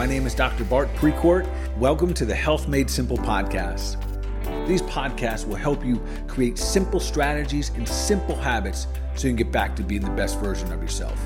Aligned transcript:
My 0.00 0.06
name 0.06 0.26
is 0.26 0.34
Dr. 0.34 0.64
Bart 0.64 0.88
Precourt. 0.94 1.46
Welcome 1.76 2.14
to 2.14 2.24
the 2.24 2.34
Health 2.34 2.68
Made 2.68 2.88
Simple 2.88 3.18
podcast. 3.18 3.98
These 4.66 4.80
podcasts 4.80 5.46
will 5.46 5.56
help 5.56 5.84
you 5.84 6.02
create 6.26 6.56
simple 6.56 6.98
strategies 6.98 7.68
and 7.74 7.86
simple 7.86 8.34
habits 8.34 8.86
so 9.14 9.28
you 9.28 9.34
can 9.34 9.36
get 9.36 9.52
back 9.52 9.76
to 9.76 9.82
being 9.82 10.00
the 10.00 10.10
best 10.12 10.40
version 10.40 10.72
of 10.72 10.80
yourself. 10.80 11.22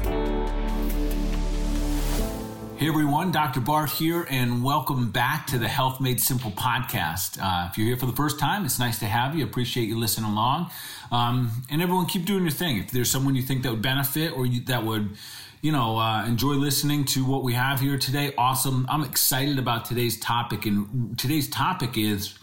Hey 2.77 2.89
everyone, 2.89 3.31
Dr. 3.31 3.61
Bart 3.61 3.91
here, 3.91 4.27
and 4.29 4.65
welcome 4.65 5.13
back 5.13 5.47
to 5.47 5.59
the 5.59 5.69
Health 5.69 6.01
Made 6.01 6.21
Simple 6.21 6.51
podcast. 6.51 7.39
Uh, 7.41 7.69
if 7.71 7.79
you're 7.79 7.87
here 7.87 7.97
for 7.97 8.07
the 8.07 8.17
first 8.17 8.41
time, 8.41 8.65
it's 8.65 8.81
nice 8.81 8.99
to 8.99 9.07
have 9.07 9.37
you. 9.37 9.45
Appreciate 9.45 9.89
you 9.89 9.97
listening 9.97 10.33
along. 10.33 10.69
Um, 11.13 11.63
and 11.71 11.81
everyone, 11.81 12.07
keep 12.07 12.25
doing 12.25 12.43
your 12.43 12.51
thing. 12.51 12.79
If 12.79 12.91
there's 12.91 13.09
someone 13.09 13.37
you 13.37 13.43
think 13.43 13.63
that 13.63 13.71
would 13.71 13.83
benefit 13.83 14.37
or 14.37 14.47
you, 14.47 14.63
that 14.63 14.85
would 14.85 15.17
you 15.65 15.73
know, 15.73 15.97
uh, 15.97 16.27
enjoy 16.27 16.53
listening 16.53 17.07
to 17.07 17.25
what 17.25 17.43
we 17.43 17.55
have 17.55 17.81
here 17.81 17.97
today. 17.97 18.35
Awesome. 18.37 18.87
I'm 18.87 19.03
excited 19.03 19.59
about 19.59 19.87
today's 19.87 20.21
topic, 20.21 20.67
and 20.67 21.19
today's 21.19 21.49
topic 21.49 21.97
is 21.97 22.39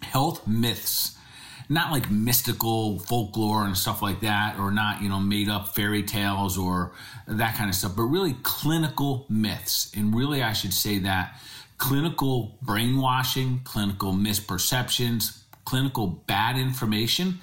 health 0.00 0.44
myths. 0.44 1.16
Not 1.68 1.92
like 1.92 2.10
mystical 2.10 2.98
folklore 2.98 3.64
and 3.64 3.78
stuff 3.78 4.02
like 4.02 4.22
that, 4.22 4.58
or 4.58 4.72
not, 4.72 5.02
you 5.02 5.08
know, 5.08 5.20
made 5.20 5.48
up 5.48 5.76
fairy 5.76 6.02
tales 6.02 6.58
or 6.58 6.90
that 7.28 7.54
kind 7.54 7.70
of 7.70 7.76
stuff, 7.76 7.94
but 7.94 8.02
really 8.02 8.34
clinical 8.42 9.24
myths. 9.28 9.92
And 9.96 10.12
really, 10.12 10.42
I 10.42 10.52
should 10.52 10.74
say 10.74 10.98
that 10.98 11.40
clinical 11.78 12.58
brainwashing, 12.60 13.60
clinical 13.62 14.14
misperceptions, 14.14 15.42
clinical 15.64 16.08
bad 16.08 16.58
information 16.58 17.38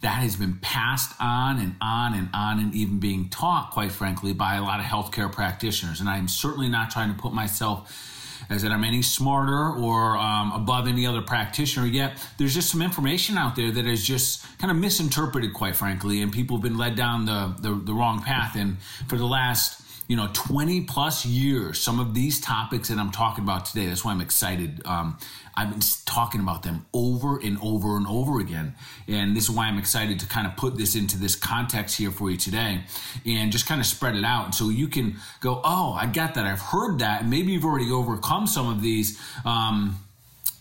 that 0.00 0.22
has 0.22 0.36
been 0.36 0.58
passed 0.60 1.14
on 1.20 1.58
and 1.58 1.74
on 1.80 2.14
and 2.14 2.28
on 2.34 2.58
and 2.58 2.74
even 2.74 2.98
being 2.98 3.28
taught, 3.28 3.70
quite 3.72 3.92
frankly, 3.92 4.32
by 4.32 4.56
a 4.56 4.62
lot 4.62 4.80
of 4.80 4.86
healthcare 4.86 5.30
practitioners. 5.30 6.00
And 6.00 6.08
I'm 6.08 6.28
certainly 6.28 6.68
not 6.68 6.90
trying 6.90 7.14
to 7.14 7.20
put 7.20 7.32
myself 7.32 8.12
as 8.48 8.62
that 8.62 8.70
I'm 8.70 8.84
any 8.84 9.02
smarter 9.02 9.70
or 9.70 10.16
um, 10.16 10.52
above 10.52 10.86
any 10.86 11.06
other 11.06 11.22
practitioner. 11.22 11.86
Yet 11.86 12.24
there's 12.38 12.54
just 12.54 12.70
some 12.70 12.82
information 12.82 13.38
out 13.38 13.56
there 13.56 13.70
that 13.72 13.86
is 13.86 14.04
just 14.04 14.44
kind 14.58 14.70
of 14.70 14.76
misinterpreted, 14.76 15.52
quite 15.52 15.76
frankly, 15.76 16.22
and 16.22 16.32
people 16.32 16.56
have 16.56 16.62
been 16.62 16.78
led 16.78 16.94
down 16.94 17.24
the, 17.24 17.54
the, 17.60 17.74
the 17.74 17.92
wrong 17.92 18.22
path. 18.22 18.54
And 18.56 18.78
for 19.08 19.16
the 19.16 19.26
last 19.26 19.82
you 20.08 20.16
know 20.16 20.28
20 20.32 20.82
plus 20.82 21.26
years 21.26 21.80
some 21.80 21.98
of 21.98 22.14
these 22.14 22.40
topics 22.40 22.90
that 22.90 22.98
i'm 22.98 23.10
talking 23.10 23.42
about 23.42 23.64
today 23.64 23.86
that's 23.86 24.04
why 24.04 24.12
i'm 24.12 24.20
excited 24.20 24.80
um, 24.84 25.18
I've 25.56 25.70
been 25.70 25.80
talking 26.04 26.40
about 26.40 26.62
them 26.62 26.84
over 26.92 27.38
and 27.38 27.58
over 27.62 27.96
and 27.96 28.06
over 28.06 28.40
again. 28.40 28.74
And 29.08 29.34
this 29.34 29.44
is 29.44 29.50
why 29.50 29.66
I'm 29.66 29.78
excited 29.78 30.20
to 30.20 30.26
kind 30.26 30.46
of 30.46 30.56
put 30.56 30.76
this 30.76 30.94
into 30.94 31.18
this 31.18 31.34
context 31.34 31.96
here 31.96 32.10
for 32.10 32.30
you 32.30 32.36
today 32.36 32.82
and 33.24 33.50
just 33.50 33.66
kind 33.66 33.80
of 33.80 33.86
spread 33.86 34.16
it 34.16 34.24
out. 34.24 34.54
So 34.54 34.68
you 34.68 34.86
can 34.88 35.16
go, 35.40 35.60
oh, 35.64 35.92
I 35.98 36.06
got 36.06 36.34
that. 36.34 36.44
I've 36.44 36.60
heard 36.60 36.98
that. 36.98 37.22
And 37.22 37.30
maybe 37.30 37.52
you've 37.52 37.64
already 37.64 37.90
overcome 37.90 38.46
some 38.46 38.68
of 38.68 38.82
these. 38.82 39.18
Um, 39.44 39.98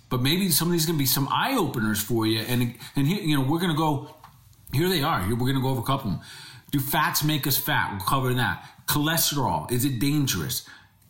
but 0.10 0.22
maybe 0.22 0.50
some 0.50 0.70
of 0.70 0.72
these 0.72 0.86
going 0.86 0.98
to 0.98 1.02
be 1.02 1.06
some 1.06 1.28
eye 1.30 1.56
openers 1.58 2.02
for 2.02 2.26
you. 2.26 2.40
And, 2.40 2.76
and 2.96 3.08
here, 3.08 3.22
you 3.22 3.36
know, 3.36 3.44
we're 3.44 3.60
going 3.60 3.72
to 3.72 3.78
go, 3.78 4.16
here 4.72 4.88
they 4.88 5.02
are. 5.02 5.22
Here, 5.22 5.34
we're 5.36 5.40
going 5.48 5.56
to 5.56 5.62
go 5.62 5.70
over 5.70 5.82
a 5.82 5.84
couple 5.84 6.12
of 6.12 6.18
them. 6.18 6.26
Do 6.72 6.80
fats 6.80 7.24
make 7.24 7.46
us 7.48 7.58
fat? 7.58 7.92
We'll 7.92 8.06
cover 8.06 8.34
that. 8.34 8.66
Cholesterol, 8.88 9.70
is 9.72 9.84
it 9.84 10.00
dangerous? 10.00 10.68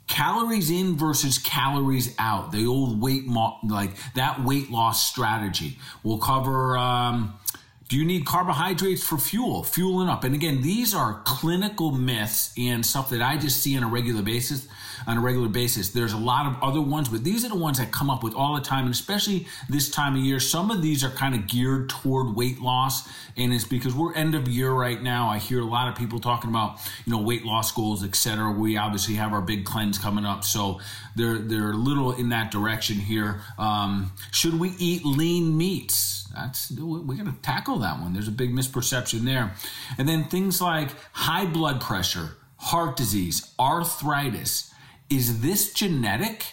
Calories 0.08 0.70
in 0.70 0.98
versus 0.98 1.38
calories 1.38 2.16
out. 2.20 2.52
The 2.52 2.66
old 2.66 3.02
weight 3.02 3.26
mo- 3.26 3.58
like 3.64 3.92
that 4.14 4.44
weight 4.44 4.70
loss 4.70 5.08
strategy. 5.08 5.80
We'll 6.04 6.20
cover 6.20 6.78
um, 6.78 7.40
do 7.88 7.98
you 7.98 8.06
need 8.06 8.26
carbohydrates 8.26 9.04
for 9.04 9.18
fuel? 9.18 9.64
Fueling 9.64 10.10
up. 10.10 10.24
And 10.24 10.34
again 10.34 10.62
these 10.62 10.94
are 10.94 11.22
clinical 11.26 11.92
myths 11.92 12.54
and 12.58 12.86
stuff 12.86 13.10
that 13.10 13.22
i 13.22 13.38
just 13.38 13.62
see 13.62 13.78
on 13.78 13.84
a 13.84 13.88
regular 13.88 14.22
basis 14.22 14.68
on 15.08 15.18
a 15.18 15.22
regular 15.22 15.50
basis. 15.50 15.90
There's 15.90 16.14
a 16.14 16.18
lot 16.18 16.46
of 16.46 16.62
other 16.62 16.82
ones, 16.82 17.10
but 17.10 17.24
these 17.24 17.46
are 17.46 17.50
the 17.50 17.56
ones 17.56 17.78
that 17.78 17.92
come 17.92 18.10
up 18.10 18.24
with 18.24 18.34
all 18.36 18.56
the 18.56 18.62
time, 18.62 18.86
and 18.86 18.94
especially 18.94 19.48
this 19.70 19.90
time 19.90 20.16
of 20.16 20.22
year. 20.22 20.40
Some 20.40 20.72
of 20.72 20.82
these 20.82 21.04
are 21.04 21.10
kind 21.10 21.36
of 21.36 21.48
geared 21.48 21.90
toward 21.90 22.36
weight 22.36 22.62
loss, 22.62 23.08
and 23.38 23.54
it's 23.54 23.66
because 23.66 23.94
we're 23.94 24.14
end 24.14 24.36
of 24.36 24.48
year 24.48 24.72
right 24.72 25.02
now. 25.02 25.30
I 25.30 25.40
hear 25.40 25.62
a 25.62 25.66
lot 25.66 25.88
of 25.88 25.96
people 25.96 26.20
talking 26.20 26.50
about 26.50 26.80
you 27.06 27.12
know 27.12 27.22
weight 27.22 27.46
loss 27.46 27.72
goals, 27.72 28.04
etc. 28.04 28.52
We 28.52 28.78
obviously 28.78 29.16
have 29.16 29.34
our 29.34 29.42
big 29.42 29.66
cleanse 29.66 29.98
coming 29.98 30.26
up, 30.26 30.44
so 30.44 30.80
they're 31.16 31.38
they're 31.38 31.72
a 31.72 31.78
little 31.78 32.12
in 32.12 32.30
that 32.30 32.52
direction 32.52 32.98
here. 32.98 33.42
Um, 33.58 34.12
should 34.32 34.60
we 34.60 34.74
eat 34.78 35.06
lean 35.06 35.58
meats? 35.58 36.28
That's 36.34 36.72
we're 36.72 37.16
going 37.16 37.26
to 37.26 37.42
tackle 37.42 37.80
that 37.80 38.00
one. 38.00 38.14
There's 38.14 38.28
a 38.28 38.32
big 38.32 38.52
misperception 38.52 39.22
there, 39.22 39.54
and 39.98 40.08
then 40.08 40.26
things 40.26 40.62
like 40.62 40.90
high 41.14 41.46
blood 41.46 41.80
pressure, 41.82 42.32
heart 42.58 42.98
disease, 42.98 43.54
arthritis 43.60 44.74
is 45.10 45.42
this 45.42 45.74
genetic 45.74 46.46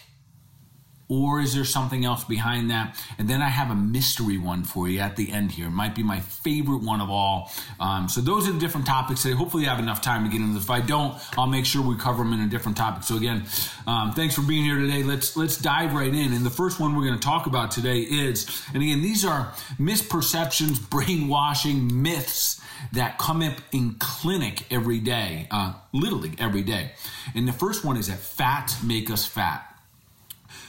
or 1.09 1.41
is 1.41 1.53
there 1.53 1.65
something 1.65 2.05
else 2.05 2.23
behind 2.23 2.71
that? 2.71 2.99
And 3.17 3.29
then 3.29 3.41
I 3.41 3.49
have 3.49 3.69
a 3.69 3.75
mystery 3.75 4.37
one 4.37 4.63
for 4.63 4.87
you 4.87 4.99
at 4.99 5.15
the 5.15 5.31
end 5.31 5.51
here. 5.51 5.67
It 5.67 5.71
might 5.71 5.95
be 5.95 6.01
my 6.01 6.21
favorite 6.21 6.81
one 6.81 7.01
of 7.01 7.09
all. 7.09 7.51
Um, 7.79 8.07
so 8.09 8.21
those 8.21 8.47
are 8.47 8.53
the 8.53 8.59
different 8.59 8.87
topics 8.87 9.21
today. 9.21 9.35
Hopefully, 9.35 9.67
I 9.67 9.69
have 9.69 9.79
enough 9.79 10.01
time 10.01 10.23
to 10.23 10.29
get 10.29 10.41
into 10.41 10.53
this. 10.53 10.63
If 10.63 10.69
I 10.69 10.79
don't, 10.79 11.15
I'll 11.37 11.47
make 11.47 11.65
sure 11.65 11.81
we 11.81 11.95
cover 11.97 12.23
them 12.23 12.33
in 12.33 12.39
a 12.39 12.47
different 12.47 12.77
topic. 12.77 13.03
So 13.03 13.17
again, 13.17 13.45
um, 13.85 14.13
thanks 14.13 14.33
for 14.33 14.41
being 14.41 14.63
here 14.63 14.79
today. 14.79 15.03
Let's 15.03 15.35
let's 15.35 15.57
dive 15.57 15.93
right 15.93 16.13
in. 16.13 16.33
And 16.33 16.45
the 16.45 16.49
first 16.49 16.79
one 16.79 16.95
we're 16.95 17.05
going 17.05 17.19
to 17.19 17.25
talk 17.25 17.45
about 17.45 17.71
today 17.71 17.99
is, 17.99 18.63
and 18.73 18.81
again, 18.81 19.01
these 19.01 19.25
are 19.25 19.53
misperceptions, 19.77 20.89
brainwashing, 20.89 22.01
myths 22.01 22.61
that 22.91 23.17
come 23.17 23.41
up 23.41 23.57
in 23.71 23.95
clinic 23.99 24.71
every 24.71 24.99
day, 24.99 25.47
uh, 25.51 25.73
literally 25.91 26.33
every 26.37 26.63
day. 26.63 26.91
And 27.33 27.47
the 27.47 27.53
first 27.53 27.83
one 27.85 27.97
is 27.97 28.07
that 28.07 28.19
fats 28.19 28.83
make 28.83 29.09
us 29.09 29.25
fat. 29.25 29.69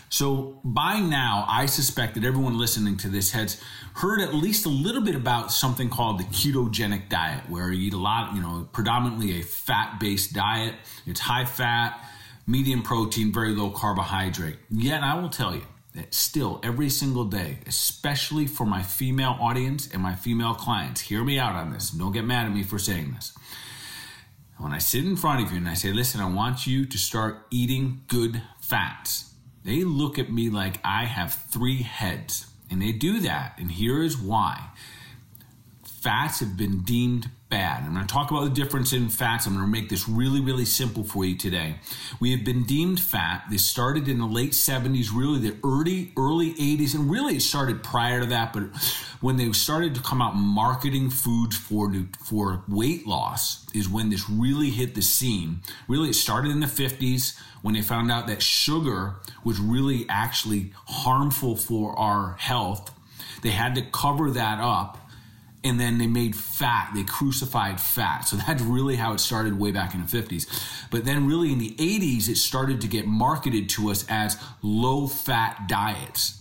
So 0.08 0.60
by 0.62 1.00
now, 1.00 1.44
I 1.48 1.66
suspect 1.66 2.14
that 2.14 2.22
everyone 2.22 2.56
listening 2.56 2.96
to 2.98 3.08
this 3.08 3.32
has 3.32 3.60
heard 3.94 4.20
at 4.20 4.32
least 4.32 4.64
a 4.64 4.68
little 4.68 5.02
bit 5.02 5.16
about 5.16 5.50
something 5.50 5.90
called 5.90 6.20
the 6.20 6.24
ketogenic 6.24 7.08
diet, 7.08 7.50
where 7.50 7.72
you 7.72 7.88
eat 7.88 7.94
a 7.94 7.98
lot, 7.98 8.32
you 8.34 8.40
know, 8.40 8.68
predominantly 8.72 9.40
a 9.40 9.42
fat 9.42 9.98
based 9.98 10.32
diet. 10.32 10.74
It's 11.04 11.18
high 11.18 11.44
fat, 11.44 11.98
medium 12.46 12.82
protein, 12.82 13.32
very 13.32 13.56
low 13.56 13.70
carbohydrate. 13.70 14.58
Yet 14.70 15.02
I 15.02 15.18
will 15.18 15.30
tell 15.30 15.52
you, 15.52 15.62
still 16.10 16.60
every 16.62 16.90
single 16.90 17.24
day, 17.24 17.58
especially 17.66 18.46
for 18.46 18.66
my 18.66 18.82
female 18.82 19.36
audience 19.40 19.88
and 19.92 20.02
my 20.02 20.14
female 20.14 20.54
clients, 20.54 21.02
hear 21.02 21.24
me 21.24 21.38
out 21.38 21.54
on 21.54 21.72
this. 21.72 21.90
Don't 21.90 22.12
get 22.12 22.24
mad 22.24 22.46
at 22.46 22.52
me 22.52 22.62
for 22.62 22.78
saying 22.78 23.12
this. 23.12 23.32
When 24.58 24.72
I 24.72 24.78
sit 24.78 25.04
in 25.04 25.16
front 25.16 25.44
of 25.44 25.50
you 25.50 25.58
and 25.58 25.68
I 25.68 25.74
say, 25.74 25.92
listen, 25.92 26.20
I 26.20 26.28
want 26.28 26.66
you 26.66 26.84
to 26.86 26.98
start 26.98 27.46
eating 27.50 28.02
good 28.08 28.42
fats, 28.60 29.32
they 29.64 29.84
look 29.84 30.18
at 30.18 30.30
me 30.30 30.50
like 30.50 30.78
I 30.84 31.04
have 31.04 31.34
three 31.34 31.82
heads. 31.82 32.46
And 32.70 32.80
they 32.80 32.92
do 32.92 33.20
that. 33.20 33.54
And 33.58 33.70
here 33.70 34.02
is 34.02 34.16
why 34.16 34.68
fats 35.84 36.40
have 36.40 36.56
been 36.56 36.80
deemed 36.82 37.30
bad. 37.54 37.84
I'm 37.84 37.94
going 37.94 38.04
to 38.04 38.12
talk 38.12 38.32
about 38.32 38.42
the 38.42 38.50
difference 38.50 38.92
in 38.92 39.08
fats. 39.08 39.46
I'm 39.46 39.54
going 39.54 39.64
to 39.64 39.70
make 39.70 39.88
this 39.88 40.08
really, 40.08 40.40
really 40.40 40.64
simple 40.64 41.04
for 41.04 41.24
you 41.24 41.36
today. 41.36 41.76
We 42.18 42.32
have 42.32 42.44
been 42.44 42.64
deemed 42.64 42.98
fat. 42.98 43.44
This 43.48 43.64
started 43.64 44.08
in 44.08 44.18
the 44.18 44.26
late 44.26 44.50
70s, 44.50 45.10
really 45.14 45.38
the 45.38 45.56
early, 45.62 46.10
early 46.16 46.54
80s, 46.54 46.96
and 46.96 47.08
really 47.08 47.36
it 47.36 47.42
started 47.42 47.84
prior 47.84 48.22
to 48.22 48.26
that. 48.26 48.52
But 48.52 48.64
when 49.20 49.36
they 49.36 49.52
started 49.52 49.94
to 49.94 50.00
come 50.00 50.20
out 50.20 50.34
marketing 50.34 51.10
foods 51.10 51.56
for 51.56 51.94
for 52.24 52.64
weight 52.66 53.06
loss, 53.06 53.64
is 53.72 53.88
when 53.88 54.10
this 54.10 54.28
really 54.28 54.70
hit 54.70 54.96
the 54.96 55.02
scene. 55.02 55.60
Really, 55.86 56.08
it 56.08 56.14
started 56.14 56.50
in 56.50 56.58
the 56.58 56.66
50s 56.66 57.38
when 57.62 57.74
they 57.74 57.82
found 57.82 58.10
out 58.10 58.26
that 58.26 58.42
sugar 58.42 59.14
was 59.44 59.60
really 59.60 60.06
actually 60.08 60.72
harmful 60.86 61.54
for 61.54 61.96
our 61.96 62.32
health. 62.32 62.92
They 63.42 63.50
had 63.50 63.76
to 63.76 63.82
cover 63.82 64.32
that 64.32 64.58
up 64.58 65.03
and 65.64 65.80
then 65.80 65.98
they 65.98 66.06
made 66.06 66.36
fat. 66.36 66.92
They 66.94 67.02
crucified 67.02 67.80
fat. 67.80 68.28
So 68.28 68.36
that's 68.36 68.62
really 68.62 68.96
how 68.96 69.14
it 69.14 69.20
started 69.20 69.58
way 69.58 69.72
back 69.72 69.94
in 69.94 70.04
the 70.04 70.06
50s 70.06 70.46
but 70.94 71.04
then 71.04 71.26
really 71.26 71.50
in 71.52 71.58
the 71.58 71.74
80s 71.74 72.28
it 72.28 72.36
started 72.36 72.80
to 72.82 72.86
get 72.86 73.04
marketed 73.04 73.68
to 73.70 73.90
us 73.90 74.06
as 74.08 74.38
low 74.62 75.08
fat 75.08 75.66
diets. 75.66 76.40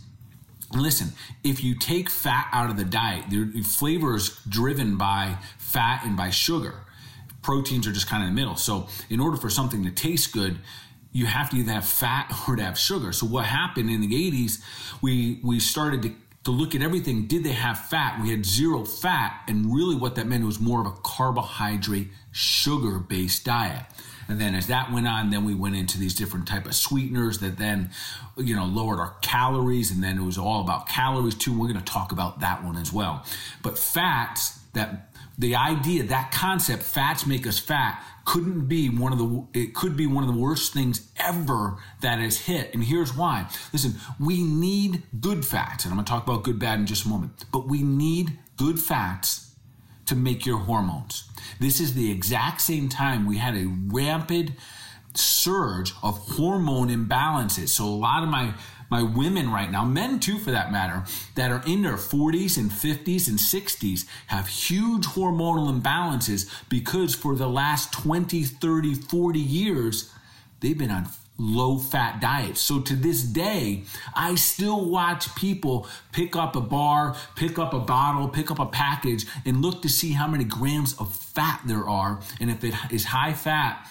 Listen 0.71 1.09
if 1.43 1.63
you 1.63 1.75
take 1.75 2.07
fat 2.07 2.47
out 2.51 2.69
of 2.69 2.77
the 2.77 2.85
diet 2.85 3.25
the 3.29 3.63
flavor 3.63 4.15
is 4.15 4.39
driven 4.47 4.95
by 4.95 5.37
fat 5.57 6.03
and 6.05 6.15
by 6.15 6.29
sugar. 6.29 6.85
Proteins 7.41 7.87
are 7.87 7.91
just 7.91 8.07
kind 8.07 8.21
of 8.21 8.29
in 8.29 8.35
the 8.35 8.41
middle. 8.41 8.55
So 8.55 8.87
in 9.09 9.19
order 9.19 9.37
for 9.37 9.49
something 9.49 9.83
to 9.85 9.91
taste 9.91 10.31
good 10.31 10.59
you 11.11 11.27
have 11.27 11.49
to 11.51 11.57
either 11.57 11.71
have 11.71 11.85
fat 11.85 12.31
or 12.47 12.55
to 12.55 12.63
have 12.63 12.77
sugar. 12.77 13.11
So 13.11 13.25
what 13.25 13.45
happened 13.45 13.89
in 13.89 14.01
the 14.01 14.31
80s, 14.31 14.61
we 15.01 15.39
we 15.43 15.59
started 15.59 16.03
to 16.03 16.09
to 16.43 16.51
look 16.51 16.75
at 16.75 16.81
everything. 16.81 17.25
Did 17.25 17.43
they 17.43 17.51
have 17.51 17.79
fat? 17.79 18.21
We 18.21 18.31
had 18.31 18.45
zero 18.45 18.83
fat, 18.83 19.43
and 19.47 19.73
really 19.73 19.95
what 19.95 20.15
that 20.15 20.27
meant 20.27 20.45
was 20.45 20.59
more 20.59 20.81
of 20.81 20.87
a 20.87 20.91
carbohydrate, 21.03 22.09
sugar-based 22.31 23.45
diet. 23.45 23.85
And 24.27 24.39
then 24.39 24.55
as 24.55 24.67
that 24.67 24.91
went 24.91 25.07
on, 25.07 25.29
then 25.29 25.45
we 25.45 25.53
went 25.53 25.75
into 25.75 25.97
these 25.97 26.13
different 26.13 26.47
type 26.47 26.65
of 26.65 26.75
sweeteners 26.75 27.39
that 27.39 27.57
then, 27.57 27.91
you 28.37 28.55
know, 28.55 28.65
lowered 28.65 28.99
our 28.99 29.15
calories, 29.21 29.91
and 29.91 30.03
then 30.03 30.17
it 30.17 30.23
was 30.23 30.37
all 30.37 30.61
about 30.61 30.87
calories 30.87 31.35
too. 31.35 31.51
We're 31.51 31.67
going 31.67 31.83
to 31.83 31.91
talk 31.91 32.11
about 32.11 32.39
that 32.39 32.63
one 32.63 32.77
as 32.77 32.91
well. 32.91 33.25
But 33.61 33.77
fats, 33.77 34.59
that 34.73 35.09
the 35.37 35.55
idea, 35.55 36.03
that 36.03 36.31
concept, 36.31 36.83
fats 36.83 37.25
make 37.25 37.47
us 37.47 37.57
fat, 37.57 38.03
couldn't 38.25 38.67
be 38.67 38.89
one 38.89 39.11
of 39.11 39.17
the 39.19 39.45
it 39.53 39.73
could 39.73 39.97
be 39.97 40.07
one 40.07 40.23
of 40.23 40.33
the 40.33 40.39
worst 40.39 40.73
things 40.73 41.09
ever 41.17 41.77
that 42.01 42.19
has 42.19 42.37
hit. 42.37 42.73
And 42.73 42.83
here's 42.83 43.15
why. 43.15 43.49
Listen 43.71 43.95
we 44.19 44.43
need 44.43 45.03
good 45.19 45.45
fats 45.45 45.83
and 45.83 45.91
i'm 45.91 45.97
going 45.97 46.05
to 46.05 46.09
talk 46.09 46.23
about 46.25 46.43
good 46.43 46.59
bad 46.59 46.79
in 46.79 46.85
just 46.85 47.05
a 47.05 47.09
moment 47.09 47.45
but 47.51 47.67
we 47.67 47.81
need 47.83 48.37
good 48.55 48.79
fats 48.79 49.53
to 50.05 50.15
make 50.15 50.45
your 50.45 50.57
hormones. 50.57 51.29
This 51.59 51.79
is 51.79 51.93
the 51.93 52.11
exact 52.11 52.61
same 52.61 52.89
time 52.89 53.25
we 53.25 53.37
had 53.37 53.55
a 53.55 53.65
rampant 53.87 54.51
surge 55.15 55.93
of 56.01 56.17
hormone 56.17 56.89
imbalances. 56.89 57.69
So 57.69 57.85
a 57.85 57.87
lot 57.87 58.23
of 58.23 58.29
my 58.29 58.53
my 58.93 59.01
women 59.01 59.51
right 59.51 59.71
now, 59.71 59.83
men 59.83 60.19
too 60.19 60.37
for 60.37 60.51
that 60.51 60.71
matter, 60.71 61.03
that 61.33 61.49
are 61.49 61.63
in 61.65 61.81
their 61.81 61.97
40s 61.97 62.59
and 62.59 62.69
50s 62.69 63.27
and 63.27 63.39
60s 63.39 64.05
have 64.27 64.47
huge 64.47 65.07
hormonal 65.07 65.67
imbalances 65.73 66.47
because 66.69 67.15
for 67.15 67.35
the 67.35 67.49
last 67.49 67.91
20, 67.91 68.43
30, 68.43 68.93
40 68.93 69.39
years, 69.39 70.13
they've 70.59 70.77
been 70.77 70.91
on 70.91 71.07
low 71.39 71.79
fat 71.79 72.21
diets. 72.21 72.61
So 72.61 72.81
to 72.81 72.95
this 72.95 73.23
day, 73.23 73.83
I 74.15 74.35
still 74.35 74.87
watch 74.87 75.33
people 75.35 75.87
pick 76.11 76.35
up 76.35 76.55
a 76.55 76.61
bar, 76.61 77.15
pick 77.35 77.57
up 77.57 77.73
a 77.73 77.79
bottle, 77.79 78.27
pick 78.27 78.51
up 78.51 78.59
a 78.59 78.67
package, 78.67 79.25
and 79.43 79.63
look 79.63 79.81
to 79.81 79.89
see 79.89 80.11
how 80.11 80.27
many 80.27 80.43
grams 80.43 80.93
of 80.99 81.15
fat 81.15 81.61
there 81.65 81.89
are. 81.89 82.19
And 82.39 82.51
if 82.51 82.63
it 82.63 82.75
is 82.91 83.05
high 83.05 83.33
fat, 83.33 83.89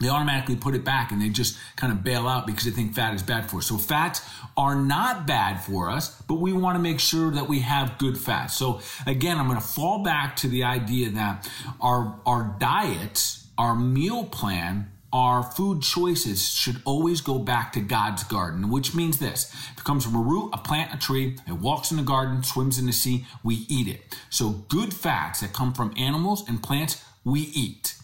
they 0.00 0.08
automatically 0.08 0.56
put 0.56 0.74
it 0.74 0.84
back 0.84 1.12
and 1.12 1.20
they 1.20 1.28
just 1.28 1.56
kind 1.76 1.92
of 1.92 2.02
bail 2.02 2.26
out 2.26 2.46
because 2.46 2.64
they 2.64 2.70
think 2.70 2.94
fat 2.94 3.14
is 3.14 3.22
bad 3.22 3.50
for 3.50 3.58
us. 3.58 3.66
So 3.66 3.78
fats 3.78 4.22
are 4.56 4.74
not 4.74 5.26
bad 5.26 5.62
for 5.62 5.90
us, 5.90 6.20
but 6.22 6.34
we 6.34 6.52
want 6.52 6.76
to 6.76 6.82
make 6.82 7.00
sure 7.00 7.30
that 7.30 7.48
we 7.48 7.60
have 7.60 7.98
good 7.98 8.18
fats. 8.18 8.56
So 8.56 8.80
again, 9.06 9.38
I'm 9.38 9.46
going 9.46 9.60
to 9.60 9.66
fall 9.66 10.02
back 10.02 10.36
to 10.36 10.48
the 10.48 10.64
idea 10.64 11.10
that 11.10 11.48
our 11.80 12.20
our 12.26 12.56
diets, 12.58 13.46
our 13.58 13.74
meal 13.74 14.24
plan, 14.24 14.90
our 15.12 15.42
food 15.42 15.82
choices 15.82 16.48
should 16.48 16.80
always 16.84 17.20
go 17.20 17.38
back 17.38 17.72
to 17.72 17.80
God's 17.80 18.22
garden, 18.24 18.70
which 18.70 18.94
means 18.94 19.18
this. 19.18 19.52
If 19.72 19.78
it 19.78 19.84
comes 19.84 20.04
from 20.04 20.14
a 20.14 20.20
root, 20.20 20.50
a 20.52 20.58
plant, 20.58 20.94
a 20.94 20.98
tree, 20.98 21.36
it 21.48 21.52
walks 21.54 21.90
in 21.90 21.96
the 21.96 22.02
garden, 22.02 22.42
swims 22.44 22.78
in 22.78 22.86
the 22.86 22.92
sea, 22.92 23.26
we 23.42 23.66
eat 23.68 23.88
it. 23.88 24.16
So 24.30 24.50
good 24.68 24.94
fats 24.94 25.40
that 25.40 25.52
come 25.52 25.72
from 25.72 25.92
animals 25.96 26.48
and 26.48 26.62
plants, 26.62 27.04
we 27.24 27.40
eat. 27.40 27.96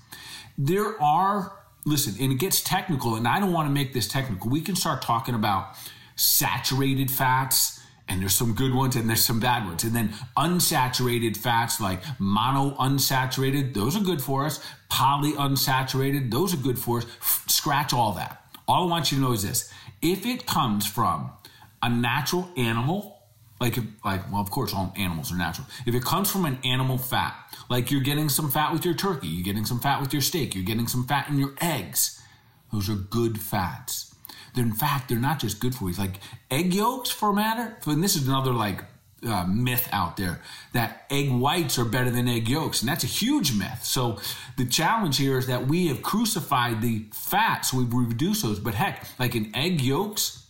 There 0.58 1.00
are 1.00 1.55
listen, 1.86 2.14
and 2.20 2.32
it 2.32 2.38
gets 2.38 2.60
technical, 2.60 3.14
and 3.14 3.26
I 3.26 3.40
don't 3.40 3.52
want 3.52 3.68
to 3.68 3.72
make 3.72 3.94
this 3.94 4.08
technical. 4.08 4.50
We 4.50 4.60
can 4.60 4.76
start 4.76 5.00
talking 5.00 5.34
about 5.34 5.76
saturated 6.16 7.10
fats, 7.10 7.80
and 8.08 8.20
there's 8.20 8.34
some 8.34 8.54
good 8.54 8.74
ones 8.74 8.94
and 8.94 9.08
there's 9.08 9.24
some 9.24 9.40
bad 9.40 9.66
ones. 9.66 9.82
And 9.84 9.94
then 9.94 10.10
unsaturated 10.36 11.36
fats 11.36 11.80
like 11.80 12.00
mono 12.20 12.76
unsaturated, 12.76 13.74
those 13.74 13.96
are 13.96 14.00
good 14.02 14.22
for 14.22 14.44
us. 14.46 14.64
Poly 14.88 15.32
unsaturated, 15.32 16.30
those 16.30 16.54
are 16.54 16.58
good 16.58 16.78
for 16.78 16.98
us. 16.98 17.06
Scratch 17.48 17.92
all 17.92 18.12
that. 18.12 18.44
All 18.68 18.84
I 18.84 18.90
want 18.90 19.10
you 19.10 19.18
to 19.18 19.24
know 19.24 19.32
is 19.32 19.42
this 19.42 19.72
if 20.02 20.24
it 20.24 20.46
comes 20.46 20.86
from 20.86 21.32
a 21.82 21.88
natural 21.88 22.48
animal, 22.56 23.15
like, 23.60 23.76
like, 24.04 24.30
well, 24.30 24.40
of 24.40 24.50
course, 24.50 24.74
all 24.74 24.92
animals 24.96 25.32
are 25.32 25.36
natural. 25.36 25.66
If 25.86 25.94
it 25.94 26.04
comes 26.04 26.30
from 26.30 26.44
an 26.44 26.58
animal 26.64 26.98
fat, 26.98 27.34
like 27.70 27.90
you're 27.90 28.02
getting 28.02 28.28
some 28.28 28.50
fat 28.50 28.72
with 28.72 28.84
your 28.84 28.94
turkey, 28.94 29.28
you're 29.28 29.44
getting 29.44 29.64
some 29.64 29.80
fat 29.80 30.00
with 30.00 30.12
your 30.12 30.22
steak, 30.22 30.54
you're 30.54 30.64
getting 30.64 30.86
some 30.88 31.06
fat 31.06 31.28
in 31.28 31.38
your 31.38 31.54
eggs, 31.60 32.20
those 32.72 32.90
are 32.90 32.94
good 32.94 33.40
fats. 33.40 34.14
They're, 34.54 34.64
in 34.64 34.72
fact, 34.72 35.08
they're 35.08 35.18
not 35.18 35.38
just 35.38 35.60
good 35.60 35.74
for 35.74 35.90
you. 35.90 35.96
Like 35.96 36.20
egg 36.50 36.74
yolks, 36.74 37.10
for 37.10 37.30
a 37.30 37.34
matter. 37.34 37.76
And 37.86 38.02
this 38.02 38.16
is 38.16 38.26
another 38.26 38.52
like 38.52 38.82
uh, 39.26 39.44
myth 39.46 39.88
out 39.92 40.16
there 40.16 40.40
that 40.72 41.06
egg 41.10 41.30
whites 41.30 41.78
are 41.78 41.84
better 41.84 42.10
than 42.10 42.28
egg 42.28 42.48
yolks, 42.48 42.80
and 42.80 42.88
that's 42.88 43.04
a 43.04 43.08
huge 43.08 43.56
myth. 43.56 43.84
So 43.84 44.18
the 44.56 44.64
challenge 44.64 45.18
here 45.18 45.38
is 45.38 45.46
that 45.46 45.66
we 45.66 45.88
have 45.88 46.02
crucified 46.02 46.82
the 46.82 47.06
fats, 47.12 47.70
so 47.70 47.78
we've 47.78 47.92
reduced 47.92 48.42
those. 48.42 48.58
But 48.58 48.74
heck, 48.74 49.06
like 49.18 49.34
in 49.34 49.54
egg 49.54 49.80
yolks, 49.80 50.45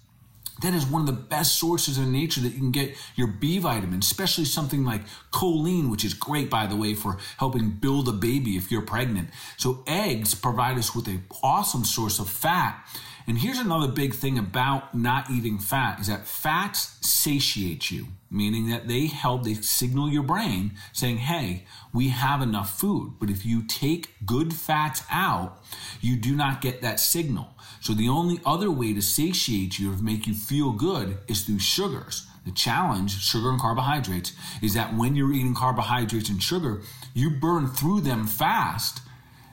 that 0.62 0.74
is 0.74 0.86
one 0.86 1.02
of 1.02 1.06
the 1.06 1.12
best 1.12 1.56
sources 1.56 1.98
in 1.98 2.12
nature 2.12 2.40
that 2.40 2.52
you 2.52 2.58
can 2.58 2.70
get 2.70 2.96
your 3.14 3.26
B 3.26 3.58
vitamins, 3.58 4.06
especially 4.06 4.44
something 4.44 4.84
like 4.84 5.02
choline, 5.32 5.90
which 5.90 6.04
is 6.04 6.14
great, 6.14 6.48
by 6.48 6.66
the 6.66 6.76
way, 6.76 6.94
for 6.94 7.18
helping 7.38 7.70
build 7.70 8.08
a 8.08 8.12
baby 8.12 8.56
if 8.56 8.70
you're 8.70 8.82
pregnant. 8.82 9.28
So 9.56 9.84
eggs 9.86 10.34
provide 10.34 10.78
us 10.78 10.94
with 10.94 11.08
an 11.08 11.24
awesome 11.42 11.84
source 11.84 12.18
of 12.18 12.28
fat. 12.28 12.86
And 13.28 13.38
here's 13.38 13.58
another 13.58 13.88
big 13.88 14.14
thing 14.14 14.38
about 14.38 14.94
not 14.94 15.30
eating 15.30 15.58
fat 15.58 15.98
is 15.98 16.06
that 16.06 16.28
fats 16.28 16.96
satiate 17.00 17.90
you, 17.90 18.06
meaning 18.30 18.70
that 18.70 18.86
they 18.86 19.06
help, 19.06 19.42
they 19.42 19.54
signal 19.54 20.08
your 20.08 20.22
brain 20.22 20.74
saying, 20.92 21.16
hey, 21.18 21.64
we 21.92 22.10
have 22.10 22.40
enough 22.40 22.78
food. 22.78 23.14
But 23.18 23.28
if 23.28 23.44
you 23.44 23.64
take 23.64 24.14
good 24.24 24.54
fats 24.54 25.02
out, 25.10 25.60
you 26.00 26.16
do 26.16 26.36
not 26.36 26.60
get 26.60 26.82
that 26.82 27.00
signal. 27.00 27.48
So 27.86 27.94
the 27.94 28.08
only 28.08 28.40
other 28.44 28.68
way 28.68 28.94
to 28.94 29.00
satiate 29.00 29.78
you 29.78 29.92
or 29.92 29.96
make 29.98 30.26
you 30.26 30.34
feel 30.34 30.72
good 30.72 31.18
is 31.28 31.42
through 31.42 31.60
sugars. 31.60 32.26
The 32.44 32.50
challenge, 32.50 33.22
sugar 33.22 33.48
and 33.48 33.60
carbohydrates, 33.60 34.32
is 34.60 34.74
that 34.74 34.96
when 34.96 35.14
you're 35.14 35.32
eating 35.32 35.54
carbohydrates 35.54 36.28
and 36.28 36.42
sugar, 36.42 36.82
you 37.14 37.30
burn 37.30 37.68
through 37.68 38.00
them 38.00 38.26
fast 38.26 39.02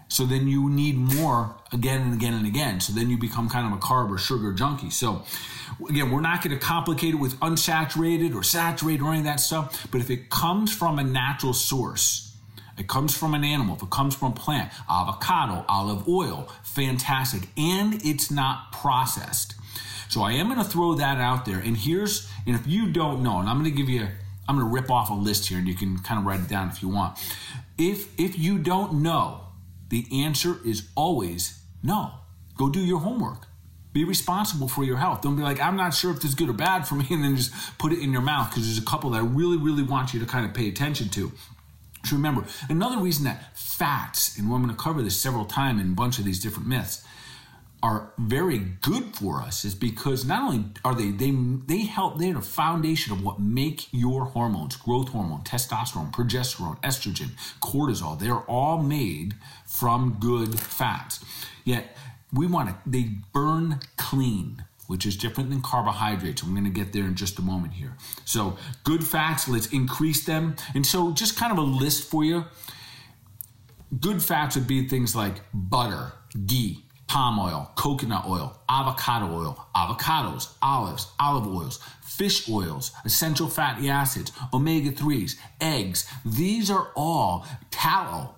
so 0.08 0.26
then 0.26 0.48
you 0.48 0.68
need 0.68 0.98
more 0.98 1.56
again 1.72 2.02
and 2.02 2.14
again 2.16 2.34
and 2.34 2.48
again. 2.48 2.80
So 2.80 2.92
then 2.92 3.12
you 3.12 3.20
become 3.20 3.50
kind 3.50 3.72
of 3.72 3.74
a 3.74 3.80
carb 3.80 4.10
or 4.10 4.18
sugar 4.18 4.52
junkie. 4.52 4.90
So 4.90 5.22
again, 5.88 6.10
we're 6.10 6.22
not 6.22 6.44
going 6.44 6.58
to 6.58 6.66
complicate 6.66 7.14
it 7.14 7.18
with 7.18 7.40
unsaturated 7.40 8.34
or 8.34 8.42
saturated 8.42 9.04
or 9.04 9.10
any 9.10 9.20
of 9.20 9.26
that 9.26 9.42
stuff. 9.42 9.86
But 9.92 10.02
if 10.02 10.10
it 10.10 10.32
comes 10.32 10.74
from 10.76 10.98
a 10.98 11.04
natural 11.04 11.54
source, 11.54 12.33
it 12.78 12.88
comes 12.88 13.16
from 13.16 13.34
an 13.34 13.44
animal, 13.44 13.76
if 13.76 13.84
it 13.84 13.90
comes 13.90 14.16
from 14.16 14.32
a 14.32 14.36
plant, 14.36 14.72
avocado, 14.90 15.66
olive 15.68 16.08
oil, 16.08 16.50
fantastic. 16.64 17.48
And 17.58 18.04
it's 18.04 18.32
not 18.32 18.72
processed. 18.72 19.56
So 20.10 20.22
I 20.22 20.34
am 20.34 20.48
going 20.48 20.60
to 20.60 20.70
throw 20.70 20.96
that 20.96 21.18
out 21.18 21.46
there. 21.46 21.60
And 21.60 21.78
here's, 21.78 22.30
and 22.46 22.56
if 22.56 22.68
you 22.68 22.92
don't 22.92 23.24
know, 23.24 23.40
and 23.40 23.50
I'm 23.50 23.60
going 23.60 23.72
to 23.72 23.78
give 23.78 23.90
you, 23.90 24.08
I'm 24.48 24.58
going 24.58 24.68
to 24.68 24.74
rip 24.74 24.92
off 24.92 25.10
a 25.10 25.14
list 25.14 25.50
here 25.50 25.58
and 25.58 25.68
you 25.68 25.76
can 25.76 26.00
kind 26.00 26.20
of 26.20 26.26
write 26.26 26.40
it 26.40 26.50
down 26.50 26.70
if 26.70 26.82
you 26.82 26.90
want. 26.90 27.18
If, 27.78 28.20
if 28.20 28.38
you 28.38 28.60
don't 28.60 29.02
know, 29.02 29.42
the 29.90 30.06
answer 30.24 30.58
is 30.66 30.90
always 30.96 31.60
no. 31.82 32.12
Go 32.58 32.70
do 32.70 32.80
your 32.80 33.00
homework. 33.00 33.48
Be 33.94 34.04
responsible 34.04 34.68
for 34.68 34.84
your 34.84 34.98
health. 34.98 35.22
Don't 35.22 35.36
be 35.36 35.44
like, 35.44 35.60
I'm 35.60 35.76
not 35.76 35.94
sure 35.94 36.12
if 36.12 36.18
this 36.18 36.30
is 36.30 36.36
good 36.36 36.50
or 36.50 36.54
bad 36.54 36.88
for 36.88 36.96
me, 36.96 37.06
and 37.12 37.24
then 37.24 37.36
just 37.36 37.54
put 37.78 37.94
it 37.94 38.00
in 38.00 38.12
your 38.12 38.22
mouth 38.22 38.50
because 38.50 38.66
there's 38.66 38.80
a 38.80 38.86
couple 38.86 39.12
that 39.12 39.18
I 39.18 39.26
really, 39.26 39.58
really 39.58 39.84
want 39.84 40.14
you 40.14 40.20
to 40.20 40.26
kind 40.26 40.46
of 40.46 40.54
pay 40.54 40.68
attention 40.68 41.10
to. 41.10 41.32
So 42.06 42.16
remember, 42.16 42.46
another 42.70 42.98
reason 42.98 43.26
that 43.26 43.58
fats, 43.58 44.38
and 44.38 44.50
we're 44.52 44.58
going 44.58 44.70
to 44.70 44.76
cover 44.76 45.02
this 45.02 45.20
several 45.20 45.46
times 45.46 45.82
in 45.82 45.92
a 45.92 45.96
bunch 45.96 46.20
of 46.20 46.26
these 46.26 46.42
different 46.42 46.68
myths, 46.68 47.04
are 47.84 48.14
very 48.18 48.60
good 48.60 49.14
for 49.14 49.42
us 49.42 49.66
is 49.66 49.76
because 49.76 50.24
not 50.24 50.42
only 50.42 50.66
are 50.86 50.96
they 50.96 51.12
they 51.12 51.32
they 51.32 51.80
help 51.80 52.18
they're 52.18 52.34
the 52.34 52.42
foundation 52.42 53.12
of 53.12 53.22
what 53.22 53.42
make 53.42 53.90
your 53.92 54.24
hormones 54.24 54.78
growth 54.78 55.10
hormone 55.10 55.42
testosterone 55.42 56.10
progesterone 56.14 56.82
estrogen 56.82 57.32
cortisol 57.62 58.18
they're 58.18 58.40
all 58.50 58.82
made 58.82 59.36
from 59.66 60.16
good 60.20 60.58
fats. 60.58 61.24
Yet 61.66 61.98
we 62.32 62.48
want 62.48 62.70
to 62.70 62.90
they 62.90 63.10
burn 63.34 63.82
clean 63.98 64.64
which 64.88 65.06
is 65.06 65.16
different 65.16 65.50
than 65.50 65.62
carbohydrates. 65.62 66.44
I'm 66.44 66.52
going 66.52 66.64
to 66.66 66.70
get 66.70 66.94
there 66.94 67.04
in 67.04 67.16
just 67.16 67.40
a 67.40 67.42
moment 67.42 67.74
here. 67.74 67.96
So, 68.26 68.58
good 68.84 69.04
fats, 69.04 69.48
let's 69.48 69.68
increase 69.68 70.26
them. 70.26 70.56
And 70.76 70.86
so, 70.86 71.12
just 71.12 71.38
kind 71.38 71.52
of 71.52 71.58
a 71.58 71.62
list 71.62 72.10
for 72.10 72.24
you. 72.24 72.46
Good 74.00 74.24
fats 74.24 74.56
would 74.56 74.68
be 74.68 74.88
things 74.88 75.16
like 75.16 75.42
butter, 75.54 76.14
ghee, 76.46 76.84
palm 77.08 77.40
oil, 77.40 77.72
coconut 77.76 78.26
oil, 78.28 78.58
avocado 78.68 79.32
oil, 79.32 79.68
avocados, 79.76 80.54
olives, 80.62 81.12
olive 81.20 81.48
oils, 81.48 81.80
fish 82.02 82.50
oils, 82.50 82.92
essential 83.06 83.48
fatty 83.48 83.90
acids, 83.90 84.32
omega 84.52 84.92
3s, 84.92 85.36
eggs. 85.62 86.08
These 86.26 86.72
are 86.72 86.92
all 86.96 87.46
tallow. 87.70 88.36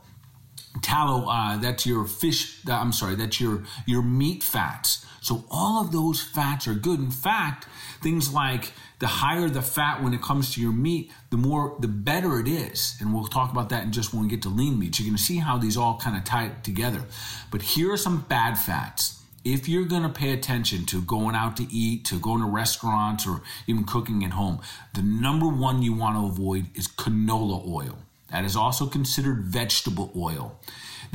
Tallow, 0.81 1.27
uh, 1.29 1.57
that's 1.57 1.85
your 1.85 2.05
fish, 2.05 2.61
I'm 2.67 2.91
sorry, 2.91 3.15
that's 3.15 3.39
your, 3.39 3.63
your 3.85 4.01
meat 4.01 4.43
fats. 4.43 5.05
So 5.21 5.43
all 5.49 5.81
of 5.81 5.91
those 5.91 6.21
fats 6.21 6.67
are 6.67 6.75
good. 6.75 6.99
In 6.99 7.09
fact, 7.09 7.65
things 8.03 8.31
like 8.31 8.71
the 8.99 9.07
higher 9.07 9.49
the 9.49 9.63
fat 9.63 10.03
when 10.03 10.13
it 10.13 10.21
comes 10.21 10.53
to 10.53 10.61
your 10.61 10.71
meat, 10.71 11.11
the 11.31 11.37
more 11.37 11.75
the 11.79 11.87
better 11.87 12.39
it 12.39 12.47
is. 12.47 12.95
And 12.99 13.11
we'll 13.11 13.25
talk 13.25 13.51
about 13.51 13.69
that 13.69 13.83
in 13.83 13.91
just 13.91 14.13
when 14.13 14.21
we 14.21 14.29
get 14.29 14.43
to 14.43 14.49
lean 14.49 14.77
meats. 14.77 14.99
You're 14.99 15.07
going 15.07 15.17
to 15.17 15.23
see 15.23 15.37
how 15.37 15.57
these 15.57 15.77
all 15.77 15.97
kind 15.97 16.15
of 16.15 16.23
tie 16.25 16.51
together. 16.61 17.03
But 17.49 17.63
here 17.63 17.91
are 17.91 17.97
some 17.97 18.21
bad 18.29 18.59
fats. 18.59 19.19
If 19.43 19.67
you're 19.67 19.85
going 19.85 20.03
to 20.03 20.09
pay 20.09 20.31
attention 20.31 20.85
to 20.87 21.01
going 21.01 21.35
out 21.35 21.57
to 21.57 21.63
eat, 21.71 22.05
to 22.05 22.19
going 22.19 22.41
to 22.41 22.47
restaurants, 22.47 23.25
or 23.25 23.41
even 23.65 23.83
cooking 23.83 24.23
at 24.23 24.31
home, 24.31 24.61
the 24.93 25.01
number 25.01 25.47
one 25.47 25.81
you 25.81 25.93
want 25.93 26.17
to 26.17 26.25
avoid 26.25 26.67
is 26.75 26.87
canola 26.87 27.67
oil. 27.67 27.97
That 28.31 28.43
is 28.45 28.55
also 28.55 28.87
considered 28.87 29.43
vegetable 29.43 30.11
oil. 30.15 30.59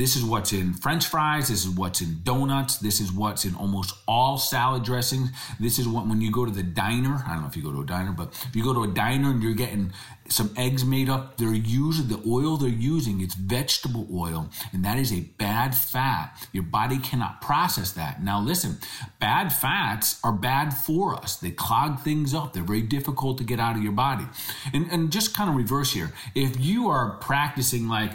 This 0.01 0.17
is 0.17 0.25
what's 0.25 0.55
in 0.55 0.73
French 0.73 1.09
fries. 1.09 1.49
This 1.49 1.67
is 1.67 1.69
what's 1.69 2.01
in 2.01 2.23
donuts. 2.25 2.79
This 2.79 3.03
is 3.03 3.13
what's 3.13 3.45
in 3.45 3.55
almost 3.55 3.95
all 4.09 4.39
salad 4.39 4.83
dressings. 4.83 5.29
This 5.61 5.79
is 5.79 5.87
what 5.87 6.07
when 6.07 6.23
you 6.23 6.33
go 6.33 6.47
to 6.47 6.51
the 6.51 6.63
diner. 6.63 7.23
I 7.27 7.35
don't 7.35 7.43
know 7.43 7.49
if 7.49 7.55
you 7.55 7.63
go 7.63 7.71
to 7.71 7.83
a 7.83 7.85
diner, 7.85 8.11
but 8.11 8.33
if 8.49 8.57
you 8.57 8.65
go 8.65 8.73
to 8.73 8.85
a 8.85 8.89
diner 8.89 9.31
and 9.31 9.43
you're 9.43 9.53
getting 9.53 9.93
some 10.31 10.55
eggs 10.57 10.87
made 10.87 11.11
up, 11.11 11.37
they're 11.37 11.53
using 11.53 12.09
the 12.09 12.23
oil 12.27 12.57
they're 12.57 12.71
using. 12.71 13.21
It's 13.21 13.35
vegetable 13.35 14.09
oil, 14.11 14.49
and 14.73 14.83
that 14.87 14.97
is 14.97 15.13
a 15.13 15.21
bad 15.21 15.75
fat. 15.75 16.49
Your 16.53 16.63
body 16.63 16.99
cannot 16.99 17.43
process 17.43 17.93
that. 17.93 18.23
Now, 18.23 18.41
listen, 18.41 18.79
bad 19.19 19.53
fats 19.53 20.19
are 20.25 20.33
bad 20.33 20.71
for 20.71 21.15
us. 21.15 21.37
They 21.37 21.51
clog 21.51 22.01
things 22.01 22.33
up. 22.33 22.55
They're 22.55 22.63
very 22.63 22.81
difficult 22.83 23.37
to 23.37 23.45
get 23.45 23.61
out 23.61 23.77
of 23.77 23.83
your 23.83 23.93
body. 23.93 24.25
And 24.73 24.91
and 24.91 25.13
just 25.13 25.37
kind 25.37 25.51
of 25.51 25.57
reverse 25.57 25.93
here. 25.93 26.11
If 26.35 26.59
you 26.59 26.89
are 26.89 27.19
practicing 27.19 27.87
like 27.87 28.13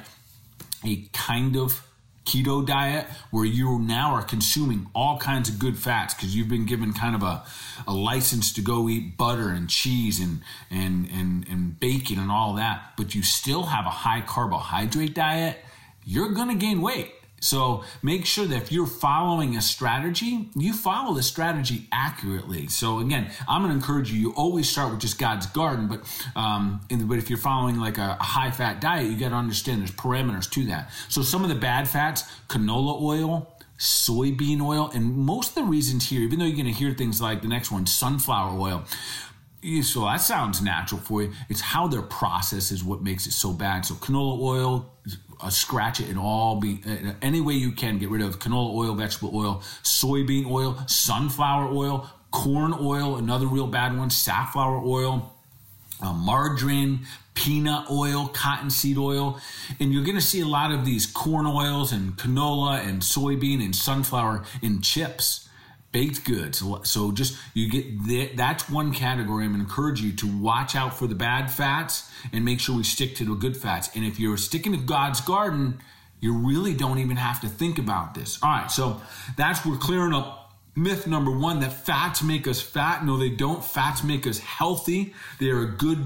a 0.87 1.07
kind 1.13 1.55
of 1.55 1.85
keto 2.25 2.65
diet 2.65 3.05
where 3.29 3.45
you 3.45 3.79
now 3.79 4.13
are 4.13 4.23
consuming 4.23 4.87
all 4.95 5.17
kinds 5.17 5.47
of 5.47 5.59
good 5.59 5.77
fats 5.77 6.13
because 6.13 6.35
you've 6.35 6.49
been 6.49 6.65
given 6.65 6.91
kind 6.91 7.15
of 7.15 7.21
a, 7.21 7.43
a 7.87 7.93
license 7.93 8.51
to 8.53 8.61
go 8.61 8.89
eat 8.89 9.15
butter 9.15 9.49
and 9.49 9.69
cheese 9.69 10.19
and, 10.19 10.41
and, 10.71 11.07
and, 11.11 11.47
and 11.47 11.79
bacon 11.79 12.19
and 12.19 12.31
all 12.31 12.55
that, 12.55 12.93
but 12.97 13.13
you 13.13 13.21
still 13.21 13.63
have 13.63 13.85
a 13.85 13.91
high 13.91 14.21
carbohydrate 14.21 15.13
diet, 15.13 15.57
you're 16.03 16.31
going 16.31 16.49
to 16.49 16.55
gain 16.55 16.81
weight. 16.81 17.13
So 17.45 17.83
make 18.01 18.25
sure 18.25 18.47
that 18.47 18.57
if 18.57 18.71
you're 18.71 18.87
following 18.87 19.55
a 19.55 19.61
strategy, 19.61 20.49
you 20.55 20.73
follow 20.73 21.13
the 21.13 21.21
strategy 21.21 21.87
accurately. 21.91 22.65
So 22.67 22.99
again, 22.99 23.29
I'm 23.47 23.61
going 23.61 23.69
to 23.69 23.75
encourage 23.75 24.11
you. 24.11 24.19
You 24.19 24.33
always 24.33 24.67
start 24.67 24.89
with 24.89 24.99
just 24.99 25.19
God's 25.19 25.45
garden, 25.45 25.87
but 25.87 26.01
um, 26.35 26.81
but 26.89 27.19
if 27.19 27.29
you're 27.29 27.37
following 27.37 27.79
like 27.79 27.99
a, 27.99 28.15
high 28.15 28.49
fat 28.49 28.81
diet, 28.81 29.11
you 29.11 29.15
got 29.15 29.29
to 29.29 29.35
understand 29.35 29.81
there's 29.81 29.91
parameters 29.91 30.49
to 30.53 30.65
that. 30.65 30.91
So 31.07 31.21
some 31.21 31.43
of 31.43 31.49
the 31.49 31.55
bad 31.55 31.87
fats, 31.87 32.23
canola 32.49 32.99
oil, 32.99 33.55
soybean 33.77 34.59
oil, 34.59 34.89
and 34.95 35.15
most 35.15 35.49
of 35.49 35.55
the 35.55 35.69
reasons 35.69 36.09
here, 36.09 36.21
even 36.21 36.39
though 36.39 36.45
you're 36.45 36.55
going 36.55 36.65
to 36.65 36.71
hear 36.71 36.93
things 36.93 37.21
like 37.21 37.43
the 37.43 37.47
next 37.47 37.71
one, 37.71 37.85
sunflower 37.85 38.59
oil. 38.59 38.85
So 39.83 40.05
that 40.05 40.21
sounds 40.21 40.63
natural 40.63 40.99
for 40.99 41.21
you. 41.21 41.33
It's 41.49 41.61
how 41.61 41.87
their 41.87 42.01
process 42.01 42.71
is 42.71 42.83
what 42.83 43.03
makes 43.03 43.27
it 43.27 43.33
so 43.33 43.53
bad. 43.53 43.85
So 43.85 43.93
canola 43.95 44.39
oil, 44.41 44.94
uh, 45.41 45.49
scratch 45.49 45.99
it 45.99 46.09
and 46.09 46.19
all 46.19 46.59
be 46.59 46.81
uh, 46.87 47.13
any 47.21 47.41
way 47.41 47.53
you 47.53 47.71
can 47.71 47.97
get 47.97 48.09
rid 48.09 48.21
of 48.21 48.39
canola 48.39 48.73
oil, 48.73 48.95
vegetable 48.95 49.35
oil, 49.35 49.61
soybean 49.83 50.49
oil, 50.49 50.77
sunflower 50.87 51.69
oil, 51.71 52.09
corn 52.31 52.73
oil, 52.79 53.17
another 53.17 53.47
real 53.47 53.67
bad 53.67 53.97
one, 53.97 54.09
safflower 54.09 54.81
oil, 54.83 55.33
uh, 56.01 56.13
margarine, 56.13 56.99
peanut 57.33 57.89
oil, 57.89 58.27
cottonseed 58.29 58.97
oil, 58.97 59.39
and 59.79 59.93
you're 59.93 60.03
going 60.03 60.15
to 60.15 60.21
see 60.21 60.41
a 60.41 60.47
lot 60.47 60.71
of 60.71 60.85
these 60.85 61.05
corn 61.05 61.45
oils 61.45 61.91
and 61.91 62.17
canola 62.17 62.85
and 62.85 63.01
soybean 63.01 63.63
and 63.63 63.75
sunflower 63.75 64.43
in 64.61 64.81
chips 64.81 65.44
baked 65.95 66.25
goods. 66.25 66.61
So 66.83 67.13
just 67.13 67.37
you 67.53 67.69
get 67.69 68.05
that, 68.07 68.31
that's 68.35 68.69
one 68.69 68.93
category. 68.93 69.45
I'm 69.45 69.55
encourage 69.55 70.01
you 70.01 70.11
to 70.11 70.27
watch 70.41 70.75
out 70.75 70.99
for 70.99 71.07
the 71.07 71.15
bad 71.15 71.49
fats 71.49 72.11
and 72.33 72.43
make 72.43 72.59
sure 72.59 72.75
we 72.75 72.83
stick 72.83 73.15
to 73.15 73.23
the 73.23 73.33
good 73.33 73.55
fats. 73.55 73.95
And 73.95 74.03
if 74.03 74.19
you're 74.19 74.35
sticking 74.35 74.73
to 74.73 74.77
God's 74.77 75.21
garden, 75.21 75.79
you 76.19 76.33
really 76.33 76.73
don't 76.73 76.99
even 76.99 77.15
have 77.15 77.39
to 77.41 77.47
think 77.47 77.79
about 77.79 78.13
this. 78.13 78.43
All 78.43 78.49
right, 78.49 78.69
so 78.69 79.01
that's 79.37 79.65
we're 79.65 79.77
clearing 79.77 80.13
up 80.13 80.53
myth 80.75 81.07
number 81.07 81.31
one 81.31 81.61
that 81.61 81.71
fats 81.71 82.21
make 82.21 82.45
us 82.45 82.61
fat. 82.61 83.05
No, 83.05 83.15
they 83.15 83.29
don't. 83.29 83.63
Fats 83.63 84.03
make 84.03 84.27
us 84.27 84.39
healthy. 84.39 85.13
They 85.39 85.47
are 85.47 85.61
a 85.61 85.71
good 85.71 86.05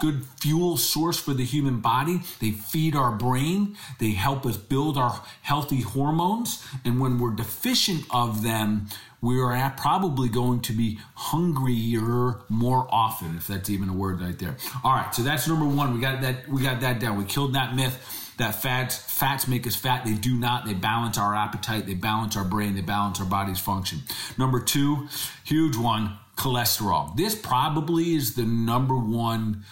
good 0.00 0.24
fuel 0.40 0.76
source 0.76 1.18
for 1.18 1.34
the 1.34 1.44
human 1.44 1.80
body. 1.80 2.20
They 2.40 2.50
feed 2.50 2.94
our 2.96 3.12
brain. 3.12 3.76
They 3.98 4.10
help 4.10 4.46
us 4.46 4.56
build 4.56 4.96
our 4.96 5.22
healthy 5.42 5.80
hormones. 5.80 6.64
And 6.84 7.00
when 7.00 7.18
we're 7.18 7.34
deficient 7.34 8.04
of 8.10 8.42
them, 8.42 8.86
we 9.20 9.40
are 9.40 9.74
probably 9.78 10.28
going 10.28 10.60
to 10.60 10.72
be 10.72 10.98
hungrier 11.14 12.40
more 12.48 12.86
often, 12.90 13.36
if 13.36 13.46
that's 13.46 13.70
even 13.70 13.88
a 13.88 13.94
word 13.94 14.20
right 14.20 14.38
there. 14.38 14.56
All 14.82 14.92
right, 14.92 15.14
so 15.14 15.22
that's 15.22 15.48
number 15.48 15.64
one. 15.64 15.94
We 15.94 16.00
got 16.00 16.20
that. 16.20 16.46
We 16.48 16.62
got 16.62 16.80
that 16.80 17.00
down. 17.00 17.16
We 17.16 17.24
killed 17.24 17.54
that 17.54 17.74
myth 17.74 18.22
that 18.36 18.60
fats 18.60 18.96
fats 18.96 19.46
make 19.46 19.66
us 19.66 19.76
fat. 19.76 20.04
They 20.04 20.14
do 20.14 20.34
not. 20.34 20.66
They 20.66 20.74
balance 20.74 21.18
our 21.18 21.34
appetite. 21.34 21.86
They 21.86 21.94
balance 21.94 22.36
our 22.36 22.44
brain. 22.44 22.74
They 22.74 22.80
balance 22.80 23.20
our 23.20 23.26
body's 23.26 23.60
function. 23.60 24.00
Number 24.36 24.60
two, 24.60 25.08
huge 25.44 25.76
one, 25.76 26.18
cholesterol. 26.36 27.16
This 27.16 27.34
probably 27.34 28.14
is 28.14 28.34
the 28.34 28.44
number 28.44 28.96
one 28.96 29.64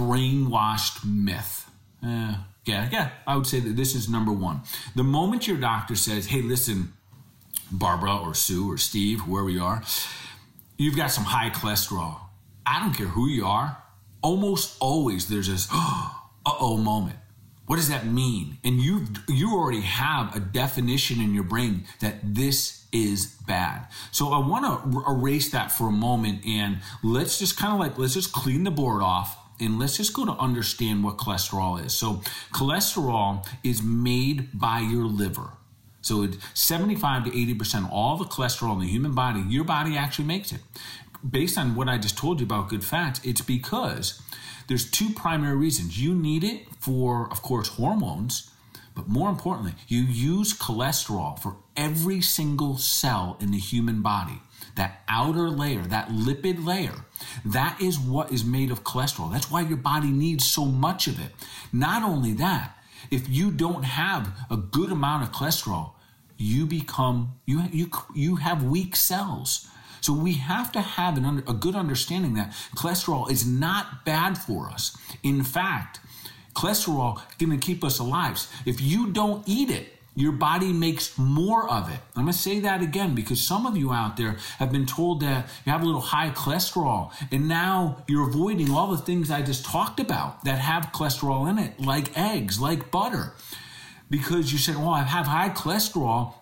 brainwashed 0.00 1.04
myth. 1.04 1.70
Uh, 2.04 2.34
yeah, 2.64 2.88
yeah, 2.92 3.10
I 3.26 3.36
would 3.36 3.46
say 3.46 3.60
that 3.60 3.76
this 3.76 3.94
is 3.94 4.08
number 4.08 4.32
one. 4.32 4.62
The 4.94 5.04
moment 5.04 5.46
your 5.46 5.58
doctor 5.58 5.96
says, 5.96 6.26
"Hey, 6.26 6.42
listen." 6.42 6.92
Barbara 7.70 8.16
or 8.16 8.34
Sue 8.34 8.70
or 8.70 8.78
Steve, 8.78 9.20
whoever 9.20 9.48
you 9.48 9.62
are, 9.62 9.82
you've 10.76 10.96
got 10.96 11.10
some 11.10 11.24
high 11.24 11.50
cholesterol. 11.50 12.18
I 12.66 12.80
don't 12.80 12.94
care 12.94 13.06
who 13.06 13.28
you 13.28 13.46
are. 13.46 13.76
Almost 14.22 14.76
always 14.80 15.28
there's 15.28 15.48
this 15.48 15.68
oh 15.72 16.76
moment. 16.82 17.16
What 17.66 17.76
does 17.76 17.88
that 17.88 18.04
mean? 18.04 18.58
And 18.64 18.80
you 18.80 19.06
you 19.28 19.54
already 19.54 19.82
have 19.82 20.34
a 20.34 20.40
definition 20.40 21.20
in 21.20 21.32
your 21.32 21.44
brain 21.44 21.84
that 22.00 22.16
this 22.22 22.84
is 22.92 23.36
bad. 23.46 23.86
So 24.10 24.32
I 24.32 24.38
want 24.38 24.64
to 24.64 25.04
erase 25.08 25.52
that 25.52 25.70
for 25.70 25.86
a 25.86 25.92
moment 25.92 26.44
and 26.44 26.78
let's 27.04 27.38
just 27.38 27.56
kind 27.56 27.72
of 27.72 27.78
like 27.78 27.96
let's 27.96 28.14
just 28.14 28.32
clean 28.32 28.64
the 28.64 28.72
board 28.72 29.02
off 29.02 29.38
and 29.60 29.78
let's 29.78 29.96
just 29.96 30.14
go 30.14 30.24
to 30.24 30.32
understand 30.32 31.04
what 31.04 31.16
cholesterol 31.16 31.84
is. 31.84 31.92
So 31.92 32.22
cholesterol 32.52 33.46
is 33.62 33.82
made 33.82 34.48
by 34.58 34.80
your 34.80 35.04
liver. 35.04 35.52
So 36.02 36.22
it's 36.22 36.38
75 36.54 37.24
to 37.24 37.30
80% 37.30 37.86
of 37.86 37.92
all 37.92 38.16
the 38.16 38.24
cholesterol 38.24 38.74
in 38.74 38.80
the 38.80 38.86
human 38.86 39.14
body, 39.14 39.44
your 39.48 39.64
body 39.64 39.96
actually 39.96 40.24
makes 40.24 40.52
it. 40.52 40.60
Based 41.28 41.58
on 41.58 41.74
what 41.74 41.88
I 41.88 41.98
just 41.98 42.16
told 42.16 42.40
you 42.40 42.46
about 42.46 42.70
good 42.70 42.82
fats, 42.82 43.20
it's 43.22 43.42
because 43.42 44.22
there's 44.66 44.90
two 44.90 45.10
primary 45.10 45.56
reasons. 45.56 46.00
You 46.00 46.14
need 46.14 46.42
it 46.42 46.66
for, 46.78 47.30
of 47.30 47.42
course, 47.42 47.68
hormones, 47.68 48.50
but 48.94 49.08
more 49.08 49.28
importantly, 49.28 49.74
you 49.88 50.00
use 50.00 50.56
cholesterol 50.56 51.38
for 51.38 51.56
every 51.76 52.20
single 52.20 52.78
cell 52.78 53.36
in 53.40 53.50
the 53.50 53.58
human 53.58 54.00
body. 54.00 54.40
That 54.76 55.02
outer 55.08 55.50
layer, 55.50 55.82
that 55.82 56.08
lipid 56.08 56.64
layer, 56.64 57.04
that 57.44 57.80
is 57.80 57.98
what 57.98 58.32
is 58.32 58.44
made 58.44 58.70
of 58.70 58.84
cholesterol. 58.84 59.32
That's 59.32 59.50
why 59.50 59.62
your 59.62 59.76
body 59.76 60.10
needs 60.10 60.44
so 60.44 60.64
much 60.64 61.06
of 61.06 61.20
it. 61.20 61.32
Not 61.72 62.02
only 62.02 62.32
that, 62.34 62.76
if 63.10 63.28
you 63.28 63.50
don't 63.50 63.84
have 63.84 64.32
a 64.50 64.56
good 64.56 64.92
amount 64.92 65.24
of 65.24 65.32
cholesterol, 65.32 65.92
you 66.36 66.66
become 66.66 67.34
you 67.46 67.64
you 67.70 67.90
you 68.14 68.36
have 68.36 68.62
weak 68.64 68.96
cells. 68.96 69.68
So 70.00 70.14
we 70.14 70.34
have 70.34 70.72
to 70.72 70.80
have 70.80 71.18
an 71.18 71.42
a 71.46 71.52
good 71.52 71.74
understanding 71.74 72.34
that 72.34 72.52
cholesterol 72.74 73.30
is 73.30 73.46
not 73.46 74.04
bad 74.04 74.38
for 74.38 74.70
us. 74.70 74.96
In 75.22 75.44
fact, 75.44 76.00
cholesterol 76.54 77.20
to 77.38 77.58
keep 77.58 77.84
us 77.84 77.98
alive. 77.98 78.46
If 78.64 78.80
you 78.80 79.08
don't 79.08 79.46
eat 79.46 79.70
it, 79.70 79.99
your 80.16 80.32
body 80.32 80.72
makes 80.72 81.16
more 81.16 81.70
of 81.70 81.88
it. 81.88 82.00
I'm 82.16 82.24
going 82.24 82.32
to 82.32 82.38
say 82.38 82.60
that 82.60 82.82
again 82.82 83.14
because 83.14 83.40
some 83.40 83.64
of 83.64 83.76
you 83.76 83.92
out 83.92 84.16
there 84.16 84.36
have 84.58 84.72
been 84.72 84.86
told 84.86 85.20
that 85.20 85.48
you 85.64 85.72
have 85.72 85.82
a 85.82 85.86
little 85.86 86.00
high 86.00 86.30
cholesterol, 86.30 87.12
and 87.30 87.48
now 87.48 88.02
you're 88.08 88.28
avoiding 88.28 88.70
all 88.70 88.90
the 88.90 88.98
things 88.98 89.30
I 89.30 89.42
just 89.42 89.64
talked 89.64 90.00
about 90.00 90.44
that 90.44 90.58
have 90.58 90.90
cholesterol 90.92 91.48
in 91.48 91.58
it, 91.58 91.80
like 91.80 92.16
eggs, 92.18 92.60
like 92.60 92.90
butter, 92.90 93.34
because 94.10 94.52
you 94.52 94.58
said, 94.58 94.76
"Well, 94.76 94.90
I 94.90 95.02
have 95.02 95.26
high 95.26 95.50
cholesterol. 95.50 96.34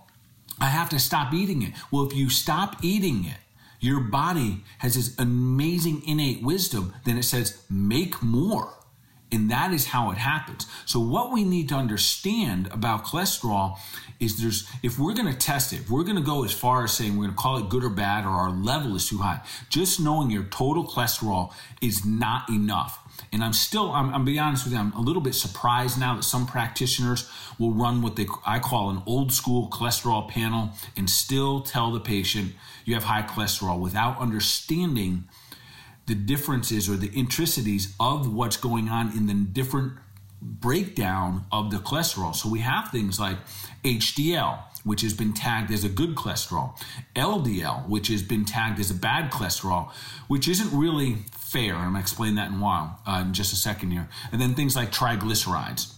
I 0.61 0.67
have 0.67 0.89
to 0.89 0.99
stop 0.99 1.35
eating 1.35 1.63
it." 1.63 1.75
Well, 1.91 2.07
if 2.07 2.15
you 2.15 2.31
stop 2.31 2.83
eating 2.83 3.27
it, 3.27 3.37
your 3.81 4.01
body 4.01 4.65
has 4.79 4.95
this 4.95 5.15
amazing 5.19 6.03
innate 6.07 6.43
wisdom. 6.43 6.95
Then 7.05 7.19
it 7.19 7.25
says, 7.25 7.59
"Make 7.69 8.23
more." 8.23 8.78
And 9.31 9.51
that 9.51 9.73
is 9.73 9.87
how 9.87 10.11
it 10.11 10.19
happens. 10.19 10.67
So, 10.87 11.01
what 11.01 11.33
we 11.33 11.45
need 11.45 11.69
to 11.69 11.75
understand 11.75 12.69
about 12.73 13.05
cholesterol 13.05 13.79
is 14.21 14.41
there's, 14.41 14.69
if 14.83 14.99
we're 14.99 15.13
going 15.13 15.31
to 15.31 15.39
test 15.39 15.73
it, 15.73 15.81
if 15.81 15.91
we're 15.91 16.03
going 16.03 16.17
to 16.17 16.23
go 16.23 16.45
as 16.45 16.53
far 16.53 16.85
as 16.85 16.93
saying 16.93 17.17
we're 17.17 17.27
going 17.27 17.37
to 17.37 17.43
call 17.43 17.59
it 17.59 17.69
good 17.69 17.85
or 17.85 17.91
bad 17.91 18.25
or 18.25 18.31
our 18.31 18.51
level 18.51 18.97
is 18.97 19.09
too 19.09 19.19
high, 19.19 19.41
just 19.69 20.01
knowing 20.01 20.31
your 20.31 20.45
total 20.45 20.85
cholesterol 20.85 21.53
is 21.81 22.05
not 22.05 22.49
enough. 22.49 23.01
And 23.33 23.45
I'm 23.45 23.53
still, 23.53 23.93
I'm, 23.93 24.15
I'm 24.15 24.25
be 24.25 24.39
honest 24.39 24.65
with 24.65 24.73
you, 24.73 24.79
I'm 24.79 24.93
a 24.93 25.01
little 25.01 25.23
bit 25.23 25.35
surprised 25.35 25.99
now 25.99 26.15
that 26.17 26.23
some 26.23 26.47
practitioners 26.47 27.29
will 27.59 27.73
run 27.73 28.01
what 28.01 28.17
they 28.17 28.27
I 28.47 28.59
call 28.59 28.91
an 28.91 29.03
old 29.07 29.33
school 29.33 29.69
cholesterol 29.69 30.29
panel 30.29 30.71
and 30.97 31.11
still 31.11 31.61
tell 31.61 31.93
the 31.93 32.01
patient 32.01 32.53
you 32.85 32.95
have 32.95 33.05
high 33.05 33.23
cholesterol 33.23 33.79
without 33.79 34.19
understanding 34.19 35.29
the 36.09 36.15
differences 36.15 36.89
or 36.89 36.97
the 36.97 37.11
intricacies 37.13 37.95
of 38.01 38.33
what's 38.33 38.57
going 38.57 38.89
on 38.89 39.17
in 39.17 39.27
the 39.27 39.35
different 39.35 39.93
breakdown 40.41 41.45
of 41.53 41.71
the 41.71 41.77
cholesterol. 41.77 42.35
So 42.35 42.49
we 42.49 42.61
have 42.61 42.91
things 42.91 43.21
like 43.21 43.37
HDL, 43.85 44.61
which 44.85 45.03
has 45.03 45.13
been 45.13 45.33
tagged 45.33 45.71
as 45.71 45.85
a 45.85 45.89
good 45.89 46.15
cholesterol, 46.15 46.79
LDL, 47.15 47.89
which 47.89 48.09
has 48.09 48.23
been 48.23 48.45
tagged 48.45 48.81
as 48.81 48.91
a 48.91 48.95
bad 48.95 49.31
cholesterol, 49.31 49.91
which 50.29 50.49
isn't 50.49 50.77
really 50.77 51.17
fair. 51.33 51.75
I'm 51.75 51.93
going 51.93 51.95
to 51.95 52.01
explain 52.01 52.37
that 52.37 52.51
in 52.51 52.59
a 52.59 52.63
while, 52.63 53.01
uh, 53.07 53.23
in 53.27 53.35
just 53.35 53.53
a 53.53 53.57
second 53.57 53.91
here. 53.91 54.09
And 54.33 54.41
then 54.41 54.55
things 54.55 54.77
like 54.77 54.93
triglycerides. 54.93 55.95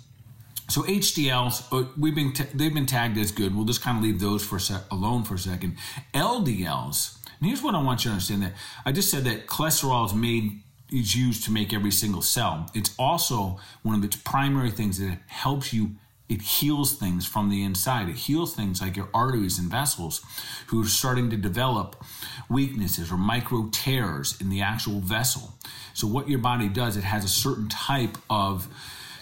So 0.68 0.82
HDLs, 0.82 1.64
uh, 1.72 1.88
we've 1.98 2.14
been 2.14 2.32
t- 2.32 2.44
they've 2.54 2.72
been 2.72 2.86
tagged 2.86 3.18
as 3.18 3.32
good. 3.32 3.56
We'll 3.56 3.64
just 3.64 3.82
kind 3.82 3.98
of 3.98 4.04
leave 4.04 4.20
those 4.20 4.44
for 4.44 4.60
sec- 4.60 4.84
alone 4.90 5.24
for 5.24 5.34
a 5.34 5.38
second. 5.38 5.76
LDLs, 6.14 7.19
and 7.40 7.48
here's 7.48 7.62
what 7.62 7.74
I 7.74 7.82
want 7.82 8.04
you 8.04 8.10
to 8.10 8.12
understand: 8.12 8.42
that 8.42 8.52
I 8.84 8.92
just 8.92 9.10
said 9.10 9.24
that 9.24 9.46
cholesterol 9.46 10.06
is 10.06 10.14
made 10.14 10.62
is 10.92 11.14
used 11.14 11.44
to 11.44 11.52
make 11.52 11.72
every 11.72 11.90
single 11.90 12.22
cell. 12.22 12.66
It's 12.74 12.94
also 12.98 13.58
one 13.82 13.94
of 13.94 14.04
its 14.04 14.16
primary 14.16 14.70
things 14.70 14.98
that 14.98 15.12
it 15.12 15.18
helps 15.26 15.72
you. 15.72 15.92
It 16.28 16.42
heals 16.42 16.92
things 16.94 17.26
from 17.26 17.50
the 17.50 17.64
inside. 17.64 18.08
It 18.08 18.16
heals 18.16 18.54
things 18.54 18.80
like 18.80 18.96
your 18.96 19.08
arteries 19.12 19.58
and 19.58 19.68
vessels, 19.68 20.22
who 20.68 20.82
are 20.82 20.86
starting 20.86 21.28
to 21.30 21.36
develop 21.36 22.04
weaknesses 22.48 23.10
or 23.10 23.16
micro 23.16 23.68
tears 23.72 24.40
in 24.40 24.48
the 24.48 24.60
actual 24.62 25.00
vessel. 25.00 25.54
So 25.92 26.06
what 26.06 26.28
your 26.28 26.38
body 26.38 26.68
does, 26.68 26.96
it 26.96 27.04
has 27.04 27.24
a 27.24 27.28
certain 27.28 27.68
type 27.68 28.16
of 28.28 28.68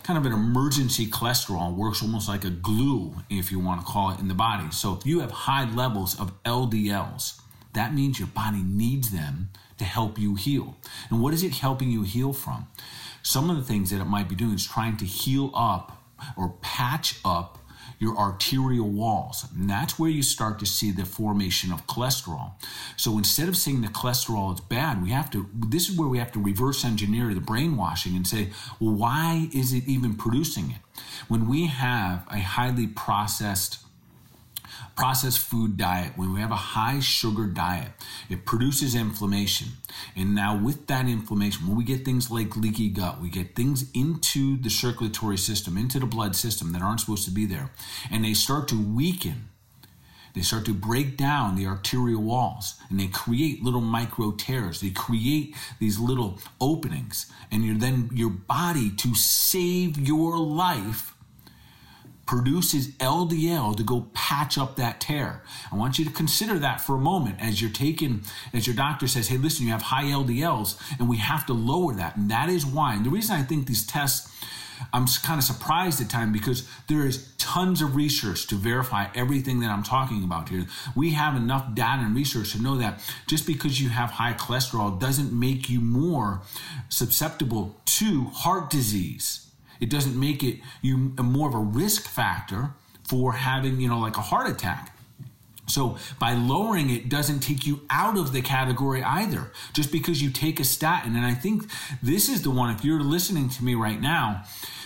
kind 0.03 0.19
of 0.19 0.27
an 0.27 0.33
emergency 0.33 1.07
cholesterol 1.07 1.75
works 1.75 2.03
almost 2.03 2.29
like 2.29 2.45
a 2.45 2.51
glue, 2.51 3.15
if 3.29 3.53
you 3.53 3.59
want 3.59 3.81
to 3.81 3.87
call 3.87 4.11
it, 4.11 4.19
in 4.19 4.29
the 4.29 4.35
body. 4.35 4.71
So 4.71 4.95
if 4.95 5.07
you 5.07 5.21
have 5.21 5.31
high 5.31 5.71
levels 5.71 6.19
of 6.19 6.43
LDLs, 6.45 7.41
that 7.75 7.95
means 7.95 8.19
your 8.19 8.29
body 8.29 8.63
needs 8.63 9.11
them 9.11 9.51
to 9.79 9.85
help 9.85 10.19
you 10.19 10.35
heal. 10.35 10.77
And 11.11 11.23
what 11.23 11.35
is 11.35 11.43
it 11.43 11.53
helping 11.53 11.91
you 11.91 12.03
heal 12.03 12.33
from? 12.33 12.67
Some 13.23 13.51
of 13.51 13.57
the 13.57 13.63
things 13.63 13.91
that 13.91 14.01
it 14.01 14.07
might 14.07 14.29
be 14.29 14.35
doing 14.35 14.55
is 14.55 14.67
trying 14.67 14.97
to 14.99 15.05
heal 15.05 15.53
up 15.55 16.03
or 16.37 16.55
patch 16.61 17.21
up 17.25 17.59
your 17.99 18.17
arterial 18.17 18.89
walls. 18.89 19.47
And 19.57 19.69
that's 19.69 19.99
where 19.99 20.11
you 20.11 20.23
start 20.23 20.59
to 20.61 20.67
see 20.67 20.91
the 20.91 21.05
formation 21.05 21.73
of 21.73 21.87
cholesterol. 21.87 22.53
So 22.97 23.19
instead 23.19 23.49
of 23.49 23.57
saying 23.57 23.81
the 23.81 23.89
cholesterol 23.89 24.55
is 24.55 24.61
bad, 24.61 25.03
we 25.03 25.11
have 25.11 25.31
to, 25.33 25.49
this 25.69 25.89
is 25.89 25.99
where 25.99 26.09
we 26.09 26.19
have 26.19 26.33
to 26.33 26.43
reverse 26.43 26.85
engineer 26.85 27.35
the 27.35 27.41
brainwashing 27.41 28.15
and 28.15 28.27
say, 28.27 28.51
well, 28.79 28.95
why 28.95 29.49
is 29.53 29.73
it 29.73 29.85
even 29.89 30.15
producing 30.15 30.71
it? 30.71 31.03
When 31.27 31.49
we 31.49 31.67
have 31.67 32.25
a 32.31 32.39
highly 32.39 32.87
processed 32.87 33.79
processed 34.99 35.39
food 35.39 35.77
diet, 35.77 36.11
when 36.17 36.35
we 36.35 36.41
have 36.41 36.51
a 36.51 36.57
high 36.57 36.99
sugar 36.99 37.47
diet, 37.47 37.93
it 38.29 38.45
produces 38.45 38.97
inflammation. 38.97 39.69
And 40.17 40.35
now, 40.35 40.61
with 40.61 40.89
that 40.89 41.07
inflammation, 41.07 41.69
when 41.69 41.77
we 41.77 41.85
get 41.85 42.05
things 42.05 42.33
like 42.33 42.57
leaky 42.57 42.89
gut, 42.89 43.21
we 43.23 43.31
get 43.31 43.55
things 43.55 43.89
into 43.95 44.61
the 44.61 44.69
circulatory 44.69 45.39
system, 45.39 45.79
into 45.79 46.01
the 46.01 46.07
blood 46.07 46.35
system 46.35 46.73
that 46.73 46.83
aren't 46.83 46.99
supposed 46.99 47.25
to 47.27 47.31
be 47.31 47.47
there, 47.47 47.71
and 48.11 48.25
they 48.25 48.35
start 48.35 48.67
to 48.69 48.97
weaken. 48.97 49.51
They 50.35 50.41
start 50.41 50.65
to 50.65 50.75
break 50.75 51.17
down 51.17 51.55
the 51.55 51.67
arterial 51.67 52.23
walls 52.23 52.75
and 52.91 53.01
they 53.01 53.09
create 53.09 53.63
little 53.65 53.81
micro 53.81 54.33
tears. 54.33 54.81
They 54.81 54.91
create 54.91 55.57
these 55.81 55.99
little 55.99 56.39
openings. 56.61 57.33
And 57.51 57.81
then 57.81 58.11
your 58.13 58.31
body 58.31 58.91
to 58.99 59.15
save 59.17 59.99
your 59.99 60.39
life 60.39 61.15
produces 62.29 62.89
LDL 62.99 63.75
to 63.75 63.83
go 63.83 64.07
patch 64.13 64.59
up 64.59 64.77
that 64.77 65.01
tear. 65.01 65.43
I 65.73 65.77
want 65.77 65.99
you 65.99 66.05
to 66.05 66.11
consider 66.11 66.59
that 66.59 66.79
for 66.79 66.95
a 66.95 66.99
moment 66.99 67.37
as 67.41 67.63
you're 67.63 67.71
taking, 67.71 68.21
as 68.53 68.67
your 68.67 68.77
doctor 68.77 69.09
says, 69.09 69.29
hey, 69.29 69.39
listen, 69.39 69.65
you 69.65 69.73
have 69.73 69.81
high 69.81 70.05
LDLs 70.05 70.79
and 70.99 71.09
we 71.09 71.17
have 71.17 71.47
to 71.47 71.55
lower 71.55 71.95
that. 71.95 72.19
And 72.19 72.31
that 72.31 72.51
is 72.51 72.67
why. 72.67 72.95
And 72.95 73.07
the 73.07 73.09
reason 73.09 73.35
I 73.35 73.43
think 73.43 73.67
these 73.67 73.87
tests, 73.87 74.31
I'm 74.93 75.07
kind 75.07 75.39
of 75.39 75.45
surprised 75.45 76.03
at 76.03 76.11
times 76.11 76.35
because 76.35 76.69
there 76.87 77.07
is 77.07 77.33
tons 77.39 77.81
of 77.81 77.97
research 77.97 78.47
to 78.49 78.57
verify 78.57 79.07
everything 79.15 79.61
that 79.61 79.71
I'm 79.71 79.83
talking 79.83 80.23
about 80.23 80.51
here. 80.51 80.67
We 80.95 81.13
have 81.13 81.35
enough 81.35 81.75
data 81.75 82.03
and 82.03 82.15
research 82.15 82.53
to 82.53 82.63
know 82.63 82.77
that 82.77 83.01
just 83.27 83.47
because 83.47 83.81
you 83.81 83.89
have 83.89 84.11
high 84.11 84.35
cholesterol 84.35 85.01
doesn't 85.01 85.33
make 85.33 85.71
you 85.71 85.81
more 85.81 86.43
susceptible 86.91 87.75
to 87.87 88.25
heart 88.25 88.69
disease 88.69 89.48
it 89.81 89.91
doesn't 89.91 90.19
make 90.19 90.43
it 90.43 90.61
you 90.83 90.97
more 90.97 91.49
of 91.49 91.55
a 91.55 91.59
risk 91.59 92.09
factor 92.09 92.71
for 93.03 93.33
having, 93.33 93.81
you 93.81 93.89
know, 93.89 93.99
like 93.99 94.17
a 94.17 94.23
heart 94.23 94.51
attack. 94.51 94.95
So 95.69 95.99
by 96.19 96.33
lowering 96.33 96.91
it 96.91 97.09
doesn't 97.09 97.41
take 97.41 97.67
you 97.67 97.81
out 97.91 98.17
of 98.17 98.33
the 98.33 98.43
category 98.43 99.03
either, 99.03 99.53
just 99.73 99.93
because 99.93 100.23
you 100.23 100.31
take 100.31 100.59
a 100.61 100.65
statin. 100.65 101.15
And 101.15 101.25
I 101.25 101.35
think 101.35 101.71
this 102.03 102.29
is 102.29 102.43
the 102.43 102.51
one, 102.51 102.75
if 102.75 102.85
you're 102.85 103.01
listening 103.01 103.49
to 103.51 103.65
me 103.65 103.75
right 103.75 104.01
now, 104.01 104.45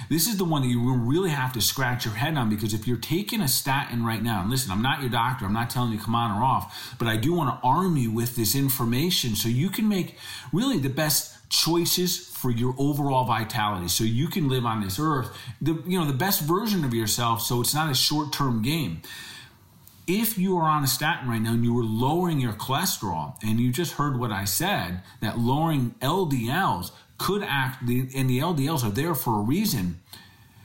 this 0.08 0.26
is 0.26 0.36
the 0.36 0.44
one 0.44 0.62
that 0.62 0.68
you 0.68 0.94
really 0.94 1.30
have 1.30 1.52
to 1.52 1.60
scratch 1.60 2.04
your 2.04 2.14
head 2.14 2.36
on 2.36 2.50
because 2.50 2.74
if 2.74 2.86
you're 2.86 2.96
taking 2.96 3.40
a 3.40 3.48
statin 3.48 4.04
right 4.04 4.22
now, 4.22 4.42
and 4.42 4.50
listen, 4.50 4.72
I'm 4.72 4.82
not 4.82 5.00
your 5.00 5.10
doctor, 5.10 5.46
I'm 5.46 5.52
not 5.52 5.70
telling 5.70 5.92
you 5.92 5.98
come 5.98 6.14
on 6.14 6.36
or 6.36 6.42
off, 6.42 6.96
but 6.98 7.06
I 7.06 7.16
do 7.16 7.32
want 7.32 7.50
to 7.50 7.66
arm 7.66 7.96
you 7.96 8.10
with 8.10 8.36
this 8.36 8.54
information 8.54 9.36
so 9.36 9.48
you 9.48 9.70
can 9.70 9.88
make 9.88 10.16
really 10.52 10.78
the 10.78 10.88
best 10.88 11.31
choices 11.52 12.26
for 12.28 12.50
your 12.50 12.74
overall 12.78 13.24
vitality. 13.24 13.86
So 13.86 14.04
you 14.04 14.26
can 14.26 14.48
live 14.48 14.64
on 14.64 14.80
this 14.80 14.98
earth. 14.98 15.28
The 15.60 15.80
you 15.86 16.00
know 16.00 16.06
the 16.06 16.14
best 16.14 16.40
version 16.40 16.84
of 16.84 16.94
yourself 16.94 17.42
so 17.42 17.60
it's 17.60 17.74
not 17.74 17.90
a 17.90 17.94
short-term 17.94 18.62
game. 18.62 19.02
If 20.06 20.36
you 20.36 20.56
are 20.58 20.68
on 20.68 20.82
a 20.82 20.88
statin 20.88 21.28
right 21.28 21.40
now 21.40 21.52
and 21.52 21.62
you 21.62 21.74
were 21.74 21.84
lowering 21.84 22.40
your 22.40 22.54
cholesterol 22.54 23.36
and 23.42 23.60
you 23.60 23.70
just 23.70 23.92
heard 23.92 24.18
what 24.18 24.32
i 24.32 24.44
said 24.44 25.00
that 25.20 25.38
lowering 25.38 25.94
ldls 26.00 26.90
could 27.18 27.44
act 27.44 27.82
and 27.82 28.28
the 28.28 28.40
ldls 28.40 28.82
are 28.82 28.90
there 28.90 29.14
for 29.14 29.38
a 29.38 29.42
reason 29.42 30.00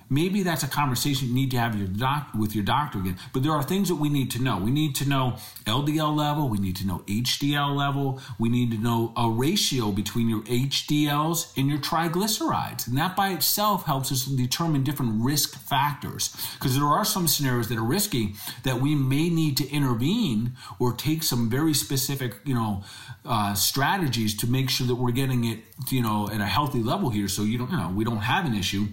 maybe 0.10 0.44
that's 0.44 0.64
a 0.64 0.68
conversation 0.68 1.28
you 1.28 1.34
need 1.34 1.52
to 1.52 1.58
have 1.58 1.78
your 1.78 1.88
doc, 1.88 2.30
with 2.38 2.56
your 2.56 2.64
doctor 2.64 3.00
again. 3.00 3.18
But 3.34 3.44
there 3.44 3.52
are 3.52 3.64
things 3.64 3.90
that 3.90 3.96
we 3.96 4.10
need 4.10 4.32
to 4.32 4.42
know. 4.42 4.58
We 4.58 4.72
need 4.72 4.96
to 4.96 5.08
know 5.08 5.38
LDL 5.66 6.16
level. 6.16 6.50
We 6.50 6.60
need 6.60 6.76
to 6.78 6.88
know 6.88 7.04
HDL 7.08 7.76
level. 7.76 8.22
We 8.40 8.50
need 8.50 8.72
to 8.72 8.78
know 8.78 9.14
a 9.18 9.30
ratio 9.30 9.92
between 9.92 10.30
your 10.30 10.44
HDLs 10.44 11.58
and 11.58 11.68
your 11.70 11.80
triglycerides. 11.80 12.88
And 12.88 12.98
that 12.98 13.16
by 13.16 13.30
itself 13.30 13.86
helps 13.86 14.12
us 14.12 14.26
determine 14.26 14.84
different 14.84 15.24
risk 15.24 15.60
factors. 15.60 16.36
Because 16.54 16.78
there 16.78 16.88
are 16.88 17.06
some 17.06 17.28
scenarios 17.28 17.70
that 17.70 17.78
are 17.78 17.84
risky 17.84 18.36
that 18.64 18.80
we 18.82 18.96
may 18.96 19.30
need 19.30 19.58
to 19.58 19.70
intervene 19.70 20.54
or 20.80 20.94
take 20.94 21.24
some 21.24 21.50
very 21.50 21.74
specific, 21.74 22.36
you 22.46 22.54
know, 22.54 22.84
uh, 23.26 23.54
strategies 23.54 24.36
to 24.38 24.48
make 24.48 24.70
sure 24.70 24.88
that 24.88 24.96
we're 24.96 25.12
getting 25.12 25.44
it, 25.44 25.60
you 25.90 26.02
know, 26.02 26.30
at 26.30 26.40
a 26.40 26.46
healthy 26.46 26.82
level 26.82 27.10
here. 27.10 27.28
So 27.28 27.44
you 27.44 27.58
don't, 27.58 27.70
you 27.70 27.78
know, 27.78 27.92
we 27.94 28.06
don't 28.06 28.18
have 28.18 28.46
an 28.46 28.56
issue 28.56 28.88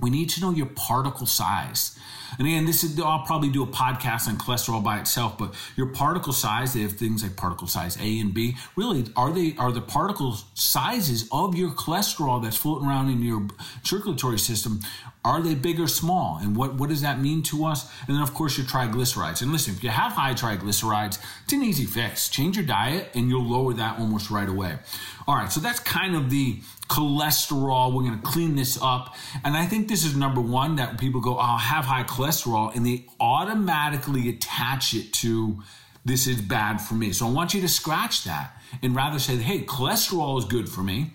we 0.00 0.10
need 0.10 0.28
to 0.30 0.40
know 0.40 0.50
your 0.50 0.66
particle 0.66 1.26
size. 1.26 1.98
And 2.38 2.46
again, 2.46 2.66
this 2.66 2.84
is 2.84 2.98
I'll 3.00 3.24
probably 3.24 3.48
do 3.48 3.62
a 3.62 3.66
podcast 3.66 4.28
on 4.28 4.36
cholesterol 4.36 4.82
by 4.82 5.00
itself, 5.00 5.38
but 5.38 5.54
your 5.76 5.86
particle 5.86 6.32
size, 6.32 6.74
they 6.74 6.80
have 6.80 6.92
things 6.92 7.22
like 7.22 7.36
particle 7.36 7.66
size 7.66 7.96
A 7.96 8.18
and 8.18 8.34
B. 8.34 8.56
Really, 8.76 9.06
are 9.16 9.32
they 9.32 9.54
are 9.58 9.72
the 9.72 9.80
particle 9.80 10.36
sizes 10.54 11.28
of 11.32 11.56
your 11.56 11.70
cholesterol 11.70 12.42
that's 12.42 12.56
floating 12.56 12.86
around 12.86 13.10
in 13.10 13.22
your 13.22 13.48
circulatory 13.82 14.38
system? 14.38 14.80
Are 15.24 15.42
they 15.42 15.54
big 15.54 15.80
or 15.80 15.88
small? 15.88 16.38
And 16.40 16.56
what, 16.56 16.74
what 16.74 16.88
does 16.88 17.02
that 17.02 17.20
mean 17.20 17.42
to 17.44 17.64
us? 17.66 17.90
And 18.06 18.16
then, 18.16 18.22
of 18.22 18.32
course, 18.34 18.56
your 18.56 18.66
triglycerides. 18.66 19.42
And 19.42 19.52
listen, 19.52 19.74
if 19.74 19.82
you 19.82 19.90
have 19.90 20.12
high 20.12 20.32
triglycerides, 20.32 21.18
it's 21.44 21.52
an 21.52 21.62
easy 21.62 21.84
fix. 21.84 22.28
Change 22.28 22.56
your 22.56 22.64
diet 22.64 23.10
and 23.14 23.28
you'll 23.28 23.44
lower 23.44 23.74
that 23.74 23.98
almost 23.98 24.30
right 24.30 24.48
away. 24.48 24.78
All 25.26 25.34
right, 25.34 25.52
so 25.52 25.60
that's 25.60 25.80
kind 25.80 26.14
of 26.14 26.30
the 26.30 26.60
cholesterol. 26.88 27.92
We're 27.92 28.02
going 28.02 28.20
to 28.20 28.26
clean 28.26 28.56
this 28.56 28.78
up. 28.80 29.14
And 29.44 29.56
I 29.56 29.66
think 29.66 29.88
this 29.88 30.04
is 30.04 30.16
number 30.16 30.40
one 30.40 30.76
that 30.76 30.98
people 30.98 31.20
go, 31.20 31.36
oh, 31.36 31.40
I 31.40 31.58
have 31.58 31.84
high 31.84 32.04
cholesterol, 32.04 32.74
and 32.74 32.84
they 32.84 33.06
automatically 33.20 34.28
attach 34.28 34.94
it 34.94 35.12
to 35.14 35.62
this 36.04 36.26
is 36.26 36.40
bad 36.40 36.78
for 36.78 36.94
me. 36.94 37.12
So 37.12 37.26
I 37.26 37.30
want 37.30 37.54
you 37.54 37.60
to 37.60 37.68
scratch 37.68 38.24
that 38.24 38.56
and 38.82 38.94
rather 38.96 39.18
say, 39.18 39.36
hey, 39.36 39.60
cholesterol 39.60 40.38
is 40.38 40.44
good 40.44 40.68
for 40.68 40.82
me. 40.82 41.12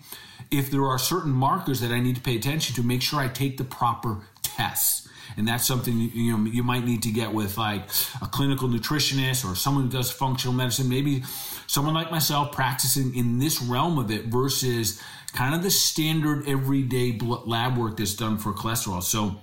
If 0.50 0.70
there 0.70 0.84
are 0.84 0.98
certain 0.98 1.32
markers 1.32 1.80
that 1.80 1.90
I 1.90 2.00
need 2.00 2.16
to 2.16 2.22
pay 2.22 2.36
attention 2.36 2.76
to, 2.76 2.82
make 2.82 3.02
sure 3.02 3.18
I 3.18 3.28
take 3.28 3.56
the 3.56 3.64
proper 3.64 4.20
tests 4.42 5.08
and 5.36 5.48
that's 5.48 5.66
something 5.66 5.98
you 5.98 6.36
know 6.36 6.44
you 6.50 6.62
might 6.62 6.84
need 6.84 7.02
to 7.02 7.10
get 7.10 7.32
with 7.32 7.56
like 7.58 7.82
a 8.22 8.26
clinical 8.26 8.68
nutritionist 8.68 9.50
or 9.50 9.54
someone 9.54 9.84
who 9.84 9.90
does 9.90 10.10
functional 10.10 10.54
medicine 10.54 10.88
maybe 10.88 11.22
someone 11.66 11.94
like 11.94 12.10
myself 12.10 12.52
practicing 12.52 13.14
in 13.14 13.38
this 13.38 13.60
realm 13.62 13.98
of 13.98 14.10
it 14.10 14.26
versus 14.26 15.02
kind 15.34 15.54
of 15.54 15.62
the 15.62 15.70
standard 15.70 16.48
everyday 16.48 17.18
lab 17.18 17.76
work 17.76 17.98
that's 17.98 18.14
done 18.14 18.38
for 18.38 18.52
cholesterol 18.52 19.02
so 19.02 19.36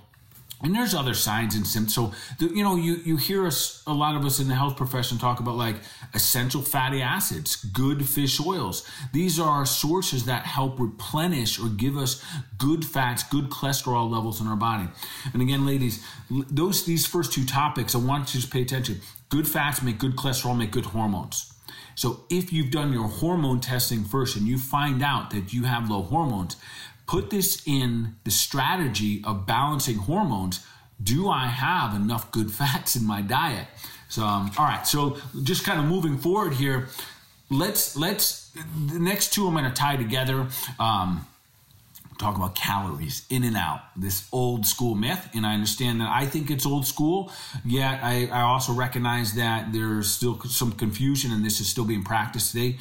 and 0.62 0.74
there's 0.74 0.94
other 0.94 1.14
signs 1.14 1.56
and 1.56 1.66
symptoms. 1.66 1.94
So, 1.94 2.12
you 2.38 2.62
know, 2.62 2.76
you, 2.76 2.94
you 3.04 3.16
hear 3.16 3.46
us, 3.46 3.82
a 3.86 3.92
lot 3.92 4.14
of 4.14 4.24
us 4.24 4.38
in 4.38 4.46
the 4.46 4.54
health 4.54 4.76
profession 4.76 5.18
talk 5.18 5.40
about 5.40 5.56
like 5.56 5.76
essential 6.14 6.62
fatty 6.62 7.02
acids, 7.02 7.56
good 7.56 8.08
fish 8.08 8.40
oils. 8.40 8.88
These 9.12 9.40
are 9.40 9.66
sources 9.66 10.24
that 10.26 10.46
help 10.46 10.78
replenish 10.78 11.58
or 11.58 11.68
give 11.68 11.96
us 11.96 12.24
good 12.58 12.84
fats, 12.84 13.24
good 13.24 13.50
cholesterol 13.50 14.08
levels 14.08 14.40
in 14.40 14.46
our 14.46 14.56
body. 14.56 14.88
And 15.32 15.42
again, 15.42 15.66
ladies, 15.66 16.04
those, 16.30 16.84
these 16.84 17.06
first 17.06 17.32
two 17.32 17.44
topics, 17.44 17.94
I 17.94 17.98
want 17.98 18.20
you 18.20 18.26
to 18.26 18.32
just 18.42 18.52
pay 18.52 18.62
attention. 18.62 19.00
Good 19.30 19.48
fats 19.48 19.82
make 19.82 19.98
good 19.98 20.14
cholesterol, 20.14 20.56
make 20.56 20.70
good 20.70 20.86
hormones. 20.86 21.51
So 22.02 22.24
if 22.28 22.52
you've 22.52 22.72
done 22.72 22.92
your 22.92 23.06
hormone 23.06 23.60
testing 23.60 24.02
first 24.02 24.34
and 24.34 24.48
you 24.48 24.58
find 24.58 25.04
out 25.04 25.30
that 25.30 25.52
you 25.52 25.62
have 25.62 25.88
low 25.88 26.02
hormones, 26.02 26.56
put 27.06 27.30
this 27.30 27.62
in 27.64 28.16
the 28.24 28.30
strategy 28.32 29.22
of 29.22 29.46
balancing 29.46 29.98
hormones. 29.98 30.66
Do 31.00 31.28
I 31.28 31.46
have 31.46 31.94
enough 31.94 32.32
good 32.32 32.50
fats 32.60 32.96
in 32.96 33.06
my 33.06 33.22
diet? 33.22 33.68
So, 34.08 34.24
um, 34.24 34.50
all 34.58 34.64
right. 34.64 34.84
So, 34.84 35.18
just 35.44 35.62
kind 35.62 35.78
of 35.78 35.86
moving 35.86 36.18
forward 36.18 36.54
here, 36.54 36.88
let's 37.50 37.96
let's 37.96 38.50
the 38.50 38.98
next 38.98 39.32
two 39.32 39.46
I'm 39.46 39.54
going 39.54 39.62
to 39.62 39.70
tie 39.70 39.94
together. 39.94 40.48
Um, 40.80 41.24
talk 42.18 42.36
about 42.36 42.54
calories 42.54 43.24
in 43.30 43.44
and 43.44 43.56
out, 43.56 43.80
this 43.96 44.28
old 44.32 44.66
school 44.66 44.94
myth. 44.94 45.28
And 45.34 45.46
I 45.46 45.54
understand 45.54 46.00
that 46.00 46.10
I 46.10 46.26
think 46.26 46.50
it's 46.50 46.66
old 46.66 46.86
school, 46.86 47.32
yet 47.64 48.00
I, 48.02 48.26
I 48.26 48.42
also 48.42 48.72
recognize 48.72 49.34
that 49.34 49.72
there's 49.72 50.10
still 50.10 50.40
some 50.42 50.72
confusion 50.72 51.32
and 51.32 51.44
this 51.44 51.60
is 51.60 51.68
still 51.68 51.84
being 51.84 52.04
practiced 52.04 52.52
today. 52.52 52.78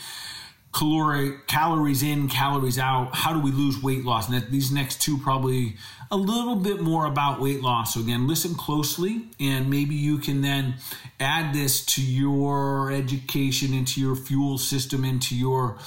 Caloric, 0.73 1.47
calories 1.47 2.01
in, 2.01 2.29
calories 2.29 2.79
out. 2.79 3.13
How 3.13 3.33
do 3.33 3.41
we 3.41 3.51
lose 3.51 3.83
weight 3.83 4.05
loss? 4.05 4.29
And 4.29 4.41
that, 4.41 4.51
these 4.51 4.71
next 4.71 5.01
two 5.01 5.17
probably 5.17 5.75
a 6.09 6.15
little 6.15 6.55
bit 6.55 6.81
more 6.81 7.05
about 7.05 7.41
weight 7.41 7.61
loss. 7.61 7.93
So 7.93 7.99
again, 7.99 8.25
listen 8.25 8.55
closely, 8.55 9.23
and 9.39 9.69
maybe 9.69 9.95
you 9.95 10.17
can 10.17 10.41
then 10.41 10.75
add 11.19 11.53
this 11.53 11.85
to 11.87 12.01
your 12.01 12.91
education, 12.91 13.73
into 13.73 13.99
your 13.99 14.15
fuel 14.15 14.57
system, 14.57 15.03
into 15.03 15.35
your 15.35 15.77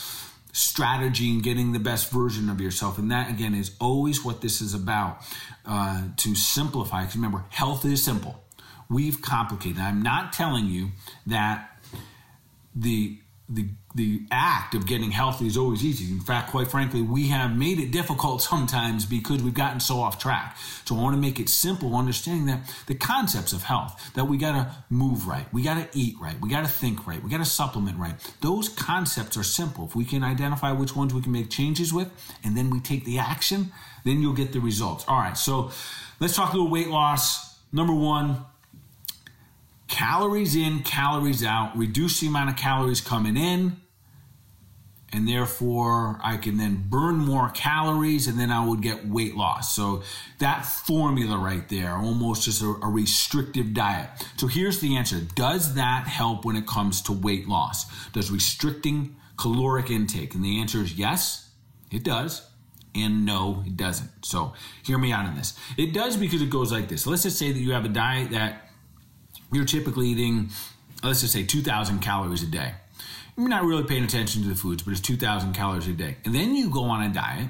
strategy 0.55 1.33
and 1.33 1.43
getting 1.43 1.73
the 1.73 1.81
best 1.81 2.11
version 2.13 2.49
of 2.49 2.61
yourself. 2.61 2.97
And 2.97 3.11
that, 3.11 3.29
again, 3.29 3.55
is 3.55 3.73
always 3.81 4.25
what 4.25 4.41
this 4.41 4.61
is 4.61 4.73
about 4.73 5.19
uh, 5.67 6.05
to 6.19 6.35
simplify. 6.37 7.01
Because 7.01 7.17
remember, 7.17 7.45
health 7.51 7.85
is 7.85 8.03
simple. 8.03 8.43
We've 8.89 9.21
complicated. 9.21 9.81
I'm 9.81 10.01
not 10.01 10.33
telling 10.33 10.67
you 10.67 10.93
that 11.27 11.71
the 12.75 13.19
the 13.49 13.69
the 13.95 14.23
act 14.33 14.75
of 14.75 14.87
getting 14.87 15.13
healthy 15.13 15.47
is 15.47 15.57
always 15.57 15.85
easy. 15.85 16.13
In 16.13 16.21
fact, 16.21 16.51
quite 16.51 16.67
frankly, 16.69 17.01
we 17.01 17.29
have 17.29 17.57
made 17.57 17.79
it 17.79 17.93
difficult 17.93 18.43
sometimes 18.43 19.07
because 19.07 19.41
we've 19.41 19.55
gotten 19.55 19.79
so 19.79 20.01
off 20.01 20.19
track. 20.19 20.57
So 20.85 20.97
I 20.97 21.03
want 21.03 21.15
to 21.15 21.21
make 21.21 21.39
it 21.39 21.49
simple, 21.49 21.95
understanding 21.95 22.47
that 22.47 22.75
the 22.87 22.97
concepts 22.97 23.53
of 23.53 23.63
health, 23.63 24.13
that 24.15 24.25
we 24.25 24.37
got 24.37 24.53
to 24.53 24.75
move 24.91 25.29
right, 25.29 25.47
we 25.53 25.63
got 25.63 25.75
to 25.75 25.99
eat 25.99 26.17
right, 26.21 26.41
we 26.41 26.49
got 26.49 26.63
to 26.63 26.71
think 26.71 27.07
right, 27.07 27.23
we 27.23 27.31
got 27.31 27.39
to 27.39 27.45
supplement 27.45 27.97
right. 27.97 28.15
Those 28.41 28.69
concepts 28.69 29.37
are 29.37 29.45
simple. 29.45 29.85
If 29.85 29.95
we 29.95 30.05
can 30.05 30.25
identify 30.25 30.73
which 30.73 30.97
ones 30.97 31.15
we 31.15 31.23
can 31.23 31.33
make 31.33 31.49
changes 31.49 31.93
with, 31.93 32.11
and 32.43 32.57
then 32.57 32.71
we 32.71 32.81
take 32.81 33.05
the 33.05 33.19
action, 33.19 33.73
then 34.05 34.21
you'll 34.21 34.35
get 34.35 34.53
the 34.53 34.61
results. 34.61 35.05
All 35.07 35.19
right, 35.19 35.39
so 35.39 35.71
let's 36.19 36.35
talk 36.35 36.53
a 36.53 36.57
little 36.57 36.71
weight 36.71 36.89
loss. 36.89 37.59
Number 37.73 37.95
one, 37.95 38.45
calories 39.87 40.57
in, 40.57 40.81
calories 40.81 41.45
out, 41.45 41.77
reduce 41.77 42.19
the 42.19 42.27
amount 42.27 42.51
of 42.51 42.57
calories 42.57 43.01
coming 43.01 43.37
in, 43.37 43.77
and 45.15 45.29
therefore 45.29 46.19
I 46.25 46.37
can 46.37 46.57
then 46.57 46.87
burn 46.89 47.19
more 47.19 47.49
calories 47.51 48.27
and 48.27 48.37
then 48.37 48.51
I 48.51 48.67
would 48.67 48.83
get 48.83 49.07
weight 49.07 49.37
loss. 49.37 49.75
So 49.75 50.03
that 50.41 50.67
formula 50.67 51.39
right 51.39 51.67
there, 51.69 51.93
almost 51.93 52.43
just 52.43 52.63
a, 52.63 52.75
a, 52.83 52.89
restrictive 52.89 53.73
diet. 53.75 54.11
So 54.37 54.49
here's 54.49 54.81
the 54.81 54.97
answer 54.97 55.21
Does 55.37 55.75
that 55.75 56.09
help 56.09 56.45
when 56.45 56.57
it 56.57 56.67
comes 56.67 57.01
to 57.03 57.13
weight 57.13 57.47
loss? 57.47 57.87
Does 58.11 58.33
restricting 58.33 59.15
caloric 59.37 59.89
intake? 59.89 60.35
And 60.35 60.45
the 60.45 60.61
answer 60.61 60.79
is 60.79 60.95
yes, 60.95 61.49
it 61.93 62.03
does. 62.03 62.45
And 62.97 63.25
no, 63.25 63.63
it 63.67 63.77
doesn't. 63.77 64.11
So 64.25 64.55
hear 64.85 64.99
me 64.99 65.13
out 65.13 65.27
on 65.27 65.37
this. 65.37 65.57
It 65.77 65.95
does 65.95 66.17
because 66.17 66.43
it 66.43 66.51
goes 66.51 66.73
like 66.73 66.89
this. 66.89 67.07
Let's 67.07 67.23
just 67.23 67.39
say 67.39 67.53
that 67.53 67.59
you 67.59 67.73
have 67.73 67.85
a 67.85 67.89
diet 67.89 68.33
that 68.33 68.69
you're 69.53 69.65
typically 69.65 70.09
eating, 70.09 70.51
let's 71.05 71.21
just 71.21 71.33
say 71.33 71.45
2,000 71.45 72.01
calories 72.01 72.43
a 72.43 72.47
day. 72.47 72.75
You're 73.37 73.49
not 73.49 73.65
really 73.65 73.85
paying 73.85 74.05
attention 74.05 74.43
to 74.43 74.49
the 74.49 74.55
foods, 74.55 74.83
but 74.83 74.93
it's 74.93 75.01
2,000 75.01 75.55
calories 75.55 75.89
a 75.89 75.93
day. 75.93 76.17
And 76.25 76.35
then 76.35 76.55
you 76.55 76.71
go 76.71 76.85
on 76.85 77.03
a 77.03 77.13
diet 77.13 77.49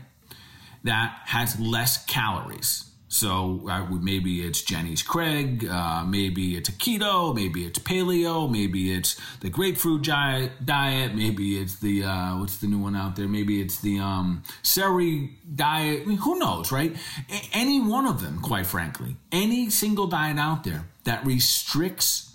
that 0.82 1.20
has 1.26 1.58
less 1.60 2.04
calories. 2.06 2.90
So 3.08 3.68
uh, 3.70 3.86
maybe 3.90 4.44
it's 4.44 4.62
Jenny's 4.62 5.02
Craig, 5.02 5.64
uh, 5.70 6.04
maybe 6.04 6.56
it's 6.56 6.68
a 6.68 6.72
keto, 6.72 7.32
maybe 7.32 7.64
it's 7.64 7.78
paleo, 7.78 8.50
maybe 8.50 8.92
it's 8.92 9.20
the 9.38 9.50
grapefruit 9.50 10.02
diet, 10.02 11.14
maybe 11.14 11.58
it's 11.60 11.76
the 11.76 12.02
uh, 12.02 12.38
what's 12.38 12.56
the 12.56 12.66
new 12.66 12.78
one 12.78 12.96
out 12.96 13.14
there? 13.14 13.28
Maybe 13.28 13.60
it's 13.60 13.80
the 13.80 14.00
um, 14.00 14.42
celery 14.62 15.38
diet. 15.54 16.02
I 16.02 16.04
mean, 16.06 16.18
who 16.18 16.40
knows, 16.40 16.72
right? 16.72 16.96
A- 17.30 17.48
any 17.52 17.80
one 17.80 18.06
of 18.06 18.20
them, 18.20 18.40
quite 18.40 18.66
frankly, 18.66 19.16
any 19.30 19.70
single 19.70 20.08
diet 20.08 20.38
out 20.38 20.64
there 20.64 20.86
that 21.04 21.24
restricts 21.24 22.34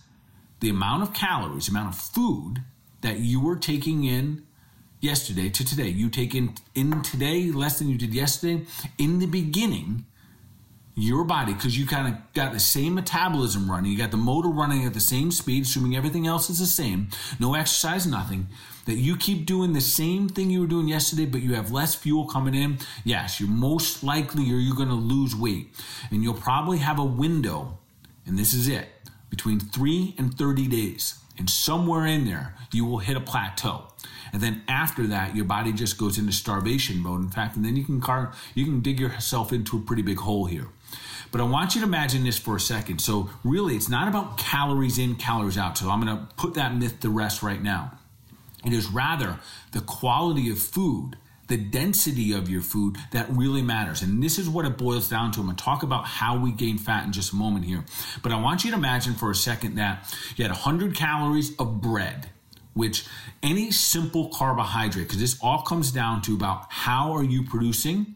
the 0.61 0.69
amount 0.69 1.03
of 1.03 1.13
calories, 1.13 1.65
the 1.65 1.71
amount 1.71 1.93
of 1.93 1.99
food 1.99 2.63
that 3.01 3.19
you 3.19 3.39
were 3.39 3.55
taking 3.55 4.03
in 4.03 4.45
yesterday 4.99 5.49
to 5.49 5.65
today. 5.65 5.87
You 5.87 6.09
take 6.09 6.35
in, 6.35 6.55
in 6.75 7.01
today 7.01 7.51
less 7.51 7.79
than 7.79 7.89
you 7.89 7.97
did 7.97 8.13
yesterday. 8.13 8.65
In 8.97 9.19
the 9.19 9.25
beginning, 9.25 10.05
your 10.95 11.23
body, 11.23 11.53
because 11.53 11.77
you 11.77 11.85
kind 11.85 12.13
of 12.13 12.33
got 12.33 12.51
the 12.51 12.59
same 12.59 12.95
metabolism 12.95 13.71
running, 13.71 13.91
you 13.91 13.97
got 13.97 14.11
the 14.11 14.17
motor 14.17 14.49
running 14.49 14.85
at 14.85 14.93
the 14.93 14.99
same 14.99 15.31
speed, 15.31 15.63
assuming 15.63 15.95
everything 15.95 16.27
else 16.27 16.49
is 16.49 16.59
the 16.59 16.65
same, 16.65 17.07
no 17.39 17.55
exercise, 17.55 18.05
nothing, 18.05 18.47
that 18.85 18.95
you 18.95 19.15
keep 19.15 19.45
doing 19.45 19.71
the 19.73 19.81
same 19.81 20.27
thing 20.27 20.49
you 20.49 20.59
were 20.59 20.67
doing 20.67 20.87
yesterday, 20.87 21.25
but 21.25 21.41
you 21.41 21.53
have 21.53 21.71
less 21.71 21.95
fuel 21.95 22.25
coming 22.25 22.53
in, 22.53 22.79
yes, 23.05 23.39
you're 23.39 23.49
most 23.49 24.03
likely 24.03 24.51
or 24.51 24.57
you're 24.57 24.75
going 24.75 24.89
to 24.89 24.95
lose 24.95 25.35
weight. 25.35 25.69
And 26.11 26.21
you'll 26.21 26.33
probably 26.33 26.79
have 26.79 26.99
a 26.99 27.05
window, 27.05 27.77
and 28.25 28.37
this 28.37 28.53
is 28.53 28.67
it, 28.67 28.89
between 29.29 29.59
three 29.59 30.15
and 30.17 30.33
30 30.37 30.67
days. 30.67 31.19
And 31.37 31.49
somewhere 31.49 32.05
in 32.05 32.25
there, 32.25 32.55
you 32.71 32.85
will 32.85 32.99
hit 32.99 33.17
a 33.17 33.21
plateau. 33.21 33.87
And 34.31 34.41
then 34.41 34.63
after 34.67 35.07
that, 35.07 35.35
your 35.35 35.45
body 35.45 35.71
just 35.71 35.97
goes 35.97 36.17
into 36.17 36.31
starvation 36.31 36.99
mode. 36.99 37.21
In 37.21 37.29
fact, 37.29 37.55
and 37.55 37.65
then 37.65 37.75
you 37.75 37.83
can 37.83 37.99
car- 37.99 38.33
you 38.53 38.65
can 38.65 38.81
dig 38.81 38.99
yourself 38.99 39.51
into 39.51 39.77
a 39.77 39.81
pretty 39.81 40.01
big 40.01 40.19
hole 40.19 40.45
here. 40.45 40.67
But 41.31 41.41
I 41.41 41.43
want 41.43 41.75
you 41.75 41.81
to 41.81 41.87
imagine 41.87 42.23
this 42.23 42.37
for 42.37 42.55
a 42.55 42.59
second. 42.59 42.99
So 42.99 43.29
really, 43.43 43.75
it's 43.75 43.89
not 43.89 44.07
about 44.07 44.37
calories 44.37 44.97
in, 44.97 45.15
calories 45.15 45.57
out. 45.57 45.77
So 45.77 45.89
I'm 45.89 46.01
going 46.01 46.15
to 46.15 46.27
put 46.35 46.55
that 46.55 46.75
myth 46.75 46.99
to 47.01 47.09
rest 47.09 47.43
right 47.43 47.61
now. 47.61 47.97
It 48.65 48.73
is 48.73 48.87
rather 48.87 49.39
the 49.71 49.81
quality 49.81 50.49
of 50.49 50.59
food 50.59 51.17
the 51.49 51.57
density 51.57 52.31
of 52.31 52.47
your 52.47 52.61
food 52.61 52.95
that 53.11 53.27
really 53.31 53.63
matters. 53.63 54.03
And 54.03 54.23
this 54.23 54.37
is 54.37 54.47
what 54.47 54.65
it 54.65 54.77
boils 54.77 55.09
down 55.09 55.31
to. 55.31 55.39
I'm 55.39 55.47
going 55.47 55.57
to 55.57 55.63
talk 55.63 55.83
about 55.83 56.05
how 56.05 56.37
we 56.37 56.51
gain 56.51 56.77
fat 56.77 57.05
in 57.05 57.11
just 57.11 57.33
a 57.33 57.35
moment 57.35 57.65
here. 57.65 57.83
But 58.21 58.31
I 58.31 58.39
want 58.39 58.63
you 58.63 58.71
to 58.71 58.77
imagine 58.77 59.15
for 59.15 59.31
a 59.31 59.35
second 59.35 59.75
that 59.75 60.15
you 60.37 60.43
had 60.43 60.51
100 60.51 60.95
calories 60.95 61.55
of 61.57 61.81
bread, 61.81 62.29
which 62.79 63.05
any 63.43 63.71
simple 63.71 64.29
carbohydrate, 64.29 65.07
because 65.07 65.19
this 65.19 65.37
all 65.41 65.61
comes 65.61 65.91
down 65.91 66.21
to 66.23 66.33
about 66.33 66.65
how 66.69 67.11
are 67.11 67.23
you 67.23 67.43
producing 67.43 68.15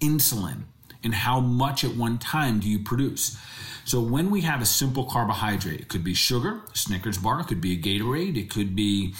insulin 0.00 0.62
and 1.02 1.12
how 1.12 1.40
much 1.40 1.84
at 1.84 1.96
one 1.96 2.16
time 2.18 2.60
do 2.60 2.68
you 2.68 2.78
produce. 2.78 3.36
So 3.84 4.00
when 4.00 4.30
we 4.30 4.42
have 4.42 4.62
a 4.62 4.66
simple 4.66 5.04
carbohydrate, 5.04 5.80
it 5.80 5.88
could 5.88 6.04
be 6.04 6.14
sugar, 6.14 6.62
Snickers 6.72 7.18
bar, 7.18 7.40
it 7.40 7.48
could 7.48 7.60
be 7.60 7.72
a 7.72 7.76
Gatorade, 7.76 8.36
it 8.36 8.48
could 8.50 8.74
be 8.74 9.14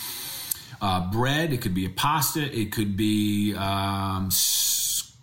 uh, 0.80 1.10
bread, 1.10 1.52
it 1.52 1.60
could 1.60 1.74
be 1.74 1.84
a 1.84 1.90
pasta, 1.90 2.42
it 2.42 2.72
could 2.72 2.96
be 2.96 3.54
um, 3.56 4.30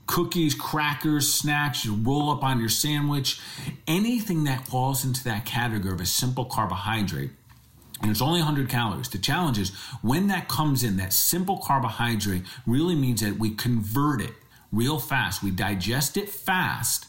cookies, 0.05 0.53
crackers, 0.53 1.31
snacks, 1.31 1.86
you 1.86 1.95
roll 1.95 2.29
up 2.29 2.43
on 2.43 2.60
your 2.60 2.69
sandwich, 2.69 3.39
anything 3.88 4.43
that 4.43 4.67
falls 4.67 5.05
into 5.05 5.23
that 5.23 5.45
category 5.45 5.93
of 5.93 6.01
a 6.01 6.05
simple 6.05 6.45
carbohydrate. 6.45 7.31
And 8.01 8.09
it's 8.09 8.21
only 8.21 8.39
100 8.39 8.69
calories. 8.69 9.09
The 9.09 9.17
challenge 9.17 9.59
is 9.59 9.69
when 10.01 10.27
that 10.27 10.47
comes 10.47 10.83
in, 10.83 10.97
that 10.97 11.13
simple 11.13 11.57
carbohydrate 11.57 12.43
really 12.65 12.95
means 12.95 13.21
that 13.21 13.37
we 13.37 13.51
convert 13.51 14.21
it 14.21 14.33
real 14.71 14.99
fast. 14.99 15.43
We 15.43 15.51
digest 15.51 16.17
it 16.17 16.29
fast 16.29 17.05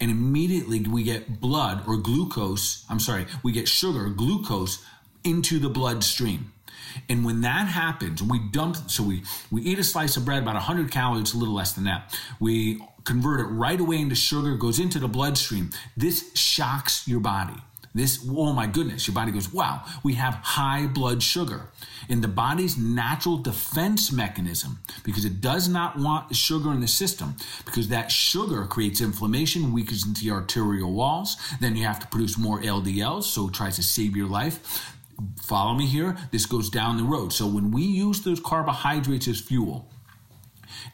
and 0.00 0.10
immediately 0.10 0.80
we 0.80 1.02
get 1.02 1.40
blood 1.40 1.84
or 1.86 1.96
glucose, 1.96 2.84
I'm 2.88 3.00
sorry, 3.00 3.26
we 3.42 3.52
get 3.52 3.68
sugar, 3.68 4.08
glucose 4.08 4.84
into 5.22 5.58
the 5.58 5.68
bloodstream. 5.68 6.52
And 7.08 7.24
when 7.24 7.40
that 7.40 7.68
happens, 7.68 8.22
we 8.22 8.38
dump, 8.38 8.76
so 8.88 9.02
we, 9.02 9.22
we 9.50 9.62
eat 9.62 9.78
a 9.78 9.84
slice 9.84 10.16
of 10.16 10.24
bread, 10.24 10.42
about 10.42 10.54
100 10.54 10.90
calories, 10.90 11.34
a 11.34 11.38
little 11.38 11.54
less 11.54 11.72
than 11.72 11.84
that. 11.84 12.16
We 12.38 12.82
convert 13.04 13.40
it 13.40 13.44
right 13.44 13.80
away 13.80 13.98
into 13.98 14.14
sugar, 14.14 14.56
goes 14.56 14.78
into 14.78 14.98
the 14.98 15.08
bloodstream. 15.08 15.70
This 15.96 16.30
shocks 16.34 17.06
your 17.08 17.20
body. 17.20 17.60
This, 17.94 18.26
oh 18.28 18.52
my 18.52 18.66
goodness, 18.66 19.06
your 19.06 19.14
body 19.14 19.30
goes, 19.30 19.52
wow, 19.52 19.84
we 20.02 20.14
have 20.14 20.34
high 20.34 20.88
blood 20.88 21.22
sugar. 21.22 21.68
In 22.08 22.20
the 22.20 22.28
body's 22.28 22.76
natural 22.76 23.36
defense 23.36 24.10
mechanism, 24.10 24.80
because 25.04 25.24
it 25.24 25.40
does 25.40 25.68
not 25.68 25.96
want 25.96 26.34
sugar 26.34 26.72
in 26.72 26.80
the 26.80 26.88
system, 26.88 27.36
because 27.64 27.88
that 27.88 28.10
sugar 28.10 28.66
creates 28.66 29.00
inflammation, 29.00 29.72
weakens 29.72 30.02
the 30.20 30.30
arterial 30.32 30.92
walls. 30.92 31.36
Then 31.60 31.76
you 31.76 31.84
have 31.84 32.00
to 32.00 32.08
produce 32.08 32.36
more 32.36 32.60
LDLs, 32.60 33.24
so 33.24 33.46
it 33.46 33.54
tries 33.54 33.76
to 33.76 33.82
save 33.84 34.16
your 34.16 34.28
life. 34.28 34.92
Follow 35.40 35.74
me 35.74 35.86
here. 35.86 36.16
This 36.32 36.46
goes 36.46 36.68
down 36.68 36.96
the 36.96 37.04
road. 37.04 37.32
So 37.32 37.46
when 37.46 37.70
we 37.70 37.82
use 37.82 38.22
those 38.22 38.40
carbohydrates 38.40 39.28
as 39.28 39.40
fuel, 39.40 39.88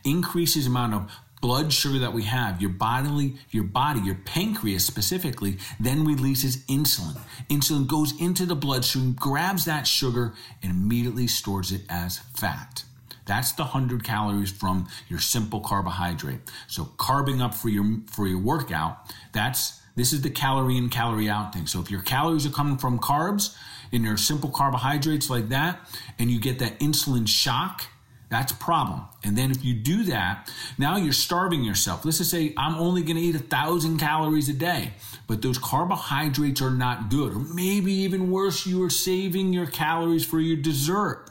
increases 0.05 0.67
amount 0.67 0.93
of 0.95 1.11
blood 1.41 1.73
sugar 1.73 1.99
that 1.99 2.13
we 2.13 2.25
have, 2.25 2.61
your 2.61 2.71
bodily, 2.71 3.35
your 3.51 3.65
body, 3.65 4.01
your 4.01 4.17
pancreas 4.27 4.85
specifically, 4.85 5.59
then 5.79 6.05
releases 6.05 6.59
insulin. 6.67 7.19
Insulin 7.49 7.87
goes 7.87 8.19
into 8.21 8.47
the 8.47 8.55
bloodstream, 8.55 9.13
grabs 9.13 9.65
that 9.65 9.87
sugar, 9.87 10.35
and 10.63 10.73
immediately 10.73 11.27
stores 11.27 11.73
it 11.73 11.83
as 11.89 12.19
fat. 12.35 12.85
That's 13.27 13.53
the 13.53 13.63
100 13.63 14.03
calories 14.03 14.51
from 14.51 14.89
your 15.09 15.21
simple 15.21 15.61
carbohydrate. 15.61 16.41
So 16.67 16.85
carbing 16.97 17.41
up 17.41 17.55
for 17.55 17.69
your 17.69 18.01
for 18.07 18.27
your 18.27 18.41
workout, 18.41 18.99
that's 19.33 19.81
this 19.95 20.13
is 20.13 20.23
the 20.23 20.31
calorie 20.31 20.77
in 20.77 20.89
calorie 20.89 21.29
out 21.29 21.53
thing. 21.53 21.67
So 21.67 21.81
if 21.81 21.91
your 21.91 22.03
calories 22.03 22.45
are 22.47 22.51
coming 22.51 22.77
from 22.77 22.99
carbs, 22.99 23.55
in 23.93 24.03
your 24.03 24.17
simple 24.17 24.51
carbohydrates 24.51 25.31
like 25.31 25.49
that, 25.51 25.81
and 26.19 26.31
you 26.31 26.41
get 26.41 26.59
that 26.61 26.79
insulin 26.81 27.27
shock, 27.29 27.87
That's 28.31 28.53
problem. 28.53 29.03
And 29.23 29.37
then 29.37 29.51
if 29.51 29.65
you 29.65 29.75
do 29.75 30.05
that, 30.05 30.51
now 30.79 30.97
you're 30.97 31.13
starving 31.13 31.63
yourself. 31.63 32.05
Let's 32.05 32.19
just 32.19 32.31
say 32.31 32.55
I'm 32.57 32.75
only 32.77 33.03
going 33.03 33.17
to 33.17 33.23
eat 33.23 33.35
a 33.35 33.41
thousand 33.41 33.99
calories 33.99 34.49
a 34.49 34.55
day, 34.55 34.93
but 35.27 35.43
those 35.43 35.59
carbohydrates 35.59 36.63
are 36.63 36.71
not 36.71 37.11
good. 37.11 37.35
Or 37.35 37.39
maybe 37.39 37.93
even 37.93 38.31
worse, 38.31 38.67
you 38.67 38.83
are 38.83 38.91
saving 38.91 39.53
your 39.53 39.67
calories 39.67 40.25
for 40.25 40.41
your 40.41 40.57
dessert. 40.57 41.31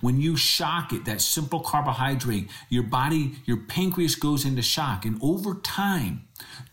When 0.00 0.20
you 0.20 0.36
shock 0.36 0.92
it, 0.92 1.04
that 1.06 1.20
simple 1.20 1.60
carbohydrate, 1.60 2.48
your 2.68 2.84
body, 2.84 3.36
your 3.44 3.58
pancreas 3.58 4.14
goes 4.14 4.44
into 4.44 4.62
shock. 4.62 5.04
And 5.04 5.18
over 5.22 5.54
time, 5.54 6.28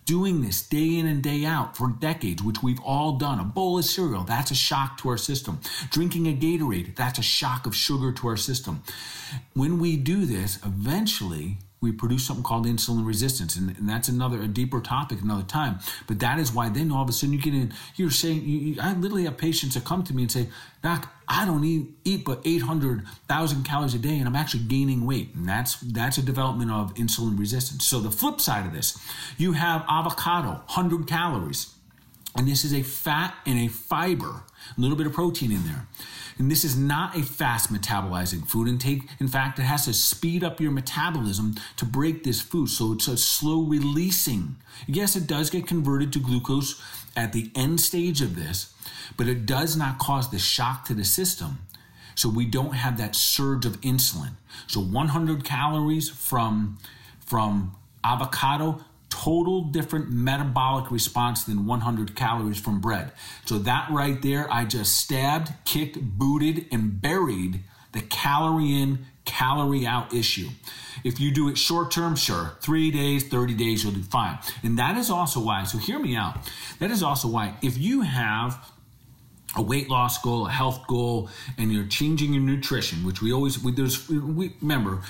doing 0.05 0.41
this 0.41 0.61
day 0.61 0.97
in 0.97 1.05
and 1.05 1.21
day 1.21 1.43
out 1.43 1.75
for 1.75 1.89
decades, 1.89 2.41
which 2.41 2.63
we've 2.63 2.79
all 2.79 3.17
done. 3.17 3.39
A 3.39 3.43
bowl 3.43 3.77
of 3.77 3.83
cereal, 3.83 4.23
that's 4.23 4.51
a 4.51 4.55
shock 4.55 4.97
to 4.99 5.09
our 5.09 5.17
system. 5.17 5.59
Drinking 5.91 6.27
a 6.27 6.33
Gatorade, 6.33 6.95
that's 6.95 7.19
a 7.19 7.23
shock 7.23 7.65
of 7.65 7.75
sugar 7.75 8.13
to 8.13 8.27
our 8.29 8.37
system. 8.37 8.81
When 9.53 9.79
we 9.79 9.97
do 9.97 10.25
this, 10.25 10.56
eventually 10.65 11.57
we 11.79 11.91
produce 11.91 12.25
something 12.25 12.43
called 12.43 12.65
insulin 12.65 13.05
resistance 13.05 13.55
and, 13.55 13.77
and, 13.77 13.87
that's 13.87 14.07
another 14.07 14.41
a 14.41 14.47
deeper 14.47 14.81
topic 14.81 15.21
another 15.21 15.43
time. 15.43 15.79
But 16.07 16.19
that 16.19 16.39
is 16.39 16.51
why 16.51 16.69
then 16.69 16.91
all 16.91 17.03
of 17.03 17.09
a 17.09 17.13
sudden 17.13 17.33
you 17.33 17.41
get 17.41 17.53
in 17.53 17.73
you're 17.95 18.09
saying 18.09 18.43
you, 18.43 18.57
you, 18.57 18.81
i 18.81 18.93
literally 18.93 19.25
have 19.25 19.37
patients 19.37 19.75
that 19.75 19.85
come 19.85 20.03
to 20.03 20.13
me 20.13 20.23
and 20.23 20.31
say 20.31 20.47
doc 20.81 21.11
i 21.27 21.45
don't 21.45 21.63
eat, 21.63 21.87
eat 22.03 22.25
but 22.25 22.41
800000 22.45 23.63
calories 23.63 23.93
a 23.93 23.99
day 23.99 24.17
and 24.17 24.27
i'm 24.27 24.35
actually 24.35 24.63
gaining 24.63 25.05
weight. 25.05 25.35
And 25.35 25.47
that's 25.47 25.79
that's 25.79 26.17
a 26.17 26.23
development 26.23 26.71
of 26.71 26.93
insulin 26.95 27.37
resistance. 27.37 27.85
So 27.85 27.99
the 27.99 28.11
flip 28.11 28.41
side 28.41 28.65
of 28.65 28.73
this 28.73 28.97
you 29.37 29.53
have 29.53 29.85
avocado 29.87 30.49
100 30.49 31.07
calories. 31.07 31.73
And 32.35 32.47
this 32.47 32.63
is 32.63 32.71
a 32.71 32.83
fat 32.83 33.33
and 33.47 33.57
a 33.59 33.67
fiber 33.67 34.43
a 34.77 34.81
little 34.81 34.97
bit 34.97 35.07
of 35.07 35.13
protein 35.13 35.51
in 35.51 35.65
there 35.65 35.87
and 36.37 36.51
this 36.51 36.63
is 36.63 36.77
not 36.77 37.15
a 37.15 37.23
fast 37.23 37.73
metabolizing 37.73 38.47
food 38.47 38.67
intake. 38.67 39.09
In 39.19 39.27
fact, 39.27 39.59
it 39.59 39.63
has 39.63 39.85
to 39.85 39.93
speed 39.93 40.43
up 40.43 40.59
your 40.59 40.71
metabolism 40.71 41.55
to 41.77 41.85
break 41.85 42.23
this 42.23 42.41
food. 42.41 42.69
So 42.69 42.93
it's 42.93 43.07
a 43.07 43.17
slow 43.17 43.61
releasing. 43.63 44.57
Yes, 44.87 45.15
it 45.15 45.27
does 45.27 45.49
get 45.49 45.67
converted 45.67 46.13
to 46.13 46.19
glucose 46.19 46.81
at 47.15 47.33
the 47.33 47.51
end 47.55 47.81
stage 47.81 48.21
of 48.21 48.35
this, 48.35 48.73
but 49.15 49.27
it 49.27 49.45
does 49.45 49.75
not 49.75 49.97
cause 49.97 50.29
the 50.29 50.39
shock 50.39 50.85
to 50.85 50.93
the 50.93 51.05
system. 51.05 51.59
So 52.15 52.29
we 52.29 52.45
don't 52.45 52.73
have 52.73 52.97
that 52.97 53.15
surge 53.15 53.65
of 53.65 53.79
insulin. 53.81 54.31
So 54.67 54.81
100 54.81 55.43
calories 55.43 56.09
from 56.09 56.77
from 57.19 57.75
avocado 58.03 58.85
total 59.23 59.63
different 59.63 60.11
metabolic 60.11 60.91
response 60.91 61.43
than 61.43 61.65
100 61.65 62.15
calories 62.15 62.59
from 62.59 62.79
bread. 62.79 63.11
So 63.45 63.57
that 63.59 63.89
right 63.89 64.21
there, 64.21 64.51
I 64.51 64.65
just 64.65 64.95
stabbed, 64.97 65.51
kicked, 65.65 65.99
booted, 65.99 66.65
and 66.71 67.01
buried 67.01 67.61
the 67.93 68.01
calorie 68.01 68.79
in, 68.79 69.05
calorie 69.25 69.87
out 69.87 70.13
issue. 70.13 70.49
If 71.03 71.19
you 71.19 71.31
do 71.31 71.49
it 71.49 71.57
short 71.57 71.91
term, 71.91 72.15
sure, 72.15 72.57
three 72.61 72.91
days, 72.91 73.27
30 73.27 73.55
days, 73.55 73.83
you'll 73.83 73.93
do 73.93 74.03
fine. 74.03 74.37
And 74.63 74.77
that 74.77 74.97
is 74.97 75.09
also 75.09 75.39
why, 75.39 75.63
so 75.63 75.77
hear 75.77 75.99
me 75.99 76.15
out. 76.15 76.37
That 76.79 76.91
is 76.91 77.01
also 77.01 77.27
why, 77.27 77.55
if 77.61 77.77
you 77.77 78.01
have 78.01 78.71
a 79.55 79.61
weight 79.61 79.89
loss 79.89 80.21
goal, 80.21 80.45
a 80.45 80.51
health 80.51 80.85
goal, 80.87 81.29
and 81.57 81.71
you're 81.71 81.87
changing 81.87 82.33
your 82.33 82.43
nutrition, 82.43 83.03
which 83.03 83.21
we 83.21 83.33
always, 83.33 83.57
we, 83.63 83.71
there's, 83.71 84.07
we, 84.09 84.53
remember, 84.61 85.01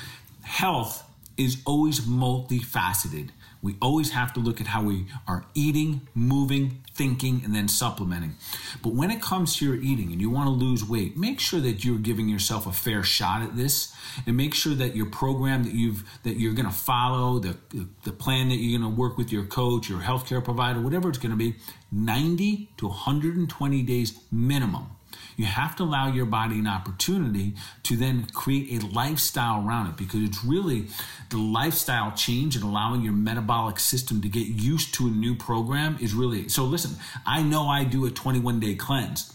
health 0.44 1.04
is 1.38 1.62
always 1.66 2.02
multifaceted. 2.02 3.30
We 3.68 3.76
always 3.82 4.12
have 4.12 4.32
to 4.36 4.40
look 4.40 4.62
at 4.62 4.68
how 4.68 4.82
we 4.82 5.08
are 5.28 5.44
eating, 5.54 6.08
moving, 6.16 6.86
thinking, 6.94 7.42
and 7.44 7.54
then 7.54 7.68
supplementing. 7.68 8.38
But 8.82 8.94
when 8.94 9.12
it 9.12 9.22
comes 9.22 9.58
to 9.58 9.66
your 9.66 9.76
eating 9.76 10.14
and 10.14 10.22
you 10.22 10.30
want 10.30 10.48
to 10.48 10.52
lose 10.52 10.86
weight, 10.86 11.18
make 11.18 11.42
sure 11.42 11.60
that 11.60 11.84
you're 11.84 11.98
giving 11.98 12.30
yourself 12.30 12.66
a 12.66 12.72
fair 12.72 13.04
shot 13.04 13.42
at 13.42 13.58
this 13.58 13.94
and 14.26 14.38
make 14.38 14.54
sure 14.54 14.74
that 14.76 14.96
your 14.96 15.08
program 15.08 15.64
that 15.64 15.74
you've 15.74 16.06
that 16.24 16.40
you're 16.40 16.54
going 16.54 16.66
to 16.66 16.72
follow, 16.72 17.40
the 17.40 17.58
the 18.06 18.14
plan 18.14 18.48
that 18.48 18.56
you're 18.56 18.80
going 18.80 18.90
to 18.90 18.98
work 18.98 19.18
with 19.18 19.34
your 19.34 19.44
coach, 19.44 19.90
your 19.90 20.00
healthcare 20.00 20.42
provider, 20.42 20.80
whatever 20.80 21.10
it's 21.10 21.18
going 21.18 21.32
to 21.32 21.36
be, 21.36 21.58
90 21.92 22.70
to 22.78 22.88
120 22.88 23.84
days 23.84 24.18
minimum 24.32 24.97
you 25.36 25.46
have 25.46 25.76
to 25.76 25.84
allow 25.84 26.12
your 26.12 26.26
body 26.26 26.60
an 26.60 26.68
opportunity 26.68 27.54
to 27.84 27.96
then 27.96 28.26
create 28.34 28.84
a 28.84 28.86
lifestyle 28.88 29.66
around 29.66 29.88
it 29.88 29.98
because 29.98 30.22
it's 30.22 30.44
really 30.44 30.88
the 31.30 31.38
lifestyle 31.38 32.12
change 32.12 32.56
and 32.56 32.64
allowing 32.64 33.02
your 33.02 33.14
metabolic 33.14 33.80
system 33.80 34.22
to 34.22 34.30
get 34.30 34.48
used 34.48 34.94
to 34.94 35.08
a 35.08 35.12
new 35.12 35.36
program 35.36 35.98
is 36.02 36.14
really 36.14 36.50
so 36.50 36.64
listen 36.64 36.96
i 37.26 37.42
know 37.42 37.68
i 37.68 37.84
do 37.84 38.06
a 38.06 38.12
21 38.12 38.60
day 38.60 38.76
cleanse 38.76 39.34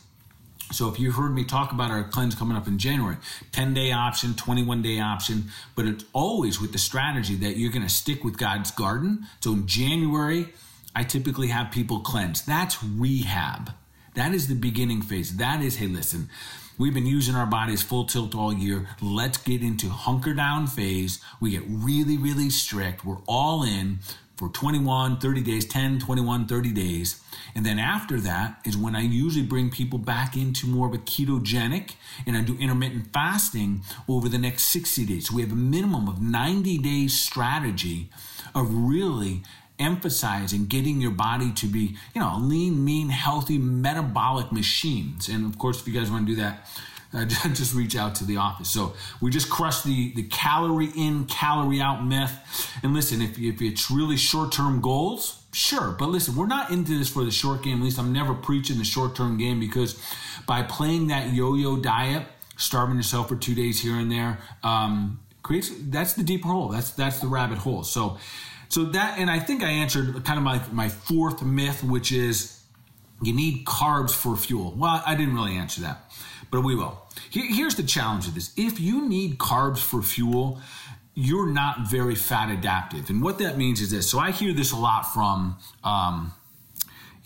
so 0.73 0.89
if 0.89 0.99
you 0.99 1.13
heard 1.13 1.35
me 1.35 1.45
talk 1.45 1.73
about 1.73 1.91
our 1.91 2.03
cleanse 2.03 2.35
coming 2.35 2.57
up 2.57 2.67
in 2.67 2.79
January, 2.79 3.19
10 3.53 3.75
day 3.75 3.93
option, 3.93 4.35
21 4.35 4.81
day 4.81 5.01
option, 5.01 5.51
but 5.75 5.85
it's 5.85 6.05
always 6.13 6.61
with 6.61 6.73
the 6.73 6.79
strategy 6.79 7.35
that 7.37 7.59
you're 7.59 7.71
going 7.71 7.83
to 7.83 7.91
stick 7.91 8.25
with 8.25 8.39
God's 8.39 8.71
garden. 8.71 9.27
So 9.41 9.53
in 9.53 9.67
January, 9.67 10.49
I 10.95 11.05
typically 11.05 11.49
have 11.49 11.71
people 11.71 12.01
cleanse. 12.01 12.43
That's 12.43 12.83
rehab. 12.83 13.73
That 14.15 14.35
is 14.35 14.49
the 14.49 14.55
beginning 14.55 15.03
phase. 15.03 15.37
That 15.37 15.63
is, 15.63 15.77
hey, 15.77 15.87
listen, 15.87 16.29
we've 16.77 16.93
been 16.93 17.07
using 17.07 17.35
our 17.35 17.47
bodies 17.47 17.83
full 17.83 18.05
tilt 18.05 18.35
all 18.35 18.53
year. 18.53 18.89
Let's 19.01 19.39
get 19.39 19.63
into 19.63 19.89
hunker 19.89 20.35
down 20.35 20.67
phase. 20.67 21.21
We 21.41 21.53
get 21.53 21.63
really, 21.67 22.19
really 22.19 22.51
strict. 22.51 23.05
We're 23.05 23.23
all 23.27 23.63
in 23.63 24.01
for 24.37 24.49
21, 24.49 25.19
30 25.19 25.41
days, 25.43 25.65
10, 25.67 26.01
21, 26.01 26.47
30 26.47 26.73
days. 26.73 27.23
And 27.55 27.65
then 27.65 27.79
after 27.79 28.21
that 28.21 28.61
is 28.65 28.77
when 28.77 28.97
I 28.97 29.01
usually 29.01 29.45
bring 29.45 29.71
people 29.71 29.99
back 29.99 30.37
into 30.37 30.67
more 30.67 30.89
of 30.89 30.95
a 30.95 30.99
ketogenic 30.99 31.95
and 32.27 32.37
I 32.37 32.43
do 32.43 32.57
intermittent 32.59 33.13
fasting 33.13 33.83
over 34.09 34.29
the 34.29 34.39
next 34.39 34.65
60 34.65 35.07
days. 35.07 35.29
So 35.29 35.37
we 35.37 35.43
have 35.43 35.53
a 35.53 35.57
minimum 35.57 36.09
of 36.09 36.21
90 36.21 36.79
days 36.79 37.19
strategy 37.19 38.11
of 38.55 38.75
really 38.75 39.43
emphasizing 39.79 40.67
getting 40.67 41.01
your 41.01 41.11
body 41.11 41.53
to 41.53 41.67
be, 41.67 41.97
you 42.15 42.21
know, 42.21 42.37
lean, 42.41 42.85
mean, 42.85 43.09
healthy, 43.09 43.59
metabolic 43.59 44.53
machines. 44.53 45.29
And 45.29 45.47
of 45.47 45.59
course, 45.59 45.81
if 45.81 45.89
you 45.89 45.95
guys 45.95 46.11
want 46.11 46.27
to 46.27 46.35
do 46.35 46.41
that, 46.41 46.69
uh, 47.15 47.25
just 47.49 47.75
reach 47.75 47.97
out 47.97 48.15
to 48.17 48.25
the 48.25 48.37
office. 48.37 48.71
So 48.71 48.95
we 49.21 49.31
just 49.31 49.51
crushed 49.51 49.85
the, 49.85 50.13
the 50.15 50.25
calorie 50.25 50.93
in, 50.97 51.27
calorie 51.27 51.81
out 51.81 52.05
myth. 52.05 52.33
And 52.83 52.95
listen, 52.95 53.21
if, 53.21 53.39
if 53.39 53.61
it's 53.61 53.91
really 53.91 54.17
short 54.17 54.53
term 54.53 54.81
goals, 54.81 55.43
sure. 55.53 55.93
But 55.99 56.09
listen, 56.09 56.37
we're 56.37 56.47
not 56.47 56.71
into 56.71 56.99
this 56.99 57.09
for 57.09 57.25
the 57.25 57.31
short 57.31 57.63
game. 57.63 57.79
At 57.79 57.85
least 57.85 57.99
I'm 57.99 58.13
never 58.13 58.35
preaching 58.35 58.79
the 58.79 58.85
short 58.85 59.15
term 59.15 59.37
game 59.37 59.61
because 59.61 60.01
by 60.47 60.63
playing 60.63 61.09
that 61.09 61.33
yo 61.33 61.55
yo 61.55 61.77
diet, 61.77 62.27
starving 62.57 62.97
yourself 62.97 63.29
for 63.29 63.37
two 63.37 63.55
days 63.55 63.81
here 63.81 63.97
and 63.97 64.11
there, 64.11 64.39
um, 64.63 65.21
creates 65.43 65.71
that's 65.89 66.15
the 66.15 66.23
deeper 66.23 66.49
hole. 66.49 66.69
That's 66.69 66.91
that's 66.91 67.21
the 67.21 67.27
rabbit 67.27 67.59
hole. 67.59 67.83
So 67.83 68.19
so 68.73 68.85
that, 68.87 69.19
and 69.19 69.31
I 69.31 69.39
think 69.39 69.63
I 69.63 69.69
answered 69.69 70.25
kind 70.25 70.39
of 70.39 70.45
my, 70.45 70.63
my 70.73 70.89
fourth 70.89 71.43
myth, 71.43 71.85
which 71.85 72.11
is 72.11 72.63
you 73.21 73.35
need 73.35 73.67
carbs 73.67 74.13
for 74.13 74.35
fuel. 74.35 74.73
Well, 74.75 75.03
I 75.05 75.15
didn't 75.15 75.35
really 75.35 75.57
answer 75.57 75.83
that, 75.83 76.11
but 76.51 76.63
we 76.63 76.75
will. 76.75 77.03
Here, 77.29 77.45
here's 77.47 77.75
the 77.75 77.83
challenge 77.83 78.27
of 78.29 78.35
this. 78.35 78.51
If 78.57 78.81
you 78.81 79.07
need 79.07 79.37
carbs 79.37 79.81
for 79.81 80.01
fuel, 80.01 80.59
you're 81.15 81.49
not 81.49 81.87
very 81.87 82.15
fat 82.15 82.51
adaptive. 82.51 83.11
And 83.11 83.23
what 83.23 83.39
that 83.41 83.59
means 83.59 83.83
is 83.83 83.91
this. 83.91 84.11
So 84.11 84.19
I 84.19 84.31
hear 84.31 84.55
this 84.55 84.73
a 84.73 84.77
lot 84.77 85.03
from, 85.13 85.59
um, 85.85 86.33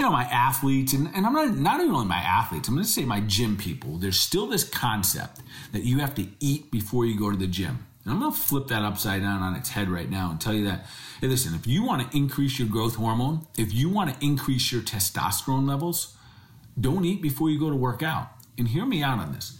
you 0.00 0.04
know, 0.04 0.10
my 0.10 0.24
athletes, 0.24 0.94
and, 0.94 1.08
and 1.14 1.24
I'm 1.24 1.32
not, 1.32 1.56
not 1.56 1.80
even 1.80 1.94
only 1.94 2.08
my 2.08 2.16
athletes, 2.16 2.66
I'm 2.66 2.74
going 2.74 2.84
to 2.84 2.90
say 2.90 3.04
my 3.04 3.20
gym 3.20 3.56
people. 3.56 3.98
There's 3.98 4.18
still 4.18 4.48
this 4.48 4.64
concept 4.68 5.42
that 5.70 5.84
you 5.84 6.00
have 6.00 6.16
to 6.16 6.26
eat 6.40 6.72
before 6.72 7.06
you 7.06 7.16
go 7.16 7.30
to 7.30 7.36
the 7.36 7.46
gym. 7.46 7.86
And 8.04 8.12
I'm 8.12 8.18
going 8.18 8.32
to 8.32 8.36
flip 8.36 8.66
that 8.66 8.82
upside 8.82 9.22
down 9.22 9.42
on 9.42 9.54
its 9.54 9.68
head 9.68 9.88
right 9.88 10.10
now 10.10 10.32
and 10.32 10.40
tell 10.40 10.52
you 10.52 10.64
that, 10.64 10.86
hey, 11.20 11.28
listen, 11.28 11.54
if 11.54 11.66
you 11.66 11.84
want 11.84 12.10
to 12.10 12.16
increase 12.16 12.58
your 12.58 12.68
growth 12.68 12.96
hormone, 12.96 13.46
if 13.56 13.72
you 13.72 13.88
want 13.88 14.12
to 14.12 14.24
increase 14.24 14.72
your 14.72 14.82
testosterone 14.82 15.68
levels, 15.68 16.16
don't 16.78 17.04
eat 17.04 17.22
before 17.22 17.50
you 17.50 17.58
go 17.58 17.70
to 17.70 17.76
work 17.76 18.02
out. 18.02 18.28
And 18.58 18.68
hear 18.68 18.86
me 18.86 19.02
out 19.02 19.18
on 19.18 19.32
this. 19.32 19.58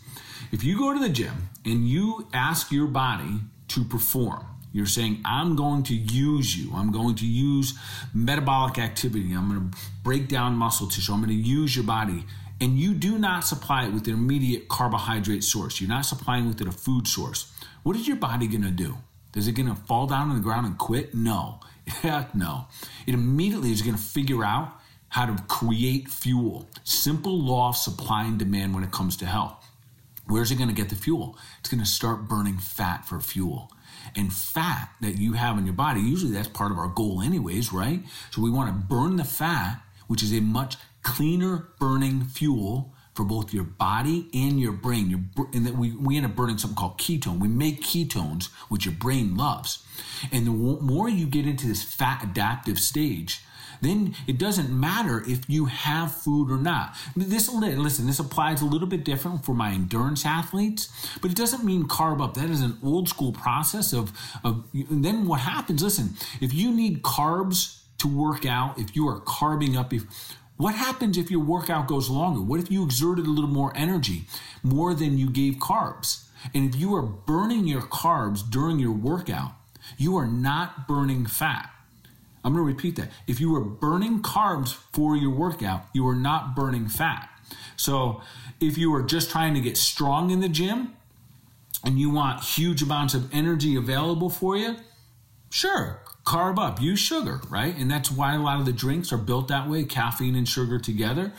If 0.53 0.65
you 0.65 0.79
go 0.79 0.95
to 0.95 0.99
the 0.99 1.09
gym 1.09 1.51
and 1.65 1.89
you 1.89 2.29
ask 2.33 2.73
your 2.73 2.87
body 2.87 3.41
to 3.69 3.85
perform, 3.85 4.47
you're 4.73 4.87
saying, 4.87 5.23
I'm 5.25 5.57
going 5.57 5.83
to 5.85 5.95
use 5.95 6.57
you. 6.57 6.73
I'm 6.75 6.93
going 6.93 7.15
to 7.17 7.27
use 7.27 7.75
metabolic 8.15 8.79
activity. 8.79 9.33
I'm 9.33 9.49
going 9.49 9.71
to 9.71 9.79
break 10.03 10.29
down 10.29 10.55
muscle 10.55 10.89
tissue. 10.89 11.13
I'm 11.13 11.21
going 11.21 11.29
to 11.29 11.35
use 11.35 11.75
your 11.75 11.85
body. 11.85 12.25
And 12.61 12.79
you 12.79 12.95
do 12.95 13.19
not 13.19 13.45
supply 13.45 13.85
it 13.85 13.93
with 13.93 14.07
an 14.09 14.15
immediate 14.15 14.69
carbohydrate 14.69 15.45
source. 15.45 15.81
You're 15.81 15.91
not 15.91 16.07
supplying 16.07 16.49
with 16.49 16.61
it 16.61 16.69
a 16.69 16.73
food 16.73 17.07
source 17.07 17.53
what 17.87 17.95
is 17.95 18.09
your 18.09 18.17
body 18.17 18.49
going 18.49 18.65
to 18.65 18.73
do? 18.73 18.97
Is 19.37 19.47
it 19.47 19.53
going 19.53 19.69
to 19.69 19.75
fall 19.75 20.07
down 20.07 20.31
on 20.31 20.37
the 20.37 20.43
ground 20.43 20.67
and 20.67 20.79
quit? 20.79 21.15
No. 21.15 21.61
Heck 21.87 22.35
no. 22.35 22.67
It 23.07 23.13
immediately 23.13 23.71
is 23.71 23.83
going 23.83 23.95
to 23.95 24.03
figure 24.03 24.43
out 24.43 24.73
how 25.11 25.27
to 25.27 25.43
create 25.45 26.09
fuel. 26.09 26.67
Simple 26.85 27.39
law 27.39 27.69
of 27.69 27.77
supply 27.77 28.25
and 28.25 28.39
demand 28.39 28.75
when 28.75 28.83
it 28.83 28.91
comes 28.91 29.17
to 29.19 29.27
health. 29.27 29.63
Where's 30.27 30.51
it 30.51 30.57
going 30.57 30.71
to 30.71 30.75
get 30.75 30.89
the 30.89 30.97
fuel? 30.97 31.39
It's 31.61 31.69
going 31.69 31.83
to 31.83 31.89
start 31.89 32.29
burning 32.29 32.57
fat 32.57 33.05
for 33.05 33.21
fuel. 33.21 33.71
And 34.17 34.33
fat 34.33 34.91
that 35.03 35.19
you 35.19 35.35
have 35.35 35.59
in 35.59 35.67
your 35.67 35.75
body, 35.75 36.01
usually 36.01 36.33
that's 36.33 36.49
part 36.49 36.73
of 36.73 36.79
our 36.79 36.89
goal, 36.89 37.21
anyways, 37.21 37.73
right? 37.73 38.01
So 38.31 38.41
we 38.41 38.51
want 38.51 38.69
to 38.69 38.75
burn 38.75 39.17
the 39.17 39.25
fat, 39.25 39.81
which 40.07 40.23
is 40.23 40.33
a 40.33 40.41
much 40.41 40.77
cleaner 41.03 41.69
burning 41.79 42.25
fuel 42.25 42.95
for 43.17 43.25
both 43.25 43.53
your 43.53 43.65
body 43.65 44.29
and 44.35 44.61
your 44.61 44.73
brain. 44.73 45.09
Your, 45.09 45.49
and 45.55 45.67
that 45.67 45.77
we, 45.77 45.93
we 45.93 46.17
end 46.17 46.27
up 46.27 46.37
burning 46.37 46.59
something 46.59 46.77
called 46.77 46.99
ketone. 46.99 47.41
We 47.41 47.49
make 47.49 47.83
ketones, 47.83 48.51
which 48.69 48.85
your 48.85 48.95
brain 48.95 49.37
loves. 49.37 49.83
And 50.31 50.47
the 50.47 50.51
more 50.51 51.09
you 51.09 51.27
get 51.27 51.47
into 51.47 51.67
this 51.67 51.83
fat 51.83 52.23
adaptive 52.23 52.79
stage, 52.79 53.41
then 53.81 54.15
it 54.27 54.39
doesn't 54.39 54.71
matter 54.71 55.23
if 55.27 55.49
you 55.49 55.67
have 55.67 56.13
food 56.15 56.51
or 56.51 56.59
not. 56.59 56.95
This 57.15 57.53
listen, 57.53 58.07
this 58.07 58.19
applies 58.19 58.63
a 58.63 58.65
little 58.65 58.89
bit 58.89 59.05
different 59.05 59.45
for 59.45 59.55
my 59.55 59.73
endurance 59.73 60.25
athletes, 60.25 60.89
but 61.21 61.31
it 61.31 61.37
doesn't 61.37 61.65
mean 61.65 61.85
carb 61.85 62.23
up. 62.23 62.35
That 62.35 62.51
is 62.51 62.63
an 62.63 62.79
old 62.83 63.09
school 63.09 63.33
process 63.33 63.93
of 63.93 64.13
of 64.45 64.65
then 64.73 65.27
what 65.27 65.41
happens, 65.41 65.83
listen, 65.83 66.15
if 66.41 66.55
you 66.55 66.71
need 66.71 67.03
carbs 67.03 67.83
to 67.99 68.09
work 68.09 68.45
out, 68.47 68.79
if 68.79 68.95
you 68.95 69.09
are 69.09 69.21
carbing 69.21 69.77
up 69.77 69.93
if 69.93 70.05
what 70.57 70.75
happens 70.75 71.19
if 71.19 71.31
your 71.31 71.45
workout 71.45 71.87
goes 71.87 72.09
longer? 72.09 72.41
What 72.41 72.61
if 72.61 72.71
you 72.71 72.83
exerted 72.85 73.27
a 73.27 73.31
little 73.31 73.51
more 73.51 73.73
energy, 73.77 74.25
more 74.63 74.95
than 74.95 75.19
you 75.19 75.29
gave 75.29 75.55
carbs? 75.55 76.25
And 76.55 76.73
if 76.73 76.81
you 76.81 76.95
are 76.95 77.03
burning 77.03 77.67
your 77.67 77.83
carbs 77.83 78.49
during 78.49 78.79
your 78.79 78.93
workout, 78.93 79.53
you 79.99 80.17
are 80.17 80.27
not 80.27 80.89
burning 80.89 81.27
fat. 81.27 81.71
I'm 82.45 82.55
going 82.55 82.65
to 82.65 82.73
repeat 82.73 82.97
that. 82.97 83.11
If 83.27 83.41
you 83.41 83.55
are 83.57 83.61
burning 83.61 84.23
carbs 84.23 84.75
for 84.93 85.17
your 85.17 85.31
workout, 85.31 85.87
you 85.93 86.07
are 86.07 86.15
not 86.15 86.55
burning 86.55 86.89
fat. 86.89 87.29
So 87.77 88.23
if 88.61 88.79
you 88.79 88.95
are 88.95 89.03
just 89.03 89.31
trying 89.31 89.55
to 89.55 89.61
get 89.61 89.77
strong 89.77 90.31
in 90.31 90.41
the 90.41 90.49
gym 90.49 90.95
and 91.85 91.99
you 91.99 92.11
want 92.11 92.43
huge 92.43 92.83
amounts 92.83 93.15
of 93.15 93.33
energy 93.35 93.77
available 93.77 94.31
for 94.31 94.57
you, 94.57 94.77
sure, 95.51 96.01
carb 96.27 96.59
up, 96.59 96.81
use 96.81 96.99
sugar, 96.99 97.41
right? 97.49 97.75
And 97.77 97.91
that's 97.91 98.11
why 98.11 98.35
a 98.35 98.39
lot 98.39 98.61
of 98.61 98.67
the 98.67 98.73
drinks 98.73 99.13
are 99.13 99.19
built 99.19 99.49
that 99.49 99.69
way, 99.69 99.85
caffeine 99.85 100.35
and 100.35 100.49
sugar 100.49 100.79
together. 100.79 101.33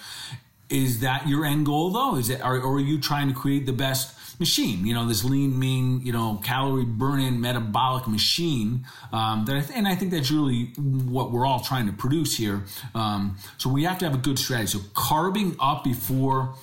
Is 0.70 1.02
that 1.02 1.28
your 1.28 1.46
end 1.46 1.66
goal 1.66 1.92
though? 1.92 2.16
Is 2.16 2.30
it, 2.30 2.42
or, 2.42 2.60
or 2.60 2.78
are 2.78 2.80
you 2.80 3.00
trying 3.00 3.28
to 3.28 3.34
create 3.34 3.66
the 3.66 3.74
best 3.74 4.18
machine, 4.40 4.86
you 4.86 4.94
know, 4.94 5.08
this 5.08 5.24
lean, 5.24 5.58
mean, 5.58 6.02
you 6.04 6.14
know, 6.14 6.40
calorie 6.44 6.86
burning 6.86 7.42
metabolic 7.42 8.08
machine. 8.08 8.86
Um, 9.12 9.46
that 9.46 9.56
I 9.56 9.62
th- 9.62 9.78
and 9.78 9.88
I 9.88 9.96
think 9.96 10.12
that's 10.12 10.32
really 10.32 10.66
what 10.76 11.32
we're 11.32 11.46
all 11.46 11.60
trying 11.60 11.88
to 11.88 11.94
produce 11.94 12.38
here. 12.38 12.64
Um, 12.94 13.38
so 13.58 13.70
we 13.70 13.84
have 13.86 13.98
to 14.00 14.06
have 14.06 14.14
a 14.14 14.20
good 14.20 14.38
strategy. 14.38 14.78
So 14.78 14.86
carbing 14.94 15.56
up 15.60 15.84
before 15.84 16.56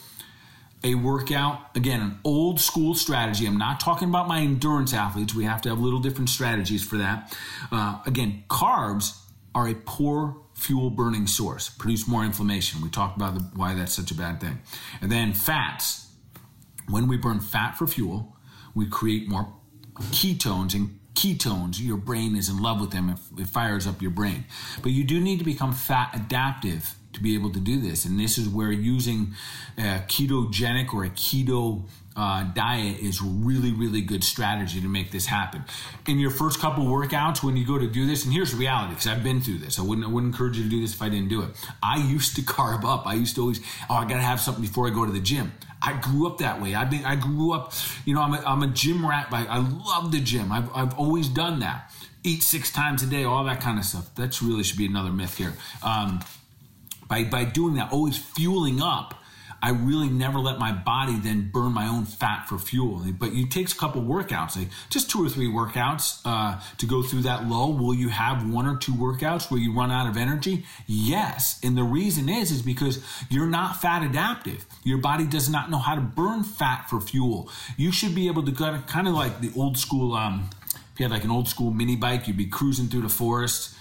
a 0.84 0.94
workout, 0.94 1.74
again, 1.74 2.00
an 2.00 2.18
old 2.24 2.60
school 2.60 2.94
strategy. 2.94 3.46
I'm 3.46 3.58
not 3.58 3.80
talking 3.80 4.08
about 4.08 4.28
my 4.28 4.40
endurance 4.40 4.92
athletes. 4.92 5.34
We 5.34 5.44
have 5.44 5.62
to 5.62 5.70
have 5.70 5.80
little 5.80 5.98
different 5.98 6.28
strategies 6.28 6.84
for 6.84 6.98
that. 6.98 7.36
Uh, 7.72 8.00
again, 8.06 8.44
carbs 8.48 9.18
are 9.54 9.66
a 9.66 9.74
poor 9.74 10.36
fuel 10.54 10.90
burning 10.90 11.26
source, 11.26 11.70
produce 11.70 12.06
more 12.06 12.24
inflammation. 12.24 12.82
We 12.82 12.90
talked 12.90 13.16
about 13.16 13.34
the, 13.34 13.40
why 13.56 13.74
that's 13.74 13.94
such 13.94 14.10
a 14.10 14.14
bad 14.14 14.40
thing. 14.40 14.60
And 15.00 15.10
then 15.10 15.32
fats 15.32 16.04
when 16.88 17.08
we 17.08 17.16
burn 17.16 17.40
fat 17.40 17.76
for 17.76 17.86
fuel, 17.86 18.36
we 18.74 18.86
create 18.86 19.28
more 19.28 19.52
ketones 20.10 20.74
and 20.74 20.98
ketones 21.14 21.80
your 21.80 21.96
brain 21.96 22.34
is 22.34 22.48
in 22.48 22.60
love 22.60 22.80
with 22.80 22.90
them 22.90 23.08
it, 23.08 23.40
it 23.40 23.46
fires 23.46 23.86
up 23.86 24.02
your 24.02 24.10
brain 24.10 24.44
but 24.82 24.90
you 24.90 25.04
do 25.04 25.20
need 25.20 25.38
to 25.38 25.44
become 25.44 25.72
fat 25.72 26.10
adaptive 26.12 26.96
to 27.14 27.20
be 27.20 27.34
able 27.34 27.50
to 27.50 27.60
do 27.60 27.80
this 27.80 28.04
and 28.04 28.18
this 28.18 28.38
is 28.38 28.48
where 28.48 28.72
using 28.72 29.34
a 29.78 30.02
ketogenic 30.08 30.92
or 30.92 31.04
a 31.04 31.10
keto 31.10 31.84
uh, 32.16 32.44
diet 32.54 32.98
is 33.00 33.20
really, 33.20 33.72
really 33.72 34.00
good 34.00 34.22
strategy 34.22 34.80
to 34.80 34.88
make 34.88 35.10
this 35.10 35.26
happen. 35.26 35.64
In 36.06 36.18
your 36.18 36.30
first 36.30 36.60
couple 36.60 36.84
workouts, 36.84 37.42
when 37.42 37.56
you 37.56 37.66
go 37.66 37.78
to 37.78 37.88
do 37.88 38.06
this, 38.06 38.24
and 38.24 38.32
here's 38.32 38.52
the 38.52 38.56
reality, 38.56 38.90
because 38.90 39.08
I've 39.08 39.24
been 39.24 39.40
through 39.40 39.58
this. 39.58 39.78
I 39.78 39.82
wouldn't, 39.82 40.06
I 40.06 40.10
wouldn't 40.10 40.32
encourage 40.32 40.56
you 40.56 40.64
to 40.64 40.70
do 40.70 40.80
this 40.80 40.94
if 40.94 41.02
I 41.02 41.08
didn't 41.08 41.28
do 41.28 41.42
it. 41.42 41.50
I 41.82 41.96
used 41.96 42.36
to 42.36 42.42
carb 42.42 42.84
up. 42.84 43.06
I 43.06 43.14
used 43.14 43.34
to 43.36 43.42
always, 43.42 43.60
oh, 43.90 43.94
I 43.94 44.04
got 44.04 44.16
to 44.16 44.22
have 44.22 44.40
something 44.40 44.62
before 44.62 44.86
I 44.86 44.90
go 44.90 45.04
to 45.04 45.12
the 45.12 45.20
gym. 45.20 45.52
I 45.82 45.98
grew 46.00 46.26
up 46.26 46.38
that 46.38 46.62
way. 46.62 46.74
I 46.74 46.84
been, 46.84 47.04
I 47.04 47.16
grew 47.16 47.52
up, 47.52 47.74
you 48.04 48.14
know, 48.14 48.22
I'm 48.22 48.32
a, 48.32 48.42
I'm 48.46 48.62
a 48.62 48.68
gym 48.68 49.06
rat. 49.06 49.28
I, 49.32 49.44
I 49.46 49.58
love 49.58 50.12
the 50.12 50.20
gym. 50.20 50.50
I've, 50.50 50.74
I've 50.74 50.98
always 50.98 51.28
done 51.28 51.60
that. 51.60 51.92
Eat 52.22 52.42
six 52.42 52.72
times 52.72 53.02
a 53.02 53.06
day, 53.06 53.24
all 53.24 53.44
that 53.44 53.60
kind 53.60 53.78
of 53.78 53.84
stuff. 53.84 54.14
That 54.14 54.40
really 54.40 54.62
should 54.62 54.78
be 54.78 54.86
another 54.86 55.12
myth 55.12 55.36
here. 55.36 55.52
Um, 55.82 56.20
by, 57.14 57.24
by 57.24 57.44
doing 57.44 57.74
that, 57.74 57.92
always 57.92 58.18
fueling 58.18 58.82
up, 58.82 59.14
I 59.62 59.70
really 59.70 60.10
never 60.10 60.40
let 60.40 60.58
my 60.58 60.72
body 60.72 61.16
then 61.16 61.48
burn 61.50 61.72
my 61.72 61.86
own 61.86 62.04
fat 62.04 62.48
for 62.48 62.58
fuel. 62.58 63.02
But 63.18 63.30
it 63.32 63.50
takes 63.50 63.72
a 63.72 63.76
couple 63.76 64.02
workouts, 64.02 64.56
like 64.56 64.68
just 64.90 65.10
two 65.10 65.24
or 65.24 65.28
three 65.30 65.46
workouts 65.46 66.20
uh, 66.24 66.60
to 66.76 66.86
go 66.86 67.02
through 67.02 67.22
that 67.22 67.46
low. 67.46 67.70
Will 67.70 67.94
you 67.94 68.08
have 68.08 68.46
one 68.50 68.66
or 68.66 68.76
two 68.76 68.92
workouts 68.92 69.50
where 69.50 69.60
you 69.60 69.72
run 69.72 69.90
out 69.90 70.06
of 70.06 70.16
energy? 70.16 70.66
Yes. 70.86 71.60
And 71.62 71.78
the 71.78 71.84
reason 71.84 72.28
is, 72.28 72.50
is 72.50 72.60
because 72.60 73.02
you're 73.30 73.46
not 73.46 73.80
fat 73.80 74.02
adaptive. 74.02 74.66
Your 74.82 74.98
body 74.98 75.24
does 75.24 75.48
not 75.48 75.70
know 75.70 75.78
how 75.78 75.94
to 75.94 76.02
burn 76.02 76.42
fat 76.42 76.90
for 76.90 77.00
fuel. 77.00 77.48
You 77.78 77.90
should 77.90 78.14
be 78.14 78.26
able 78.26 78.42
to 78.44 78.52
kind 78.52 79.08
of 79.08 79.14
like 79.14 79.40
the 79.40 79.52
old 79.56 79.78
school, 79.78 80.14
um, 80.14 80.50
if 80.92 81.00
you 81.00 81.04
had 81.04 81.12
like 81.12 81.24
an 81.24 81.30
old 81.30 81.48
school 81.48 81.70
mini 81.70 81.96
bike, 81.96 82.26
you'd 82.28 82.36
be 82.36 82.46
cruising 82.46 82.88
through 82.88 83.02
the 83.02 83.08
forest. 83.08 83.74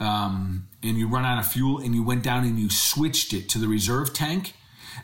Um, 0.00 0.66
and 0.82 0.96
you 0.96 1.08
run 1.08 1.24
out 1.24 1.38
of 1.38 1.46
fuel 1.46 1.78
and 1.78 1.94
you 1.94 2.02
went 2.02 2.22
down 2.22 2.44
and 2.44 2.58
you 2.58 2.70
switched 2.70 3.32
it 3.32 3.48
to 3.48 3.58
the 3.58 3.68
reserve 3.68 4.12
tank 4.12 4.54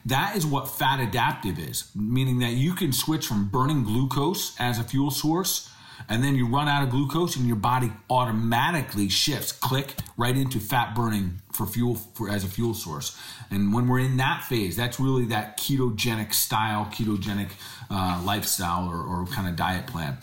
that 0.05 0.37
is 0.37 0.47
what 0.47 0.69
fat 0.69 1.01
adaptive 1.01 1.59
is, 1.59 1.91
meaning 1.95 2.39
that 2.41 2.53
you 2.53 2.75
can 2.75 2.93
switch 2.93 3.27
from 3.27 3.49
burning 3.49 3.83
glucose 3.83 4.55
as 4.61 4.79
a 4.79 4.85
fuel 4.85 5.11
source 5.11 5.71
and 6.09 6.23
then 6.23 6.37
you 6.37 6.47
run 6.47 6.69
out 6.69 6.83
of 6.83 6.91
glucose 6.91 7.37
and 7.37 7.47
your 7.47 7.57
body 7.57 7.91
automatically 8.11 9.09
shifts 9.09 9.51
click 9.51 9.95
right 10.17 10.37
into 10.37 10.61
fat 10.61 10.95
burning 10.95 11.41
for 11.53 11.67
fuel 11.67 11.95
for 11.95 12.29
as 12.29 12.45
a 12.45 12.49
fuel 12.49 12.75
source. 12.75 13.19
And 13.51 13.73
when 13.73 13.89
we're 13.89 14.01
in 14.01 14.17
that 14.19 14.45
phase 14.45 14.77
that's 14.77 15.01
really 15.01 15.25
that 15.27 15.59
ketogenic 15.59 16.35
style 16.35 16.87
ketogenic 16.93 17.51
uh, 17.91 18.23
lifestyle 18.25 18.89
or, 18.89 19.03
or 19.03 19.27
kind 19.27 19.49
of 19.49 19.57
diet 19.57 19.87
plan 19.87 20.19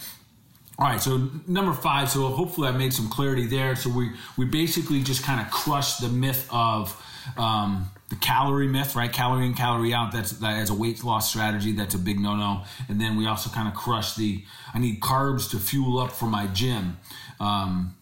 all 0.80 0.88
right, 0.88 1.02
so 1.02 1.30
number 1.48 1.74
five. 1.74 2.10
So 2.10 2.30
hopefully 2.30 2.68
I 2.68 2.72
made 2.72 2.94
some 2.94 3.08
clarity 3.10 3.46
there. 3.46 3.76
So 3.76 3.90
we 3.90 4.12
we 4.38 4.46
basically 4.46 5.04
just 5.04 5.24
kind 5.24 5.40
of 5.40 5.52
crushed 5.52 6.02
the 6.02 6.10
myth 6.10 6.48
of 6.52 7.00
um, 7.38 7.92
the 8.10 8.16
calorie 8.16 8.68
myth, 8.68 8.96
right? 8.96 9.12
Calorie 9.12 9.46
in, 9.46 9.54
calorie 9.54 9.94
out. 9.94 10.12
That's 10.12 10.32
that 10.32 10.58
as 10.58 10.72
a 10.72 10.74
weight 10.74 11.04
loss 11.04 11.30
strategy. 11.30 11.74
That's 11.74 11.94
a 11.94 12.00
big 12.00 12.20
no 12.20 12.36
no. 12.36 12.64
And 12.90 13.00
then 13.00 13.18
we 13.18 13.28
also 13.28 13.52
kind 13.52 13.68
of 13.68 13.76
crush 13.76 14.16
the 14.16 14.44
I 14.74 14.80
need 14.80 15.00
carbs 15.00 15.50
to 15.52 15.60
fuel 15.60 16.00
up 16.00 16.12
for 16.12 16.26
my 16.26 16.48
gym, 16.48 16.98
um, 17.40 17.96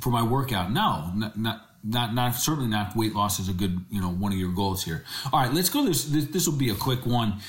for 0.00 0.10
my 0.10 0.22
workout. 0.22 0.70
No, 0.70 1.10
not, 1.12 1.36
not 1.36 1.62
not 1.82 2.14
not 2.14 2.36
certainly 2.36 2.68
not 2.68 2.94
weight 2.94 3.14
loss 3.14 3.40
is 3.40 3.48
a 3.48 3.52
good 3.52 3.84
you 3.90 4.00
know 4.00 4.10
one 4.10 4.32
of 4.32 4.38
your 4.38 4.52
goals 4.52 4.84
here. 4.84 5.04
All 5.32 5.40
right, 5.40 5.52
let's 5.52 5.70
go. 5.70 5.84
This 5.84 6.04
this, 6.04 6.26
this 6.26 6.46
will 6.46 6.56
be 6.56 6.70
a 6.70 6.76
quick 6.76 7.04
one. 7.04 7.40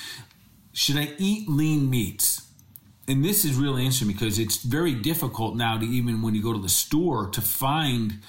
Should 0.74 0.98
I 0.98 1.14
eat 1.20 1.48
lean 1.48 1.92
meats? 1.92 2.47
And 3.10 3.24
this 3.24 3.46
is 3.46 3.56
really 3.56 3.84
interesting 3.84 4.10
because 4.10 4.38
it's 4.38 4.58
very 4.58 4.94
difficult 4.94 5.56
now 5.56 5.78
to 5.78 5.86
even 5.86 6.22
when 6.22 6.36
you 6.36 6.44
go 6.44 6.52
to 6.52 6.60
the 6.60 6.68
store 6.68 7.28
to 7.30 7.42
find 7.42 8.20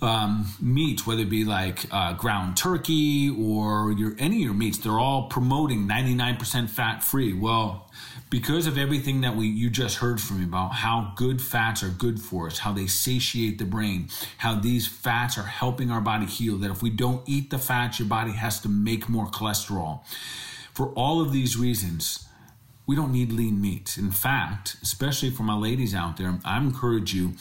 um, 0.00 0.46
meats, 0.60 1.04
whether 1.04 1.22
it 1.22 1.30
be 1.30 1.44
like 1.44 1.86
uh, 1.90 2.12
ground 2.12 2.56
turkey 2.56 3.28
or 3.30 3.92
your 3.92 4.14
any 4.18 4.36
of 4.36 4.42
your 4.42 4.54
meats, 4.54 4.78
they're 4.78 4.98
all 4.98 5.24
promoting 5.28 5.88
99% 5.88 6.70
fat 6.70 7.02
free. 7.02 7.32
Well, 7.32 7.90
because 8.30 8.66
of 8.66 8.78
everything 8.78 9.20
that 9.22 9.36
we 9.36 9.46
you 9.46 9.68
just 9.68 9.98
heard 9.98 10.20
from 10.20 10.38
me 10.38 10.44
about 10.44 10.72
how 10.74 11.12
good 11.16 11.42
fats 11.42 11.82
are 11.82 11.88
good 11.88 12.20
for 12.20 12.46
us, 12.46 12.58
how 12.58 12.72
they 12.72 12.86
satiate 12.86 13.58
the 13.58 13.64
brain, 13.64 14.08
how 14.38 14.54
these 14.54 14.86
fats 14.86 15.36
are 15.36 15.42
helping 15.42 15.90
our 15.90 16.00
body 16.00 16.26
heal. 16.26 16.56
That 16.56 16.70
if 16.70 16.82
we 16.82 16.90
don't 16.90 17.28
eat 17.28 17.50
the 17.50 17.58
fats, 17.58 17.98
your 17.98 18.08
body 18.08 18.32
has 18.32 18.60
to 18.60 18.68
make 18.68 19.08
more 19.08 19.26
cholesterol. 19.26 20.04
For 20.72 20.88
all 20.94 21.20
of 21.20 21.32
these 21.32 21.56
reasons, 21.56 22.26
we 22.86 22.96
don't 22.96 23.12
need 23.12 23.32
lean 23.32 23.60
meat. 23.60 23.96
In 23.98 24.10
fact, 24.10 24.76
especially 24.82 25.30
for 25.30 25.42
my 25.42 25.56
ladies 25.56 25.94
out 25.94 26.16
there, 26.16 26.38
I 26.44 26.58
encourage 26.58 27.14
you. 27.14 27.34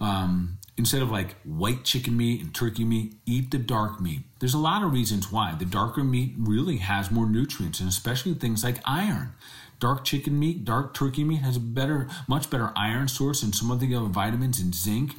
Um, 0.00 0.58
instead 0.76 1.02
of 1.02 1.10
like 1.10 1.34
white 1.44 1.84
chicken 1.84 2.16
meat 2.16 2.40
and 2.40 2.54
turkey 2.54 2.84
meat, 2.84 3.14
eat 3.26 3.50
the 3.50 3.58
dark 3.58 4.00
meat. 4.00 4.20
There's 4.38 4.54
a 4.54 4.58
lot 4.58 4.82
of 4.82 4.92
reasons 4.92 5.30
why. 5.30 5.54
The 5.58 5.64
darker 5.64 6.02
meat 6.04 6.34
really 6.38 6.78
has 6.78 7.10
more 7.10 7.28
nutrients, 7.28 7.80
and 7.80 7.88
especially 7.88 8.34
things 8.34 8.64
like 8.64 8.78
iron. 8.84 9.34
Dark 9.78 10.04
chicken 10.04 10.38
meat, 10.38 10.64
dark 10.64 10.94
turkey 10.94 11.24
meat 11.24 11.40
has 11.40 11.56
a 11.56 11.60
better, 11.60 12.08
much 12.28 12.50
better 12.50 12.72
iron 12.76 13.08
source 13.08 13.42
and 13.42 13.54
some 13.54 13.70
of 13.70 13.80
the 13.80 13.94
other 13.94 14.06
vitamins 14.06 14.60
and 14.60 14.74
zinc. 14.74 15.14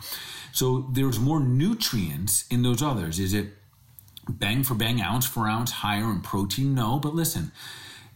So 0.54 0.88
there's 0.92 1.20
more 1.20 1.40
nutrients 1.40 2.46
in 2.50 2.62
those 2.62 2.82
others. 2.82 3.20
Is 3.20 3.34
it 3.34 3.48
bang 4.30 4.64
for 4.64 4.76
bang, 4.76 5.02
ounce 5.02 5.26
for 5.26 5.48
ounce 5.48 5.72
higher 5.72 6.10
in 6.10 6.22
protein? 6.22 6.74
No, 6.76 7.00
but 7.00 7.14
listen, 7.14 7.52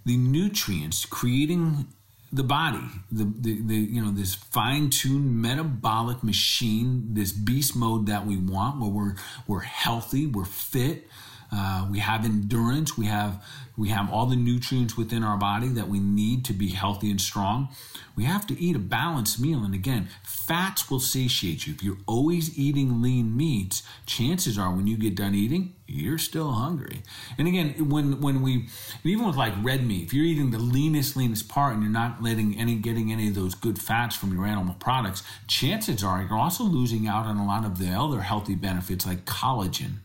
the 0.07 0.15
nutrients 0.15 1.05
creating 1.05 1.85
the 2.31 2.43
body, 2.43 2.87
the, 3.11 3.25
the, 3.25 3.61
the 3.61 3.75
you 3.75 4.01
know 4.01 4.11
this 4.11 4.35
fine-tuned 4.35 5.41
metabolic 5.41 6.23
machine, 6.23 7.13
this 7.13 7.31
beast 7.31 7.75
mode 7.75 8.05
that 8.07 8.25
we 8.25 8.37
want, 8.37 8.79
where 8.79 8.89
we're 8.89 9.15
we're 9.47 9.59
healthy, 9.61 10.25
we're 10.25 10.45
fit, 10.45 11.07
uh, 11.51 11.87
we 11.91 11.99
have 11.99 12.25
endurance, 12.25 12.97
we 12.97 13.05
have 13.05 13.43
we 13.77 13.89
have 13.89 14.11
all 14.11 14.25
the 14.25 14.35
nutrients 14.35 14.97
within 14.97 15.23
our 15.23 15.37
body 15.37 15.67
that 15.67 15.89
we 15.89 15.99
need 15.99 16.43
to 16.45 16.53
be 16.53 16.69
healthy 16.69 17.11
and 17.11 17.21
strong. 17.21 17.69
We 18.15 18.23
have 18.23 18.47
to 18.47 18.59
eat 18.59 18.75
a 18.75 18.79
balanced 18.79 19.39
meal. 19.39 19.63
And 19.63 19.75
again, 19.75 20.07
fats 20.23 20.89
will 20.89 20.99
satiate 20.99 21.67
you. 21.67 21.73
If 21.73 21.83
you're 21.83 21.99
always 22.07 22.57
eating 22.57 23.01
lean 23.01 23.37
meats, 23.37 23.83
chances 24.05 24.57
are 24.57 24.73
when 24.73 24.87
you 24.87 24.97
get 24.97 25.15
done 25.15 25.35
eating, 25.35 25.75
you're 25.87 26.17
still 26.17 26.51
hungry. 26.51 27.01
And 27.37 27.47
again, 27.47 27.89
when 27.89 28.19
when 28.21 28.41
we 28.41 28.67
even 29.03 29.25
with 29.25 29.35
like 29.35 29.53
red 29.61 29.85
meat, 29.85 30.03
if 30.03 30.13
you're 30.13 30.25
eating 30.25 30.51
the 30.51 30.59
leanest, 30.59 31.15
leanest 31.15 31.47
part 31.47 31.73
and 31.73 31.81
you're 31.81 31.91
not 31.91 32.21
letting 32.21 32.57
any 32.57 32.75
getting 32.75 33.11
any 33.11 33.29
of 33.29 33.35
those 33.35 33.55
good 33.55 33.79
fats 33.79 34.15
from 34.15 34.33
your 34.33 34.45
animal 34.45 34.75
products, 34.79 35.23
chances 35.47 36.03
are 36.03 36.21
you're 36.21 36.37
also 36.37 36.63
losing 36.63 37.07
out 37.07 37.25
on 37.25 37.37
a 37.37 37.45
lot 37.45 37.65
of 37.65 37.79
the 37.79 37.89
other 37.89 38.21
healthy 38.21 38.55
benefits 38.55 39.05
like 39.05 39.25
collagen. 39.25 39.97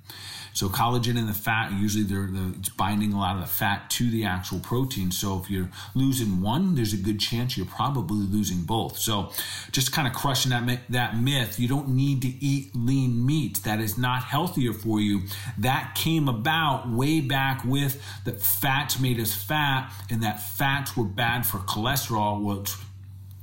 So 0.53 0.69
collagen 0.69 1.19
and 1.19 1.29
the 1.29 1.35
fat 1.35 1.73
usually 1.73 2.05
they're 2.05 2.27
the, 2.27 2.55
it's 2.59 2.69
binding 2.69 3.13
a 3.13 3.19
lot 3.19 3.37
of 3.37 3.43
the 3.43 3.49
fat 3.49 3.91
to 3.91 4.11
the 4.11 4.25
actual 4.25 4.61
protein. 4.61 5.11
So 5.11 5.39
if 5.39 5.51
you're 5.51 5.71
losing 5.95 6.41
one, 6.41 6.75
there's 6.75 6.93
a 6.93 6.99
good 6.99 7.21
chance 7.21 7.57
you're 7.57 7.67
probably 7.67 8.27
losing 8.27 8.63
both. 8.63 8.99
So 8.99 9.31
just 9.71 9.93
kind 9.93 10.07
of 10.07 10.15
crushing 10.15 10.51
that 10.51 10.81
that 10.91 11.17
myth. 11.19 11.59
You 11.59 11.69
don't 11.69 11.91
need 11.91 12.23
to 12.23 12.29
eat 12.29 12.71
lean 12.75 13.25
meat. 13.25 13.63
That 13.65 13.81
is 13.81 13.97
not 13.99 14.25
healthier 14.25 14.73
for 14.73 15.01
you. 15.01 15.23
That 15.59 15.95
came 15.95 16.29
about 16.29 16.89
way 16.89 17.21
back 17.21 17.65
with 17.65 18.03
that 18.25 18.41
fats 18.41 18.99
made 18.99 19.21
us 19.21 19.35
fat, 19.35 19.93
and 20.11 20.23
that 20.23 20.43
fats 20.43 20.97
were 20.97 21.05
bad 21.05 21.47
for 21.47 21.59
cholesterol, 21.59 22.43
which 22.43 22.75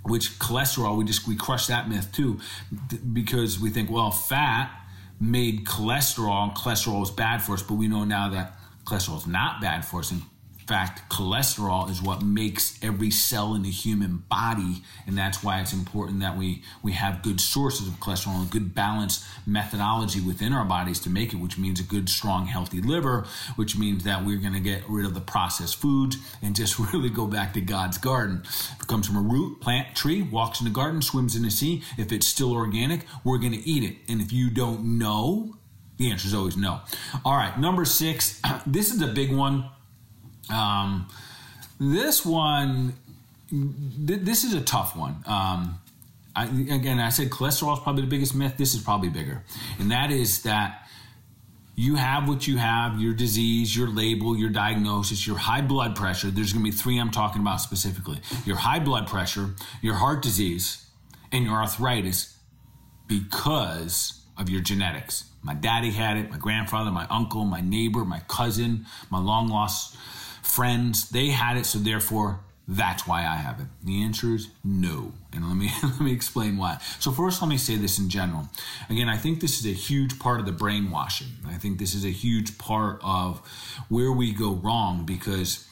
which 0.03 0.39
cholesterol 0.39 0.97
we 0.97 1.03
just 1.03 1.27
we 1.27 1.35
crush 1.35 1.67
that 1.67 1.89
myth 1.89 2.11
too 2.11 2.39
because 3.13 3.59
we 3.59 3.69
think 3.69 3.91
well 3.91 4.11
fat 4.11 4.71
made 5.19 5.65
cholesterol. 5.65 6.55
Cholesterol 6.55 7.03
is 7.03 7.11
bad 7.11 7.41
for 7.41 7.53
us, 7.53 7.63
but 7.63 7.75
we 7.75 7.87
know 7.87 8.03
now 8.03 8.29
that 8.29 8.57
cholesterol 8.85 9.17
is 9.17 9.27
not 9.27 9.61
bad 9.61 9.85
for 9.85 9.99
us. 9.99 10.11
In 10.11 10.21
fact, 10.69 11.09
cholesterol 11.09 11.89
is 11.89 11.99
what 11.99 12.21
makes 12.21 12.77
every 12.83 13.09
cell 13.09 13.55
in 13.55 13.63
the 13.63 13.71
human 13.71 14.23
body, 14.29 14.83
and 15.07 15.17
that's 15.17 15.43
why 15.43 15.59
it's 15.59 15.73
important 15.73 16.19
that 16.19 16.37
we 16.37 16.61
we 16.83 16.91
have 16.91 17.23
good 17.23 17.41
sources 17.41 17.87
of 17.87 17.95
cholesterol 17.95 18.35
and 18.35 18.47
a 18.47 18.51
good 18.51 18.75
balanced 18.75 19.25
methodology 19.47 20.21
within 20.21 20.53
our 20.53 20.63
bodies 20.63 20.99
to 20.99 21.09
make 21.09 21.33
it, 21.33 21.37
which 21.37 21.57
means 21.57 21.79
a 21.79 21.83
good, 21.83 22.07
strong, 22.07 22.45
healthy 22.45 22.81
liver, 22.81 23.25
which 23.55 23.75
means 23.79 24.03
that 24.03 24.23
we're 24.23 24.37
going 24.37 24.53
to 24.53 24.59
get 24.59 24.87
rid 24.87 25.07
of 25.07 25.15
the 25.15 25.21
processed 25.21 25.77
foods 25.77 26.17
and 26.43 26.55
just 26.55 26.77
really 26.93 27.09
go 27.09 27.25
back 27.25 27.51
to 27.53 27.61
God's 27.61 27.97
garden. 27.97 28.43
If 28.45 28.81
it 28.83 28.87
comes 28.87 29.07
from 29.07 29.17
a 29.17 29.21
root, 29.21 29.61
plant, 29.61 29.95
tree, 29.95 30.21
walks 30.21 30.61
in 30.61 30.65
the 30.65 30.71
garden, 30.71 31.01
swims 31.01 31.35
in 31.35 31.41
the 31.41 31.49
sea, 31.49 31.81
if 31.97 32.11
it's 32.11 32.27
still 32.27 32.53
organic, 32.53 33.07
we're 33.23 33.39
going 33.39 33.53
to 33.53 33.67
eat 33.67 33.83
it. 33.83 33.97
And 34.07 34.21
if 34.21 34.31
you 34.31 34.51
don't 34.51 34.99
know, 34.99 35.55
the 35.97 36.11
answer 36.11 36.27
is 36.27 36.35
always 36.35 36.55
no. 36.55 36.81
All 37.25 37.35
right, 37.35 37.59
number 37.59 37.85
six. 37.85 38.39
This 38.67 38.93
is 38.93 39.01
a 39.01 39.07
big 39.07 39.33
one 39.33 39.65
um, 40.49 41.07
this 41.79 42.25
one, 42.25 42.93
th- 43.49 44.21
this 44.21 44.43
is 44.43 44.53
a 44.53 44.61
tough 44.61 44.95
one. 44.95 45.23
Um, 45.25 45.79
I, 46.35 46.45
again, 46.45 46.99
I 46.99 47.09
said 47.09 47.29
cholesterol 47.29 47.73
is 47.73 47.79
probably 47.79 48.03
the 48.03 48.09
biggest 48.09 48.35
myth. 48.35 48.55
This 48.57 48.73
is 48.73 48.81
probably 48.81 49.09
bigger, 49.09 49.43
and 49.79 49.91
that 49.91 50.11
is 50.11 50.43
that 50.43 50.87
you 51.75 51.95
have 51.95 52.27
what 52.27 52.45
you 52.45 52.57
have 52.57 52.99
your 52.99 53.13
disease, 53.13 53.75
your 53.75 53.87
label, 53.87 54.37
your 54.37 54.49
diagnosis, 54.49 55.25
your 55.25 55.37
high 55.37 55.61
blood 55.61 55.95
pressure. 55.95 56.29
There's 56.29 56.51
going 56.51 56.65
to 56.65 56.71
be 56.71 56.75
three 56.75 56.99
I'm 56.99 57.09
talking 57.09 57.41
about 57.41 57.61
specifically 57.61 58.19
your 58.45 58.57
high 58.57 58.79
blood 58.79 59.07
pressure, 59.07 59.55
your 59.81 59.95
heart 59.95 60.21
disease, 60.21 60.85
and 61.31 61.45
your 61.45 61.55
arthritis 61.55 62.37
because 63.07 64.21
of 64.37 64.49
your 64.49 64.61
genetics. 64.61 65.25
My 65.41 65.53
daddy 65.53 65.91
had 65.91 66.17
it, 66.17 66.29
my 66.29 66.37
grandfather, 66.37 66.91
my 66.91 67.07
uncle, 67.09 67.45
my 67.45 67.61
neighbor, 67.61 68.03
my 68.03 68.19
cousin, 68.27 68.85
my 69.09 69.19
long 69.19 69.47
lost 69.47 69.95
friends, 70.49 71.09
they 71.09 71.27
had 71.27 71.57
it, 71.57 71.65
so 71.65 71.79
therefore 71.79 72.39
that's 72.67 73.07
why 73.07 73.21
I 73.21 73.35
have 73.37 73.59
it. 73.59 73.65
The 73.83 74.03
answer 74.03 74.35
is 74.35 74.49
no. 74.63 75.13
And 75.33 75.47
let 75.47 75.57
me 75.57 75.71
let 75.83 75.99
me 75.99 76.11
explain 76.11 76.57
why. 76.57 76.77
So 76.99 77.11
first 77.11 77.41
let 77.41 77.47
me 77.47 77.57
say 77.57 77.75
this 77.75 77.97
in 77.97 78.09
general. 78.09 78.47
Again, 78.89 79.09
I 79.09 79.17
think 79.17 79.41
this 79.41 79.59
is 79.59 79.65
a 79.65 79.75
huge 79.75 80.19
part 80.19 80.39
of 80.39 80.45
the 80.45 80.51
brainwashing. 80.51 81.29
I 81.47 81.55
think 81.55 81.79
this 81.79 81.95
is 81.95 82.05
a 82.05 82.11
huge 82.11 82.57
part 82.59 82.99
of 83.03 83.39
where 83.89 84.11
we 84.11 84.33
go 84.33 84.53
wrong 84.53 85.05
because 85.05 85.67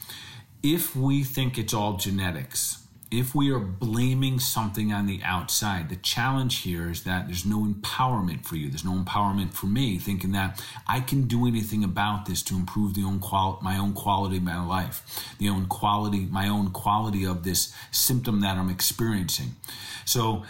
if 0.64 0.96
we 0.96 1.24
think 1.24 1.58
it's 1.60 1.74
all 1.74 1.98
genetics, 1.98 2.87
if 3.10 3.34
we 3.34 3.50
are 3.52 3.60
blaming 3.60 4.40
something 4.40 4.92
on 4.92 5.06
the 5.06 5.22
outside, 5.24 5.88
the 5.90 5.96
challenge 5.96 6.58
here 6.58 6.90
is 6.90 7.04
that 7.04 7.28
there's 7.28 7.46
no 7.46 7.64
empowerment 7.64 8.46
for 8.46 8.58
you. 8.58 8.70
There's 8.70 8.84
no 8.84 8.96
empowerment 8.96 9.54
for 9.54 9.68
me, 9.68 9.98
thinking 9.98 10.34
that 10.34 10.62
I 10.88 11.00
can 11.00 11.24
do 11.24 11.48
anything 11.48 11.84
about 11.84 12.26
this 12.26 12.44
to 12.44 12.56
improve 12.56 12.96
the 12.96 13.04
own 13.04 13.20
qual- 13.20 13.60
my 13.62 13.78
own 13.78 13.94
quality 13.94 14.38
of 14.38 14.44
my 14.44 14.62
life, 14.64 15.26
the 15.38 15.48
own 15.48 15.68
quality, 15.68 16.26
my 16.26 16.50
own 16.50 16.72
quality 16.72 17.26
of 17.26 17.44
this 17.44 17.74
symptom 17.92 18.42
that 18.42 18.58
I'm 18.58 18.70
experiencing. 18.70 19.56
So, 20.04 20.44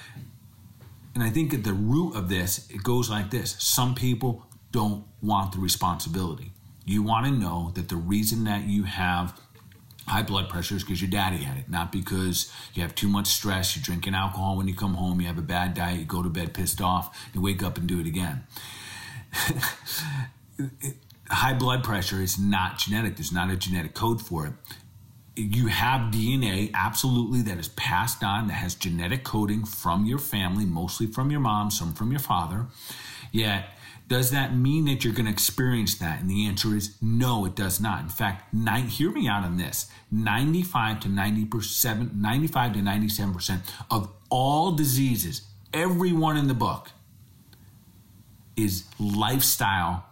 and 1.14 1.24
I 1.24 1.30
think 1.30 1.54
at 1.54 1.64
the 1.64 1.74
root 1.74 2.16
of 2.16 2.28
this, 2.28 2.68
it 2.70 2.82
goes 2.82 3.08
like 3.08 3.30
this: 3.30 3.56
some 3.60 3.94
people 3.94 4.48
don't 4.72 5.06
want 5.22 5.52
the 5.52 5.60
responsibility. 5.60 6.54
You 6.86 7.04
want 7.04 7.26
to 7.26 7.32
know 7.32 7.72
that 7.76 7.90
the 7.90 7.98
reason 7.98 8.46
that 8.46 8.64
you 8.64 8.84
have 8.84 9.40
high 10.08 10.24
blood 10.24 10.50
pressure 10.50 10.76
is 10.76 10.84
because 10.84 11.02
your 11.02 11.10
daddy 11.10 11.38
had 11.38 11.58
it, 11.58 11.70
not 11.70 11.92
because 11.92 12.52
you 12.74 12.82
have 12.82 12.96
too 12.96 13.10
much 13.10 13.28
stress, 13.28 13.76
you're 13.76 13.84
drinking 13.84 14.16
alcohol 14.16 14.58
when 14.58 14.68
you 14.68 14.74
come 14.74 14.94
home, 14.94 15.20
you 15.20 15.28
have 15.28 15.38
a 15.38 15.44
bad 15.44 15.74
diet, 15.74 16.00
you 16.00 16.06
go 16.06 16.24
to 16.24 16.30
bed 16.30 16.54
pissed 16.54 16.82
off, 16.82 17.30
you 17.34 17.42
wake 17.42 17.62
up 17.62 17.78
and 17.78 17.88
do 17.88 18.00
it 18.00 18.08
again. 18.08 18.44
high 21.30 21.54
blood 21.54 21.84
pressure 21.84 22.22
is 22.22 22.40
not 22.40 22.78
genetic, 22.78 23.18
there's 23.18 23.34
not 23.34 23.50
a 23.50 23.58
genetic 23.58 23.94
code 23.94 24.22
for 24.22 24.48
it. 24.48 24.54
You 25.36 25.68
have 25.68 26.12
DNA, 26.12 26.72
absolutely, 26.74 27.42
that 27.44 27.60
is 27.60 27.68
passed 27.70 28.24
on, 28.24 28.48
that 28.48 28.54
has 28.54 28.74
genetic 28.74 29.24
coding 29.24 29.66
from 29.66 30.06
your 30.06 30.18
family, 30.18 30.66
mostly 30.66 31.06
from 31.06 31.30
your 31.30 31.42
mom, 31.42 31.70
some 31.70 31.94
from 31.94 32.12
your 32.12 32.20
father. 32.20 32.66
Yet, 33.32 33.77
does 34.08 34.32
that 34.32 34.56
mean 34.56 34.86
that 34.86 35.04
you're 35.04 35.14
going 35.14 35.26
to 35.26 35.32
experience 35.32 35.96
that? 35.96 36.22
And 36.22 36.30
the 36.30 36.46
answer 36.46 36.76
is 36.76 36.96
no, 37.02 37.46
it 37.46 37.56
does 37.56 37.82
not. 37.82 38.02
In 38.02 38.10
fact, 38.10 38.54
nine, 38.54 38.88
hear 38.88 39.12
me 39.12 39.28
out 39.28 39.44
on 39.44 39.58
this 39.58 39.92
95 40.12 41.02
to 41.02 41.08
90%, 41.10 42.16
95 42.16 42.74
to 42.74 42.80
97% 42.80 43.60
of 43.92 44.10
all 44.30 44.72
diseases, 44.72 45.42
everyone 45.74 46.38
in 46.38 46.48
the 46.48 46.54
book, 46.54 46.92
is 48.56 48.86
lifestyle 49.00 50.06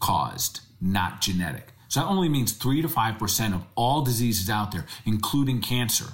caused, 0.00 0.60
not 0.80 1.20
genetic. 1.20 1.72
So 1.88 2.00
that 2.00 2.06
only 2.06 2.28
means 2.28 2.52
3 2.52 2.80
to 2.82 2.88
5% 2.88 3.54
of 3.54 3.64
all 3.74 4.02
diseases 4.02 4.48
out 4.48 4.72
there, 4.72 4.86
including 5.04 5.60
cancer. 5.60 6.06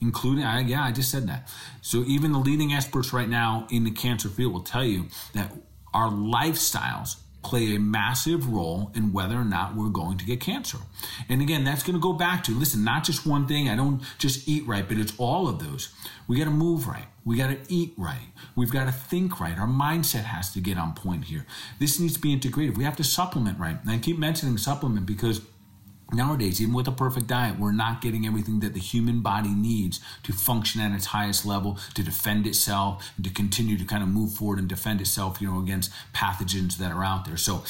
Including, 0.00 0.44
yeah, 0.66 0.84
I 0.84 0.92
just 0.92 1.10
said 1.10 1.28
that. 1.28 1.50
So 1.82 2.04
even 2.06 2.32
the 2.32 2.38
leading 2.38 2.72
experts 2.72 3.12
right 3.12 3.28
now 3.28 3.66
in 3.70 3.84
the 3.84 3.90
cancer 3.90 4.30
field 4.30 4.54
will 4.54 4.62
tell 4.62 4.84
you 4.84 5.08
that 5.34 5.52
our 5.92 6.10
lifestyles 6.10 7.16
play 7.42 7.74
a 7.74 7.80
massive 7.80 8.52
role 8.52 8.92
in 8.94 9.12
whether 9.12 9.34
or 9.34 9.44
not 9.44 9.74
we're 9.74 9.88
going 9.88 10.18
to 10.18 10.24
get 10.24 10.40
cancer. 10.40 10.78
And 11.28 11.40
again, 11.40 11.64
that's 11.64 11.82
going 11.82 11.94
to 11.94 12.00
go 12.00 12.12
back 12.12 12.44
to 12.44 12.52
listen, 12.52 12.84
not 12.84 13.04
just 13.04 13.26
one 13.26 13.46
thing. 13.46 13.68
I 13.68 13.76
don't 13.76 14.02
just 14.18 14.46
eat 14.46 14.66
right, 14.66 14.86
but 14.86 14.98
it's 14.98 15.14
all 15.18 15.48
of 15.48 15.58
those. 15.58 15.92
We 16.28 16.36
got 16.36 16.44
to 16.44 16.50
move 16.50 16.86
right. 16.86 17.06
We 17.24 17.36
got 17.36 17.48
to 17.48 17.58
eat 17.68 17.94
right. 17.96 18.28
We've 18.56 18.70
got 18.70 18.84
to 18.86 18.92
think 18.92 19.40
right. 19.40 19.58
Our 19.58 19.66
mindset 19.66 20.24
has 20.24 20.52
to 20.52 20.60
get 20.60 20.78
on 20.78 20.92
point 20.92 21.24
here. 21.24 21.46
This 21.78 21.98
needs 21.98 22.14
to 22.14 22.20
be 22.20 22.32
integrated. 22.32 22.76
We 22.76 22.84
have 22.84 22.96
to 22.96 23.04
supplement 23.04 23.58
right. 23.58 23.78
And 23.80 23.90
I 23.90 23.98
keep 23.98 24.18
mentioning 24.18 24.58
supplement 24.58 25.06
because 25.06 25.40
Nowadays, 26.12 26.60
even 26.60 26.74
with 26.74 26.88
a 26.88 26.92
perfect 26.92 27.26
diet, 27.26 27.58
we're 27.58 27.72
not 27.72 28.00
getting 28.00 28.26
everything 28.26 28.60
that 28.60 28.74
the 28.74 28.80
human 28.80 29.20
body 29.20 29.50
needs 29.50 30.00
to 30.24 30.32
function 30.32 30.80
at 30.80 30.92
its 30.92 31.06
highest 31.06 31.46
level, 31.46 31.78
to 31.94 32.02
defend 32.02 32.46
itself, 32.46 33.10
and 33.16 33.24
to 33.24 33.30
continue 33.30 33.78
to 33.78 33.84
kind 33.84 34.02
of 34.02 34.08
move 34.08 34.32
forward 34.32 34.58
and 34.58 34.68
defend 34.68 35.00
itself, 35.00 35.40
you 35.40 35.50
know, 35.50 35.60
against 35.60 35.92
pathogens 36.14 36.76
that 36.78 36.90
are 36.90 37.04
out 37.04 37.24
there. 37.24 37.36
So, 37.36 37.64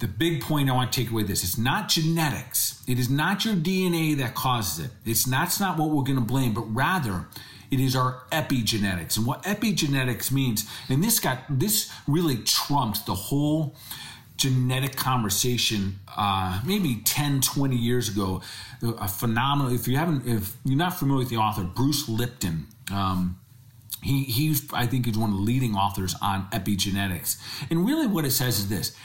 the 0.00 0.06
big 0.06 0.42
point 0.42 0.70
I 0.70 0.74
want 0.74 0.92
to 0.92 1.00
take 1.00 1.10
away 1.10 1.24
this: 1.24 1.42
it's 1.42 1.58
not 1.58 1.88
genetics. 1.88 2.82
It 2.86 2.98
is 2.98 3.10
not 3.10 3.44
your 3.44 3.54
DNA 3.54 4.16
that 4.18 4.34
causes 4.34 4.84
it. 4.84 4.90
It's 5.04 5.26
not, 5.26 5.38
that's 5.48 5.60
not 5.60 5.78
what 5.78 5.90
we're 5.90 6.04
going 6.04 6.18
to 6.18 6.24
blame, 6.24 6.52
but 6.52 6.62
rather 6.62 7.26
it 7.70 7.80
is 7.80 7.94
our 7.94 8.22
epigenetics. 8.32 9.16
And 9.16 9.26
what 9.26 9.42
epigenetics 9.42 10.32
means, 10.32 10.68
and 10.88 11.02
this 11.02 11.20
got 11.20 11.38
this 11.48 11.90
really 12.06 12.38
trumped 12.38 13.06
the 13.06 13.14
whole 13.14 13.74
genetic 14.38 14.96
conversation 14.96 15.98
uh, 16.16 16.60
maybe 16.64 17.02
10 17.04 17.42
20 17.42 17.76
years 17.76 18.08
ago 18.08 18.40
a 18.82 19.08
phenomenal 19.08 19.72
if 19.72 19.86
you 19.86 19.96
haven't 19.96 20.26
if 20.26 20.56
you're 20.64 20.78
not 20.78 20.98
familiar 20.98 21.18
with 21.18 21.28
the 21.28 21.36
author 21.36 21.64
bruce 21.64 22.08
lipton 22.08 22.66
um, 22.92 23.38
he 24.02 24.24
he's 24.24 24.72
i 24.72 24.86
think 24.86 25.06
he's 25.06 25.18
one 25.18 25.30
of 25.30 25.36
the 25.36 25.42
leading 25.42 25.74
authors 25.74 26.14
on 26.22 26.46
epigenetics. 26.50 27.36
And 27.70 27.86
really 27.86 28.06
what 28.06 28.24
it 28.24 28.30
says 28.30 28.58
is 28.58 28.68
this 28.68 28.96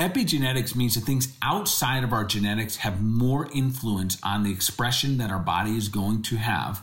epigenetics 0.00 0.74
means 0.74 0.94
that 0.94 1.02
things 1.02 1.36
outside 1.40 2.02
of 2.02 2.12
our 2.12 2.24
genetics 2.24 2.76
have 2.76 3.00
more 3.00 3.48
influence 3.54 4.18
on 4.22 4.42
the 4.42 4.50
expression 4.50 5.18
that 5.18 5.30
our 5.30 5.38
body 5.38 5.76
is 5.76 5.88
going 5.88 6.22
to 6.22 6.36
have 6.36 6.82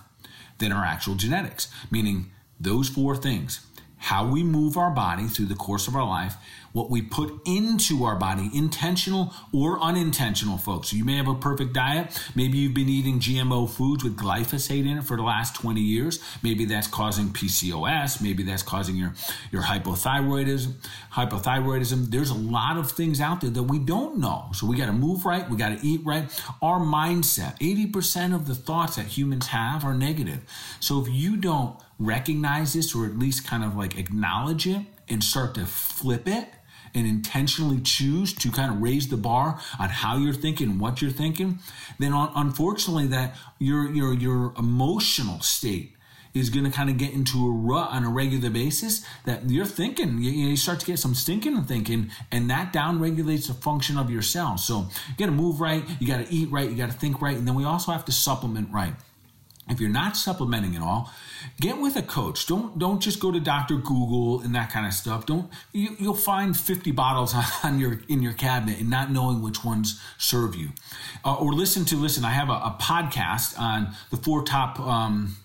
than 0.59 0.71
our 0.71 0.85
actual 0.85 1.15
genetics. 1.15 1.67
Meaning 1.89 2.31
those 2.59 2.87
four 2.87 3.15
things 3.15 3.65
how 4.05 4.25
we 4.25 4.43
move 4.43 4.77
our 4.77 4.89
body 4.89 5.27
through 5.27 5.45
the 5.45 5.55
course 5.55 5.87
of 5.87 5.95
our 5.95 6.03
life, 6.03 6.35
what 6.73 6.89
we 6.89 7.01
put 7.01 7.41
into 7.45 8.03
our 8.03 8.15
body, 8.15 8.49
intentional 8.53 9.33
or 9.53 9.79
unintentional, 9.79 10.57
folks. 10.57 10.93
You 10.93 11.03
may 11.03 11.17
have 11.17 11.27
a 11.27 11.35
perfect 11.35 11.73
diet. 11.73 12.19
Maybe 12.35 12.57
you've 12.57 12.73
been 12.73 12.89
eating 12.89 13.19
GMO 13.19 13.69
foods 13.69 14.03
with 14.03 14.17
glyphosate 14.17 14.87
in 14.87 14.97
it 14.97 15.03
for 15.03 15.17
the 15.17 15.23
last 15.23 15.55
20 15.55 15.81
years. 15.81 16.19
Maybe 16.43 16.65
that's 16.65 16.87
causing 16.87 17.29
PCOS. 17.29 18.21
Maybe 18.21 18.43
that's 18.43 18.63
causing 18.63 18.95
your, 18.95 19.13
your 19.51 19.63
hypothyroidism. 19.63 20.73
Hypothyroidism. 21.13 22.09
There's 22.09 22.29
a 22.29 22.35
lot 22.35 22.77
of 22.77 22.91
things 22.91 23.19
out 23.19 23.41
there 23.41 23.49
that 23.49 23.63
we 23.63 23.79
don't 23.79 24.17
know. 24.17 24.49
So 24.53 24.67
we 24.67 24.77
got 24.77 24.87
to 24.87 24.93
move 24.93 25.25
right. 25.25 25.49
We 25.49 25.57
got 25.57 25.77
to 25.77 25.85
eat 25.85 26.01
right. 26.05 26.29
Our 26.61 26.79
mindset, 26.79 27.59
80% 27.59 28.33
of 28.33 28.47
the 28.47 28.55
thoughts 28.55 28.95
that 28.95 29.07
humans 29.07 29.47
have 29.47 29.83
are 29.83 29.93
negative. 29.93 30.39
So 30.79 31.01
if 31.01 31.09
you 31.09 31.37
don't 31.37 31.77
recognize 31.99 32.73
this 32.73 32.95
or 32.95 33.05
at 33.05 33.17
least 33.17 33.47
kind 33.47 33.63
of 33.63 33.75
like 33.75 33.97
acknowledge 33.97 34.65
it 34.67 34.81
and 35.07 35.23
start 35.23 35.53
to 35.55 35.65
flip 35.65 36.27
it 36.27 36.47
and 36.93 37.07
intentionally 37.07 37.79
choose 37.81 38.33
to 38.33 38.51
kind 38.51 38.71
of 38.73 38.81
raise 38.81 39.07
the 39.09 39.17
bar 39.17 39.59
on 39.79 39.89
how 39.89 40.17
you're 40.17 40.33
thinking 40.33 40.79
what 40.79 41.01
you're 41.01 41.11
thinking 41.11 41.59
then 41.99 42.13
unfortunately 42.13 43.07
that 43.07 43.35
your 43.59 43.91
your 43.91 44.13
your 44.13 44.53
emotional 44.57 45.39
state 45.41 45.95
is 46.33 46.49
going 46.49 46.63
to 46.63 46.71
kind 46.71 46.89
of 46.89 46.97
get 46.97 47.11
into 47.11 47.45
a 47.45 47.51
rut 47.51 47.89
on 47.91 48.05
a 48.05 48.09
regular 48.09 48.49
basis 48.49 49.05
that 49.25 49.49
you're 49.49 49.65
thinking 49.65 50.21
you, 50.21 50.31
you 50.31 50.55
start 50.55 50.79
to 50.79 50.85
get 50.85 50.97
some 50.97 51.13
stinking 51.13 51.61
thinking 51.63 52.09
and 52.31 52.49
that 52.49 52.71
down 52.71 52.99
regulates 52.99 53.47
the 53.47 53.53
function 53.53 53.97
of 53.97 54.09
your 54.09 54.21
cells 54.21 54.63
so 54.63 54.87
you 55.09 55.15
got 55.17 55.25
to 55.25 55.31
move 55.31 55.59
right 55.59 55.83
you 55.99 56.07
got 56.07 56.25
to 56.25 56.33
eat 56.33 56.49
right 56.51 56.69
you 56.69 56.75
got 56.75 56.89
to 56.89 56.97
think 56.97 57.21
right 57.21 57.37
and 57.37 57.47
then 57.47 57.55
we 57.55 57.65
also 57.65 57.91
have 57.91 58.05
to 58.05 58.11
supplement 58.11 58.71
right. 58.71 58.93
If 59.69 59.79
you're 59.79 59.89
not 59.89 60.17
supplementing 60.17 60.75
at 60.75 60.81
all, 60.81 61.11
get 61.59 61.79
with 61.79 61.95
a 61.95 62.01
coach. 62.01 62.47
Don't 62.47 62.77
don't 62.77 63.01
just 63.01 63.19
go 63.19 63.31
to 63.31 63.39
Dr. 63.39 63.77
Google 63.77 64.41
and 64.41 64.53
that 64.55 64.71
kind 64.71 64.85
of 64.85 64.93
stuff. 64.93 65.25
Don't 65.25 65.49
you, 65.73 65.95
will 65.99 66.13
find 66.13 66.55
50 66.55 66.91
bottles 66.91 67.33
on 67.63 67.79
your 67.79 68.01
in 68.07 68.21
your 68.21 68.33
cabinet 68.33 68.79
and 68.79 68.89
not 68.89 69.11
knowing 69.11 69.41
which 69.41 69.63
ones 69.63 70.01
serve 70.17 70.55
you. 70.55 70.69
Uh, 71.25 71.35
or 71.35 71.53
listen 71.53 71.85
to 71.85 71.95
listen. 71.95 72.25
I 72.25 72.31
have 72.31 72.49
a, 72.49 72.53
a 72.53 72.77
podcast 72.79 73.59
on 73.59 73.93
the 74.09 74.17
four 74.17 74.43
top 74.43 74.79
um, 74.79 75.35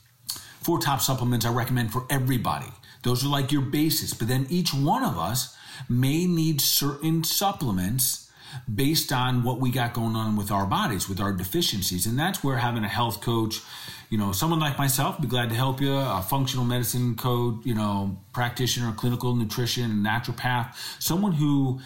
four 0.60 0.78
top 0.78 1.00
supplements 1.00 1.46
I 1.46 1.50
recommend 1.50 1.92
for 1.92 2.06
everybody. 2.10 2.72
Those 3.02 3.24
are 3.24 3.28
like 3.28 3.52
your 3.52 3.62
basis, 3.62 4.14
but 4.14 4.26
then 4.26 4.46
each 4.50 4.74
one 4.74 5.04
of 5.04 5.16
us 5.16 5.56
may 5.88 6.26
need 6.26 6.60
certain 6.60 7.22
supplements 7.22 8.26
based 8.72 9.12
on 9.12 9.42
what 9.42 9.60
we 9.60 9.70
got 9.70 9.92
going 9.92 10.16
on 10.16 10.36
with 10.36 10.50
our 10.50 10.66
bodies, 10.66 11.08
with 11.08 11.20
our 11.20 11.32
deficiencies. 11.32 12.06
And 12.06 12.18
that's 12.18 12.42
where 12.42 12.56
having 12.56 12.84
a 12.84 12.88
health 12.88 13.20
coach, 13.20 13.60
you 14.08 14.18
know, 14.18 14.32
someone 14.32 14.60
like 14.60 14.78
myself, 14.78 15.20
be 15.20 15.26
glad 15.26 15.48
to 15.48 15.54
help 15.54 15.80
you, 15.80 15.94
a 15.94 16.24
functional 16.28 16.64
medicine 16.64 17.16
code, 17.16 17.64
you 17.66 17.74
know, 17.74 18.16
practitioner, 18.32 18.92
clinical 18.92 19.34
nutrition, 19.34 19.90
naturopath, 20.04 20.74
someone 20.98 21.32
who 21.32 21.80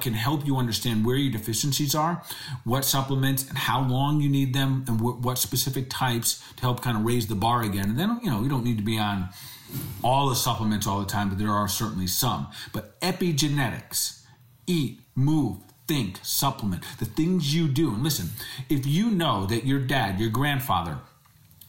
can 0.00 0.14
help 0.14 0.46
you 0.46 0.56
understand 0.56 1.04
where 1.04 1.16
your 1.16 1.32
deficiencies 1.32 1.94
are, 1.94 2.22
what 2.64 2.84
supplements 2.84 3.48
and 3.48 3.58
how 3.58 3.82
long 3.82 4.20
you 4.20 4.28
need 4.28 4.54
them, 4.54 4.84
and 4.86 5.00
what 5.00 5.38
specific 5.38 5.86
types 5.90 6.42
to 6.56 6.62
help 6.62 6.80
kind 6.80 6.96
of 6.96 7.04
raise 7.04 7.26
the 7.26 7.34
bar 7.34 7.62
again. 7.62 7.90
And 7.90 7.98
then, 7.98 8.20
you 8.22 8.30
know, 8.30 8.42
you 8.42 8.48
don't 8.48 8.64
need 8.64 8.76
to 8.78 8.84
be 8.84 8.98
on 8.98 9.30
all 10.04 10.28
the 10.28 10.36
supplements 10.36 10.86
all 10.86 11.00
the 11.00 11.06
time, 11.06 11.28
but 11.28 11.38
there 11.38 11.50
are 11.50 11.66
certainly 11.66 12.06
some. 12.06 12.46
But 12.72 13.00
epigenetics, 13.00 14.22
eat, 14.66 15.00
move, 15.16 15.56
think, 15.88 16.20
supplement, 16.22 16.84
the 16.98 17.04
things 17.04 17.54
you 17.54 17.66
do. 17.66 17.92
And 17.92 18.04
listen, 18.04 18.28
if 18.68 18.86
you 18.86 19.10
know 19.10 19.46
that 19.46 19.66
your 19.66 19.80
dad, 19.80 20.20
your 20.20 20.30
grandfather, 20.30 20.98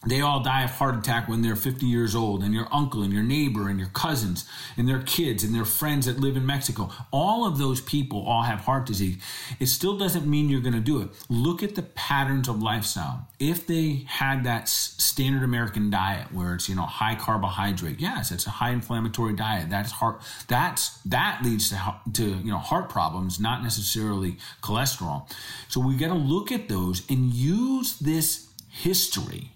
they 0.06 0.20
all 0.20 0.40
die 0.40 0.62
of 0.62 0.70
heart 0.70 0.96
attack 0.96 1.28
when 1.28 1.42
they're 1.42 1.56
50 1.56 1.84
years 1.84 2.14
old, 2.14 2.42
and 2.42 2.54
your 2.54 2.68
uncle 2.72 3.02
and 3.02 3.12
your 3.12 3.22
neighbor 3.22 3.68
and 3.68 3.78
your 3.78 3.88
cousins 3.88 4.48
and 4.76 4.88
their 4.88 5.02
kids 5.02 5.42
and 5.42 5.54
their 5.54 5.64
friends 5.64 6.06
that 6.06 6.20
live 6.20 6.36
in 6.36 6.46
Mexico. 6.46 6.90
All 7.10 7.46
of 7.46 7.58
those 7.58 7.80
people 7.80 8.24
all 8.24 8.42
have 8.42 8.60
heart 8.60 8.86
disease. 8.86 9.16
It 9.58 9.66
still 9.66 9.98
doesn't 9.98 10.26
mean 10.26 10.48
you're 10.48 10.60
going 10.60 10.74
to 10.74 10.80
do 10.80 11.00
it. 11.00 11.08
Look 11.28 11.62
at 11.62 11.74
the 11.74 11.82
patterns 11.82 12.48
of 12.48 12.62
lifestyle. 12.62 13.26
If 13.38 13.66
they 13.66 14.04
had 14.06 14.44
that 14.44 14.68
standard 14.68 15.42
American 15.42 15.90
diet 15.90 16.32
where 16.32 16.54
it's, 16.54 16.68
you 16.68 16.74
know, 16.74 16.82
high 16.82 17.16
carbohydrate, 17.16 18.00
yes, 18.00 18.30
it's 18.30 18.46
a 18.46 18.50
high 18.50 18.70
inflammatory 18.70 19.34
diet. 19.34 19.70
That's 19.70 19.90
heart 19.92 20.22
that's 20.48 20.98
that 21.02 21.40
leads 21.42 21.70
to 21.70 21.96
to, 22.14 22.24
you 22.24 22.50
know, 22.50 22.58
heart 22.58 22.88
problems, 22.88 23.40
not 23.40 23.62
necessarily 23.62 24.38
cholesterol. 24.62 25.28
So 25.68 25.80
we 25.80 25.96
got 25.96 26.08
to 26.08 26.14
look 26.14 26.52
at 26.52 26.68
those 26.68 27.02
and 27.10 27.32
use 27.32 27.98
this 27.98 28.48
history 28.68 29.55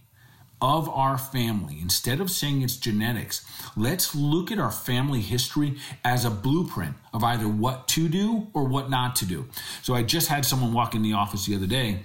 of 0.61 0.89
our 0.89 1.17
family. 1.19 1.79
Instead 1.81 2.21
of 2.21 2.31
saying 2.31 2.63
it's 2.63 2.77
genetics, 2.77 3.45
let's 3.77 4.15
look 4.15 4.51
at 4.51 4.59
our 4.59 4.71
family 4.71 5.21
history 5.21 5.77
as 6.05 6.25
a 6.25 6.31
blueprint 6.31 6.97
of 7.13 7.25
either 7.25 7.49
what 7.49 7.89
to 7.89 8.09
do 8.09 8.49
or 8.53 8.65
what 8.65 8.91
not 8.91 9.17
to 9.17 9.27
do. 9.27 9.47
So 9.83 9.95
I 9.95 10.03
just 10.03 10.29
had 10.29 10.45
someone 10.45 10.73
walk 10.73 10.95
in 10.95 11.03
the 11.03 11.15
office 11.15 11.47
the 11.47 11.55
other 11.55 11.67
day. 11.67 12.01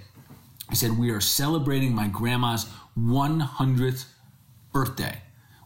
I 0.68 0.74
said, 0.74 0.98
We 0.98 1.10
are 1.10 1.20
celebrating 1.20 1.94
my 1.94 2.08
grandma's 2.08 2.66
100th 2.98 4.06
birthday. 4.72 5.18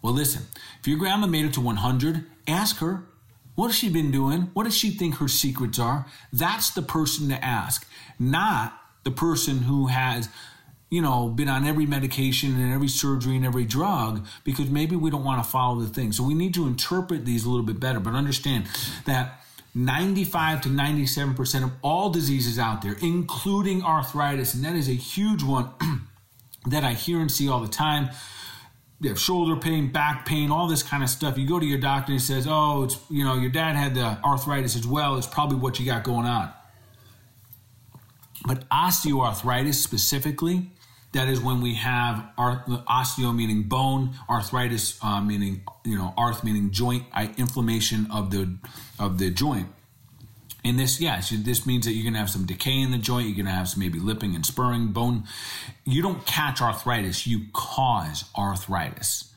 Well, 0.02 0.12
listen, 0.12 0.42
if 0.80 0.88
your 0.88 0.98
grandma 0.98 1.26
made 1.26 1.44
it 1.44 1.54
to 1.54 1.60
100, 1.60 2.24
ask 2.46 2.78
her, 2.78 3.04
what 3.54 3.66
has 3.66 3.76
she 3.76 3.90
been 3.90 4.10
doing? 4.10 4.50
What 4.54 4.64
does 4.64 4.76
she 4.76 4.90
think 4.90 5.16
her 5.16 5.28
secrets 5.28 5.78
are? 5.78 6.06
That's 6.32 6.70
the 6.70 6.82
person 6.82 7.28
to 7.28 7.44
ask, 7.44 7.86
not 8.18 8.72
the 9.04 9.10
person 9.10 9.58
who 9.58 9.88
has 9.88 10.30
you 10.90 11.00
know, 11.00 11.28
been 11.28 11.48
on 11.48 11.64
every 11.64 11.86
medication 11.86 12.60
and 12.60 12.72
every 12.72 12.88
surgery 12.88 13.36
and 13.36 13.46
every 13.46 13.64
drug 13.64 14.26
because 14.42 14.68
maybe 14.68 14.96
we 14.96 15.08
don't 15.08 15.24
want 15.24 15.42
to 15.42 15.48
follow 15.48 15.80
the 15.80 15.88
thing. 15.88 16.10
So 16.10 16.24
we 16.24 16.34
need 16.34 16.52
to 16.54 16.66
interpret 16.66 17.24
these 17.24 17.44
a 17.44 17.48
little 17.48 17.64
bit 17.64 17.78
better, 17.78 18.00
but 18.00 18.14
understand 18.14 18.66
that 19.06 19.40
95 19.74 20.62
to 20.62 20.68
97% 20.68 21.62
of 21.62 21.70
all 21.82 22.10
diseases 22.10 22.58
out 22.58 22.82
there, 22.82 22.96
including 23.00 23.84
arthritis, 23.84 24.52
and 24.54 24.64
that 24.64 24.74
is 24.74 24.88
a 24.88 24.94
huge 24.94 25.44
one 25.44 25.70
that 26.66 26.82
I 26.82 26.92
hear 26.92 27.20
and 27.20 27.30
see 27.30 27.48
all 27.48 27.60
the 27.60 27.68
time. 27.68 28.10
You 29.00 29.10
have 29.10 29.18
shoulder 29.18 29.56
pain, 29.56 29.92
back 29.92 30.26
pain, 30.26 30.50
all 30.50 30.66
this 30.66 30.82
kind 30.82 31.02
of 31.04 31.08
stuff. 31.08 31.38
You 31.38 31.46
go 31.46 31.60
to 31.60 31.64
your 31.64 31.78
doctor 31.78 32.12
and 32.12 32.20
he 32.20 32.26
says, 32.26 32.46
"Oh, 32.46 32.82
it's 32.82 32.98
you 33.08 33.24
know 33.24 33.34
your 33.34 33.48
dad 33.48 33.74
had 33.74 33.94
the 33.94 34.18
arthritis 34.22 34.76
as 34.76 34.86
well. 34.86 35.16
It's 35.16 35.26
probably 35.26 35.56
what 35.56 35.80
you 35.80 35.86
got 35.86 36.04
going 36.04 36.26
on." 36.26 36.52
But 38.44 38.68
osteoarthritis 38.68 39.76
specifically, 39.76 40.70
that 41.12 41.28
is 41.28 41.40
when 41.40 41.60
we 41.60 41.74
have 41.74 42.24
osteo 42.38 43.34
meaning 43.34 43.64
bone, 43.64 44.14
arthritis 44.28 44.98
uh, 45.02 45.20
meaning 45.20 45.62
you 45.84 45.98
know 45.98 46.14
arth 46.16 46.44
meaning 46.44 46.70
joint, 46.70 47.04
inflammation 47.36 48.06
of 48.10 48.30
the 48.30 48.56
of 48.98 49.18
the 49.18 49.30
joint. 49.30 49.68
And 50.62 50.78
this, 50.78 51.00
yes, 51.00 51.30
this 51.30 51.64
means 51.64 51.86
that 51.86 51.92
you're 51.92 52.02
going 52.02 52.12
to 52.12 52.18
have 52.18 52.28
some 52.28 52.44
decay 52.44 52.80
in 52.80 52.90
the 52.90 52.98
joint. 52.98 53.26
You're 53.26 53.36
going 53.36 53.46
to 53.46 53.52
have 53.52 53.66
some 53.66 53.80
maybe 53.80 53.98
lipping 53.98 54.34
and 54.34 54.44
spurring 54.44 54.88
bone. 54.88 55.24
You 55.84 56.02
don't 56.02 56.24
catch 56.26 56.60
arthritis; 56.60 57.26
you 57.26 57.46
cause 57.52 58.26
arthritis. 58.36 59.32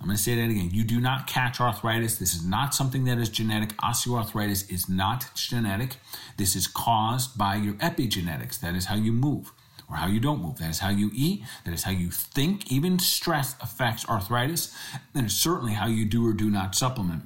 I'm 0.00 0.06
going 0.06 0.16
to 0.16 0.22
say 0.22 0.36
that 0.36 0.48
again. 0.48 0.70
You 0.72 0.84
do 0.84 1.00
not 1.00 1.26
catch 1.26 1.60
arthritis. 1.60 2.18
This 2.18 2.32
is 2.32 2.44
not 2.44 2.72
something 2.72 3.04
that 3.06 3.18
is 3.18 3.28
genetic. 3.28 3.70
Osteoarthritis 3.78 4.70
is 4.72 4.88
not 4.88 5.34
genetic. 5.34 5.96
This 6.36 6.54
is 6.54 6.68
caused 6.68 7.36
by 7.36 7.56
your 7.56 7.74
epigenetics. 7.74 8.60
That 8.60 8.76
is 8.76 8.84
how 8.84 8.94
you 8.94 9.10
move 9.10 9.52
or 9.90 9.96
how 9.96 10.06
you 10.06 10.20
don't 10.20 10.42
move. 10.42 10.58
That 10.58 10.70
is 10.70 10.78
how 10.78 10.90
you 10.90 11.10
eat. 11.14 11.42
That 11.64 11.72
is 11.74 11.84
how 11.84 11.90
you 11.90 12.10
think. 12.10 12.70
Even 12.70 12.98
stress 12.98 13.56
affects 13.60 14.08
arthritis. 14.08 14.74
And 15.14 15.26
it's 15.26 15.34
certainly 15.34 15.72
how 15.72 15.86
you 15.86 16.04
do 16.04 16.26
or 16.28 16.32
do 16.32 16.50
not 16.50 16.74
supplement. 16.74 17.22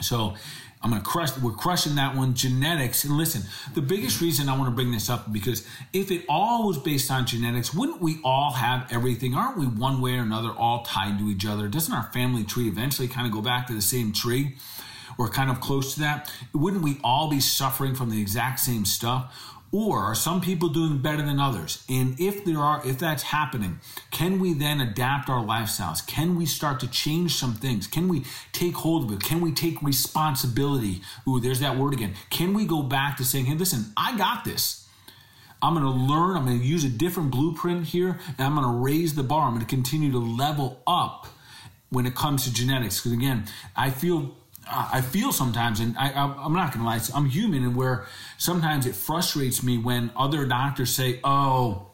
So 0.00 0.34
I'm 0.82 0.90
going 0.90 1.00
to 1.00 1.08
crush, 1.08 1.36
we're 1.38 1.52
crushing 1.52 1.94
that 1.94 2.16
one. 2.16 2.34
Genetics. 2.34 3.04
And 3.04 3.16
listen, 3.16 3.42
the 3.74 3.82
biggest 3.82 4.20
reason 4.20 4.48
I 4.48 4.56
want 4.56 4.68
to 4.68 4.74
bring 4.74 4.90
this 4.90 5.08
up 5.08 5.32
because 5.32 5.66
if 5.92 6.10
it 6.10 6.24
all 6.28 6.66
was 6.66 6.78
based 6.78 7.10
on 7.10 7.24
genetics, 7.24 7.72
wouldn't 7.72 8.00
we 8.00 8.18
all 8.24 8.52
have 8.52 8.90
everything? 8.90 9.34
Aren't 9.34 9.58
we 9.58 9.66
one 9.66 10.00
way 10.00 10.16
or 10.16 10.22
another 10.22 10.50
all 10.50 10.82
tied 10.82 11.18
to 11.20 11.28
each 11.28 11.46
other? 11.46 11.68
Doesn't 11.68 11.94
our 11.94 12.10
family 12.12 12.42
tree 12.42 12.66
eventually 12.66 13.06
kind 13.06 13.26
of 13.26 13.32
go 13.32 13.40
back 13.40 13.68
to 13.68 13.74
the 13.74 13.82
same 13.82 14.12
tree? 14.12 14.56
Or 15.18 15.28
kind 15.28 15.50
of 15.50 15.60
close 15.60 15.94
to 15.94 16.00
that? 16.00 16.32
Wouldn't 16.54 16.82
we 16.82 16.98
all 17.04 17.28
be 17.28 17.38
suffering 17.38 17.94
from 17.94 18.08
the 18.08 18.20
exact 18.20 18.60
same 18.60 18.86
stuff? 18.86 19.51
Or 19.72 20.00
are 20.00 20.14
some 20.14 20.42
people 20.42 20.68
doing 20.68 20.98
better 20.98 21.22
than 21.22 21.40
others? 21.40 21.82
And 21.88 22.20
if 22.20 22.44
there 22.44 22.58
are 22.58 22.86
if 22.86 22.98
that's 22.98 23.22
happening 23.22 23.80
can 24.10 24.38
we 24.38 24.52
then 24.52 24.80
adapt 24.80 25.30
our 25.30 25.42
lifestyles? 25.42 26.06
Can 26.06 26.36
we 26.36 26.44
start 26.44 26.78
to 26.80 26.86
change 26.88 27.34
some 27.34 27.54
things? 27.54 27.86
Can 27.86 28.06
we 28.06 28.24
take 28.52 28.74
hold 28.74 29.04
of 29.04 29.16
it? 29.16 29.24
Can 29.24 29.40
we 29.40 29.50
take 29.50 29.82
responsibility? 29.82 31.00
Ooh 31.26 31.40
there's 31.40 31.60
that 31.60 31.76
word 31.76 31.94
again. 31.94 32.14
Can 32.30 32.52
we 32.52 32.66
go 32.66 32.82
back 32.82 33.16
to 33.16 33.24
saying 33.24 33.46
hey 33.46 33.54
listen 33.54 33.92
i 33.96 34.16
got 34.16 34.44
this. 34.44 34.86
I'm 35.62 35.74
going 35.74 35.84
to 35.86 35.90
learn 35.90 36.36
i'm 36.36 36.44
going 36.44 36.60
to 36.60 36.64
use 36.64 36.84
a 36.84 36.90
different 36.90 37.30
blueprint 37.30 37.86
here 37.86 38.18
and 38.26 38.40
i'm 38.40 38.54
going 38.54 38.66
to 38.66 38.78
raise 38.78 39.14
the 39.14 39.22
bar. 39.22 39.46
I'm 39.46 39.54
going 39.54 39.64
to 39.64 39.66
continue 39.66 40.12
to 40.12 40.18
level 40.18 40.82
up 40.86 41.26
when 41.88 42.06
it 42.06 42.14
comes 42.14 42.44
to 42.44 42.52
genetics. 42.52 43.00
Because 43.00 43.12
again 43.12 43.46
i 43.74 43.88
feel 43.88 44.36
I 44.70 45.00
feel 45.00 45.32
sometimes, 45.32 45.80
and 45.80 45.96
I, 45.98 46.10
am 46.10 46.52
not 46.52 46.72
going 46.72 46.84
to 46.84 46.86
lie, 46.86 47.00
I'm 47.14 47.26
human, 47.26 47.64
and 47.64 47.74
where 47.76 48.06
sometimes 48.38 48.86
it 48.86 48.94
frustrates 48.94 49.62
me 49.62 49.76
when 49.76 50.10
other 50.16 50.46
doctors 50.46 50.90
say, 50.94 51.20
"Oh, 51.24 51.88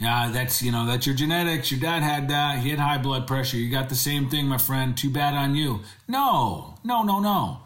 Yeah, 0.00 0.30
that's 0.32 0.62
you 0.62 0.70
know 0.70 0.86
that's 0.86 1.06
your 1.06 1.16
genetics. 1.16 1.72
Your 1.72 1.80
dad 1.80 2.02
had 2.02 2.28
that. 2.28 2.60
He 2.60 2.70
had 2.70 2.78
high 2.78 2.98
blood 2.98 3.26
pressure. 3.26 3.56
You 3.56 3.68
got 3.70 3.88
the 3.88 3.96
same 3.96 4.28
thing, 4.28 4.46
my 4.46 4.58
friend. 4.58 4.96
Too 4.96 5.10
bad 5.10 5.34
on 5.34 5.56
you. 5.56 5.80
No, 6.06 6.74
no, 6.84 7.02
no, 7.02 7.18
no. 7.20 7.60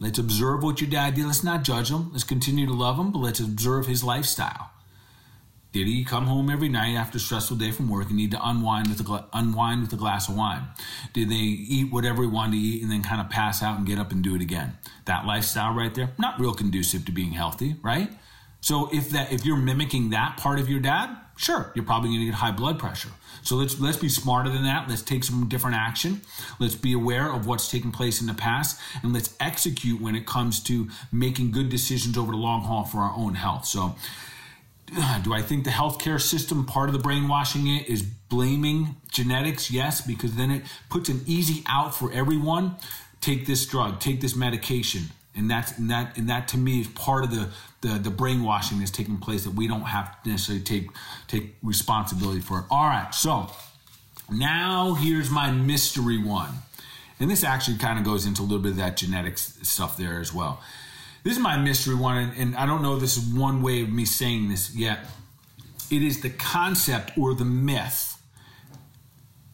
Let's 0.00 0.18
observe 0.18 0.64
what 0.64 0.80
your 0.80 0.90
dad 0.90 1.14
did. 1.14 1.26
Let's 1.26 1.44
not 1.44 1.62
judge 1.62 1.88
him. 1.88 2.10
Let's 2.10 2.24
continue 2.24 2.66
to 2.66 2.72
love 2.72 2.98
him, 2.98 3.12
but 3.12 3.20
let's 3.20 3.38
observe 3.38 3.86
his 3.86 4.02
lifestyle. 4.02 4.71
Did 5.72 5.86
he 5.86 6.04
come 6.04 6.26
home 6.26 6.50
every 6.50 6.68
night 6.68 6.94
after 6.94 7.16
a 7.16 7.20
stressful 7.20 7.56
day 7.56 7.70
from 7.70 7.88
work 7.88 8.08
and 8.08 8.16
need 8.16 8.30
to 8.32 8.46
unwind 8.46 8.88
with 8.88 9.00
a 9.00 9.02
gla- 9.02 9.26
unwind 9.32 9.80
with 9.80 9.92
a 9.92 9.96
glass 9.96 10.28
of 10.28 10.36
wine? 10.36 10.64
Did 11.14 11.30
they 11.30 11.34
eat 11.34 11.90
whatever 11.90 12.22
he 12.22 12.28
wanted 12.28 12.52
to 12.52 12.58
eat 12.58 12.82
and 12.82 12.92
then 12.92 13.02
kind 13.02 13.20
of 13.22 13.30
pass 13.30 13.62
out 13.62 13.78
and 13.78 13.86
get 13.86 13.98
up 13.98 14.12
and 14.12 14.22
do 14.22 14.34
it 14.34 14.42
again? 14.42 14.76
That 15.06 15.24
lifestyle 15.24 15.72
right 15.72 15.94
there, 15.94 16.10
not 16.18 16.38
real 16.38 16.52
conducive 16.54 17.06
to 17.06 17.12
being 17.12 17.32
healthy, 17.32 17.76
right? 17.82 18.10
So 18.60 18.90
if 18.92 19.10
that 19.10 19.32
if 19.32 19.44
you're 19.44 19.56
mimicking 19.56 20.10
that 20.10 20.36
part 20.36 20.60
of 20.60 20.68
your 20.68 20.78
dad, 20.78 21.16
sure, 21.36 21.72
you're 21.74 21.84
probably 21.84 22.10
going 22.10 22.20
to 22.20 22.26
get 22.26 22.34
high 22.34 22.52
blood 22.52 22.78
pressure. 22.78 23.10
So 23.42 23.56
let's 23.56 23.80
let's 23.80 23.96
be 23.96 24.10
smarter 24.10 24.50
than 24.50 24.64
that. 24.64 24.88
Let's 24.88 25.02
take 25.02 25.24
some 25.24 25.48
different 25.48 25.76
action. 25.76 26.20
Let's 26.60 26.74
be 26.76 26.92
aware 26.92 27.32
of 27.32 27.46
what's 27.46 27.70
taken 27.70 27.90
place 27.90 28.20
in 28.20 28.26
the 28.26 28.34
past, 28.34 28.78
and 29.02 29.12
let's 29.12 29.34
execute 29.40 30.00
when 30.00 30.14
it 30.14 30.26
comes 30.26 30.62
to 30.64 30.88
making 31.10 31.50
good 31.50 31.70
decisions 31.70 32.16
over 32.16 32.30
the 32.30 32.38
long 32.38 32.60
haul 32.62 32.84
for 32.84 32.98
our 32.98 33.14
own 33.16 33.34
health. 33.34 33.66
So. 33.66 33.96
Do 35.22 35.32
I 35.32 35.42
think 35.42 35.64
the 35.64 35.70
healthcare 35.70 36.20
system, 36.20 36.66
part 36.66 36.88
of 36.88 36.92
the 36.92 36.98
brainwashing 36.98 37.66
it, 37.66 37.88
is 37.88 38.02
blaming 38.02 38.96
genetics? 39.10 39.70
Yes, 39.70 40.00
because 40.00 40.36
then 40.36 40.50
it 40.50 40.64
puts 40.88 41.08
an 41.08 41.22
easy 41.26 41.62
out 41.66 41.94
for 41.94 42.12
everyone. 42.12 42.76
Take 43.20 43.46
this 43.46 43.64
drug, 43.66 44.00
take 44.00 44.20
this 44.20 44.34
medication 44.34 45.10
and 45.34 45.50
that's 45.50 45.78
and 45.78 45.90
that 45.90 46.16
and 46.18 46.28
that 46.28 46.48
to 46.48 46.58
me 46.58 46.80
is 46.80 46.88
part 46.88 47.24
of 47.24 47.30
the 47.30 47.48
the, 47.80 47.98
the 47.98 48.10
brainwashing 48.10 48.78
that's 48.78 48.90
taking 48.90 49.18
place 49.18 49.44
that 49.44 49.54
we 49.54 49.66
don't 49.66 49.82
have 49.82 50.22
to 50.22 50.30
necessarily 50.30 50.62
take 50.62 50.88
take 51.26 51.56
responsibility 51.62 52.40
for 52.40 52.60
it. 52.60 52.64
All 52.70 52.84
right, 52.84 53.12
so 53.14 53.50
now 54.30 54.94
here's 54.94 55.30
my 55.30 55.50
mystery 55.50 56.18
one, 56.18 56.50
and 57.18 57.30
this 57.30 57.44
actually 57.44 57.78
kind 57.78 57.98
of 57.98 58.04
goes 58.04 58.26
into 58.26 58.42
a 58.42 58.44
little 58.44 58.58
bit 58.58 58.72
of 58.72 58.76
that 58.76 58.96
genetics 58.96 59.58
stuff 59.62 59.96
there 59.96 60.20
as 60.20 60.32
well. 60.32 60.60
This 61.22 61.34
is 61.34 61.38
my 61.38 61.56
mystery 61.56 61.94
one, 61.94 62.32
and, 62.36 62.56
I 62.56 62.66
don't 62.66 62.82
know 62.82 62.98
this 62.98 63.16
is 63.16 63.24
one 63.32 63.62
way 63.62 63.82
of 63.82 63.90
me 63.90 64.04
saying 64.04 64.48
this 64.48 64.74
yet. 64.74 65.06
It 65.90 66.02
is 66.02 66.20
the 66.20 66.30
concept 66.30 67.16
or 67.16 67.34
the 67.34 67.44
myth 67.44 68.12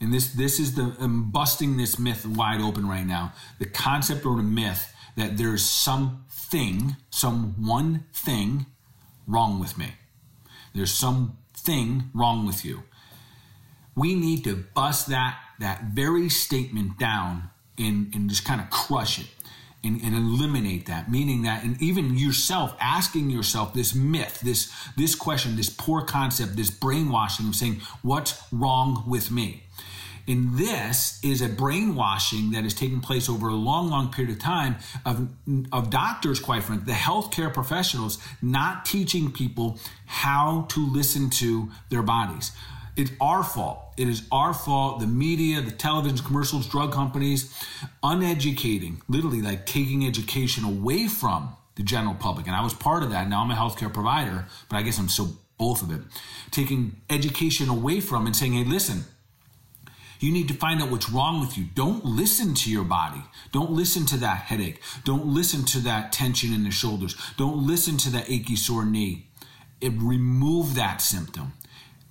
and 0.00 0.12
this 0.12 0.32
this 0.32 0.60
is 0.60 0.74
the 0.74 0.94
I'm 1.00 1.30
busting 1.30 1.76
this 1.76 1.98
myth 1.98 2.24
wide 2.24 2.60
open 2.60 2.88
right 2.88 3.06
now. 3.06 3.32
The 3.58 3.66
concept 3.66 4.24
or 4.24 4.36
the 4.36 4.42
myth 4.42 4.94
that 5.16 5.36
there's 5.36 5.64
something, 5.64 6.96
some 7.10 7.54
one 7.66 8.04
thing 8.12 8.66
wrong 9.26 9.58
with 9.58 9.76
me. 9.76 9.94
There's 10.74 10.92
something 10.92 12.10
wrong 12.14 12.46
with 12.46 12.64
you. 12.64 12.84
We 13.96 14.14
need 14.14 14.44
to 14.44 14.64
bust 14.74 15.08
that 15.08 15.38
that 15.58 15.84
very 15.92 16.28
statement 16.28 16.98
down 16.98 17.50
and, 17.76 18.14
and 18.14 18.28
just 18.30 18.44
kind 18.44 18.60
of 18.60 18.70
crush 18.70 19.18
it 19.18 19.26
and, 19.88 20.02
and 20.02 20.14
eliminate 20.14 20.86
that. 20.86 21.10
Meaning 21.10 21.42
that, 21.42 21.64
and 21.64 21.80
even 21.82 22.16
yourself 22.16 22.76
asking 22.80 23.30
yourself 23.30 23.74
this 23.74 23.94
myth, 23.94 24.40
this 24.40 24.72
this 24.96 25.14
question, 25.14 25.56
this 25.56 25.70
poor 25.70 26.02
concept, 26.02 26.56
this 26.56 26.70
brainwashing 26.70 27.48
of 27.48 27.54
saying, 27.54 27.80
"What's 28.02 28.40
wrong 28.52 29.04
with 29.06 29.30
me?" 29.30 29.64
And 30.28 30.58
this 30.58 31.18
is 31.24 31.40
a 31.40 31.48
brainwashing 31.48 32.50
that 32.50 32.66
is 32.66 32.74
taking 32.74 33.00
place 33.00 33.30
over 33.30 33.48
a 33.48 33.54
long, 33.54 33.88
long 33.88 34.12
period 34.12 34.36
of 34.36 34.38
time 34.38 34.76
of, 35.06 35.30
of 35.72 35.88
doctors, 35.88 36.38
quite 36.38 36.62
frankly, 36.64 36.92
the 36.92 36.98
healthcare 36.98 37.52
professionals 37.52 38.18
not 38.42 38.84
teaching 38.84 39.32
people 39.32 39.78
how 40.04 40.66
to 40.68 40.86
listen 40.86 41.30
to 41.30 41.70
their 41.88 42.02
bodies. 42.02 42.52
It's 42.98 43.12
our 43.20 43.44
fault. 43.44 43.94
It 43.96 44.08
is 44.08 44.26
our 44.32 44.52
fault. 44.52 44.98
The 44.98 45.06
media, 45.06 45.60
the 45.60 45.70
television 45.70 46.18
commercials, 46.18 46.66
drug 46.66 46.92
companies, 46.92 47.54
uneducating, 48.02 49.02
literally 49.08 49.40
like 49.40 49.66
taking 49.66 50.04
education 50.04 50.64
away 50.64 51.06
from 51.06 51.54
the 51.76 51.84
general 51.84 52.16
public. 52.16 52.48
And 52.48 52.56
I 52.56 52.60
was 52.60 52.74
part 52.74 53.04
of 53.04 53.10
that. 53.10 53.28
Now 53.28 53.42
I'm 53.44 53.52
a 53.52 53.54
healthcare 53.54 53.92
provider, 53.94 54.46
but 54.68 54.78
I 54.78 54.82
guess 54.82 54.98
I'm 54.98 55.08
still 55.08 55.38
both 55.58 55.80
of 55.80 55.92
it. 55.92 56.00
Taking 56.50 57.00
education 57.08 57.68
away 57.68 58.00
from 58.00 58.26
and 58.26 58.34
saying, 58.34 58.54
hey, 58.54 58.64
listen, 58.64 59.04
you 60.18 60.32
need 60.32 60.48
to 60.48 60.54
find 60.54 60.82
out 60.82 60.90
what's 60.90 61.08
wrong 61.08 61.40
with 61.40 61.56
you. 61.56 61.66
Don't 61.76 62.04
listen 62.04 62.52
to 62.54 62.70
your 62.70 62.82
body. 62.82 63.22
Don't 63.52 63.70
listen 63.70 64.06
to 64.06 64.16
that 64.16 64.38
headache. 64.38 64.80
Don't 65.04 65.26
listen 65.26 65.64
to 65.66 65.78
that 65.80 66.10
tension 66.10 66.52
in 66.52 66.64
the 66.64 66.72
shoulders. 66.72 67.14
Don't 67.36 67.64
listen 67.64 67.96
to 67.98 68.10
that 68.10 68.28
achy 68.28 68.56
sore 68.56 68.84
knee. 68.84 69.28
It, 69.80 69.92
remove 69.96 70.74
that 70.74 71.00
symptom. 71.00 71.52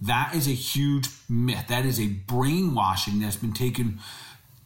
That 0.01 0.35
is 0.35 0.47
a 0.47 0.51
huge 0.51 1.07
myth. 1.27 1.67
That 1.67 1.85
is 1.85 1.99
a 1.99 2.07
brainwashing 2.07 3.19
that's 3.19 3.35
been 3.35 3.53
taken 3.53 3.99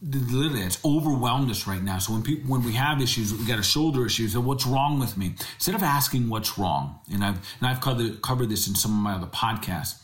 literally 0.04 0.62
it's 0.62 0.84
overwhelmed 0.84 1.48
us 1.50 1.66
right 1.66 1.82
now. 1.82 1.98
So 1.98 2.12
when 2.12 2.22
people 2.22 2.50
when 2.50 2.64
we 2.64 2.72
have 2.72 3.00
issues, 3.00 3.32
we 3.32 3.46
got 3.46 3.58
a 3.58 3.62
shoulder 3.62 4.04
issue. 4.04 4.28
So 4.28 4.40
what's 4.40 4.66
wrong 4.66 4.98
with 4.98 5.16
me? 5.16 5.34
Instead 5.54 5.76
of 5.76 5.82
asking 5.82 6.28
what's 6.28 6.58
wrong, 6.58 6.98
and 7.12 7.24
I've 7.24 7.38
and 7.60 7.68
I've 7.68 7.80
covered 7.80 8.20
covered 8.20 8.48
this 8.48 8.66
in 8.66 8.74
some 8.74 8.90
of 8.90 8.98
my 8.98 9.14
other 9.14 9.28
podcasts 9.28 10.00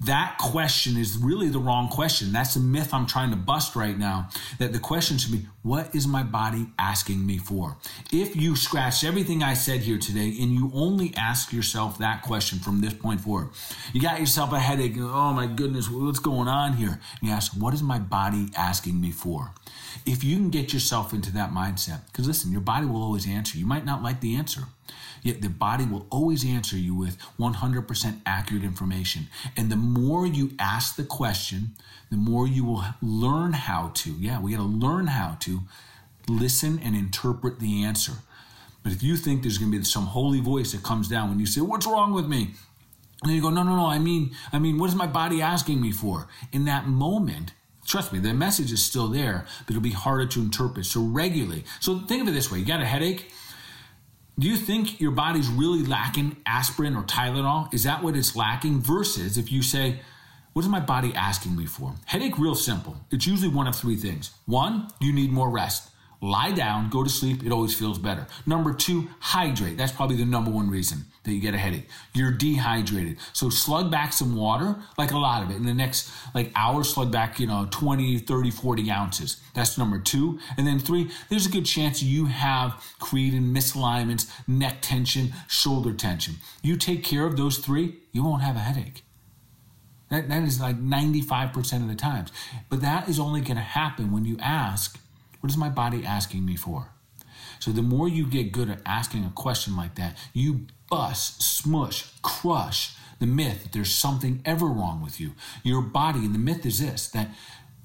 that 0.00 0.36
question 0.38 0.96
is 0.96 1.16
really 1.16 1.48
the 1.48 1.58
wrong 1.58 1.88
question. 1.88 2.32
That's 2.32 2.54
the 2.54 2.60
myth 2.60 2.92
I'm 2.92 3.06
trying 3.06 3.30
to 3.30 3.36
bust 3.36 3.74
right 3.76 3.98
now. 3.98 4.28
That 4.58 4.72
the 4.72 4.78
question 4.78 5.18
should 5.18 5.32
be, 5.32 5.46
what 5.62 5.94
is 5.94 6.06
my 6.06 6.22
body 6.22 6.68
asking 6.78 7.26
me 7.26 7.38
for? 7.38 7.76
If 8.12 8.36
you 8.36 8.56
scratch 8.56 9.04
everything 9.04 9.42
I 9.42 9.54
said 9.54 9.80
here 9.80 9.98
today 9.98 10.28
and 10.40 10.52
you 10.52 10.70
only 10.74 11.14
ask 11.16 11.52
yourself 11.52 11.98
that 11.98 12.22
question 12.22 12.58
from 12.58 12.80
this 12.80 12.94
point 12.94 13.20
forward, 13.20 13.48
you 13.92 14.00
got 14.00 14.20
yourself 14.20 14.52
a 14.52 14.60
headache. 14.60 14.94
Oh 14.98 15.32
my 15.32 15.46
goodness, 15.46 15.88
what's 15.90 16.18
going 16.18 16.48
on 16.48 16.74
here? 16.74 17.00
And 17.20 17.28
you 17.28 17.30
ask, 17.30 17.52
what 17.52 17.74
is 17.74 17.82
my 17.82 17.98
body 17.98 18.50
asking 18.56 19.00
me 19.00 19.10
for? 19.10 19.52
If 20.06 20.22
you 20.22 20.36
can 20.36 20.50
get 20.50 20.72
yourself 20.72 21.12
into 21.12 21.32
that 21.32 21.50
mindset, 21.50 22.06
because 22.06 22.28
listen, 22.28 22.52
your 22.52 22.60
body 22.60 22.86
will 22.86 23.02
always 23.02 23.28
answer. 23.28 23.58
You 23.58 23.66
might 23.66 23.84
not 23.84 24.02
like 24.02 24.20
the 24.20 24.36
answer. 24.36 24.62
Yet 25.22 25.42
the 25.42 25.48
body 25.48 25.84
will 25.84 26.06
always 26.10 26.44
answer 26.44 26.76
you 26.76 26.94
with 26.94 27.18
100% 27.40 28.20
accurate 28.24 28.62
information. 28.62 29.26
And 29.56 29.70
the 29.70 29.76
more 29.76 30.24
you 30.24 30.52
ask 30.60 30.94
the 30.94 31.02
question, 31.02 31.72
the 32.10 32.16
more 32.16 32.46
you 32.46 32.64
will 32.64 32.84
learn 33.02 33.52
how 33.52 33.90
to, 33.94 34.12
yeah, 34.12 34.40
we 34.40 34.52
got 34.52 34.58
to 34.58 34.62
learn 34.62 35.08
how 35.08 35.36
to 35.40 35.62
listen 36.28 36.78
and 36.82 36.94
interpret 36.94 37.58
the 37.58 37.82
answer. 37.82 38.12
But 38.84 38.92
if 38.92 39.02
you 39.02 39.16
think 39.16 39.42
there's 39.42 39.58
going 39.58 39.72
to 39.72 39.78
be 39.78 39.84
some 39.84 40.06
holy 40.06 40.40
voice 40.40 40.70
that 40.70 40.84
comes 40.84 41.08
down 41.08 41.28
when 41.28 41.40
you 41.40 41.46
say, 41.46 41.60
What's 41.60 41.86
wrong 41.86 42.12
with 42.12 42.26
me? 42.26 42.52
And 43.24 43.32
you 43.32 43.42
go, 43.42 43.50
No, 43.50 43.64
no, 43.64 43.74
no, 43.74 43.86
I 43.86 43.98
mean, 43.98 44.30
I 44.52 44.60
mean, 44.60 44.78
what 44.78 44.88
is 44.88 44.94
my 44.94 45.08
body 45.08 45.42
asking 45.42 45.80
me 45.80 45.90
for? 45.90 46.28
In 46.52 46.66
that 46.66 46.86
moment, 46.86 47.52
Trust 47.86 48.12
me, 48.12 48.18
the 48.18 48.34
message 48.34 48.72
is 48.72 48.84
still 48.84 49.08
there, 49.08 49.46
but 49.66 49.70
it'll 49.70 49.82
be 49.82 49.90
harder 49.90 50.26
to 50.26 50.40
interpret. 50.40 50.86
So 50.86 51.00
regularly. 51.02 51.64
So 51.80 52.00
think 52.00 52.22
of 52.22 52.28
it 52.28 52.32
this 52.32 52.50
way: 52.50 52.58
you 52.58 52.64
got 52.64 52.80
a 52.80 52.86
headache. 52.86 53.30
Do 54.38 54.46
you 54.46 54.56
think 54.56 55.00
your 55.00 55.12
body's 55.12 55.48
really 55.48 55.82
lacking 55.82 56.36
aspirin 56.44 56.94
or 56.94 57.04
Tylenol? 57.04 57.72
Is 57.72 57.84
that 57.84 58.02
what 58.02 58.14
it's 58.16 58.36
lacking? 58.36 58.80
Versus 58.82 59.38
if 59.38 59.50
you 59.50 59.62
say, 59.62 60.00
what 60.52 60.62
is 60.62 60.68
my 60.68 60.80
body 60.80 61.14
asking 61.14 61.56
me 61.56 61.64
for? 61.64 61.94
Headache, 62.04 62.38
real 62.38 62.54
simple. 62.54 62.96
It's 63.10 63.26
usually 63.26 63.48
one 63.48 63.66
of 63.66 63.74
three 63.74 63.96
things. 63.96 64.32
One, 64.44 64.88
you 65.00 65.12
need 65.14 65.32
more 65.32 65.48
rest. 65.48 65.88
Lie 66.20 66.52
down, 66.52 66.88
go 66.88 67.04
to 67.04 67.10
sleep, 67.10 67.44
it 67.44 67.52
always 67.52 67.74
feels 67.74 67.98
better. 67.98 68.26
Number 68.46 68.72
two, 68.72 69.08
hydrate. 69.20 69.76
That's 69.76 69.92
probably 69.92 70.16
the 70.16 70.24
number 70.24 70.50
one 70.50 70.70
reason 70.70 71.04
that 71.24 71.32
you 71.32 71.40
get 71.40 71.54
a 71.54 71.58
headache. 71.58 71.88
You're 72.14 72.32
dehydrated. 72.32 73.18
So 73.32 73.50
slug 73.50 73.90
back 73.90 74.12
some 74.12 74.34
water, 74.34 74.76
like 74.96 75.10
a 75.10 75.18
lot 75.18 75.42
of 75.42 75.50
it. 75.50 75.56
In 75.56 75.66
the 75.66 75.74
next 75.74 76.10
like 76.34 76.50
hour, 76.54 76.84
slug 76.84 77.12
back, 77.12 77.38
you 77.38 77.46
know, 77.46 77.68
20, 77.70 78.18
30, 78.18 78.50
40 78.50 78.90
ounces. 78.90 79.40
That's 79.54 79.76
number 79.76 79.98
two. 79.98 80.38
And 80.56 80.66
then 80.66 80.78
three, 80.78 81.10
there's 81.28 81.46
a 81.46 81.50
good 81.50 81.66
chance 81.66 82.02
you 82.02 82.26
have 82.26 82.82
created 82.98 83.42
misalignments, 83.42 84.30
neck 84.46 84.78
tension, 84.80 85.32
shoulder 85.48 85.92
tension. 85.92 86.36
You 86.62 86.76
take 86.76 87.04
care 87.04 87.26
of 87.26 87.36
those 87.36 87.58
three, 87.58 87.98
you 88.12 88.24
won't 88.24 88.42
have 88.42 88.56
a 88.56 88.60
headache. 88.60 89.02
That, 90.10 90.28
that 90.28 90.42
is 90.44 90.60
like 90.60 90.80
95% 90.80 91.82
of 91.82 91.88
the 91.88 91.94
times. 91.94 92.30
But 92.68 92.80
that 92.80 93.08
is 93.08 93.18
only 93.18 93.40
going 93.40 93.56
to 93.56 93.62
happen 93.62 94.12
when 94.12 94.24
you 94.24 94.36
ask, 94.40 94.98
what 95.46 95.52
is 95.52 95.56
my 95.56 95.68
body 95.68 96.04
asking 96.04 96.44
me 96.44 96.56
for? 96.56 96.88
So 97.60 97.70
the 97.70 97.80
more 97.80 98.08
you 98.08 98.26
get 98.26 98.50
good 98.50 98.68
at 98.68 98.80
asking 98.84 99.24
a 99.24 99.30
question 99.30 99.76
like 99.76 99.94
that, 99.94 100.18
you 100.32 100.66
bust, 100.90 101.40
smush, 101.40 102.10
crush 102.20 102.96
the 103.20 103.28
myth 103.28 103.62
that 103.62 103.72
there's 103.72 103.94
something 103.94 104.42
ever 104.44 104.66
wrong 104.66 105.00
with 105.04 105.20
you. 105.20 105.34
Your 105.62 105.82
body, 105.82 106.18
and 106.18 106.34
the 106.34 106.40
myth 106.40 106.66
is 106.66 106.80
this 106.80 107.06
that 107.10 107.28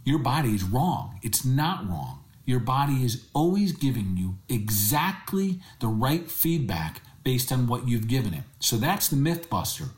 your 0.04 0.18
body 0.18 0.56
is 0.56 0.64
wrong. 0.64 1.20
It's 1.22 1.46
not 1.46 1.88
wrong. 1.88 2.24
Your 2.46 2.60
body 2.60 3.04
is 3.06 3.28
always 3.32 3.74
giving 3.74 4.18
you 4.18 4.40
exactly 4.50 5.60
the 5.82 5.88
right 5.88 6.32
feedback 6.32 7.02
based 7.24 7.52
on 7.52 7.68
what 7.68 7.88
you've 7.88 8.08
given 8.08 8.34
it. 8.34 8.46
So 8.60 8.78
that's 8.78 9.08
the 9.08 9.18
myth 9.18 9.52
buster. 9.52 9.90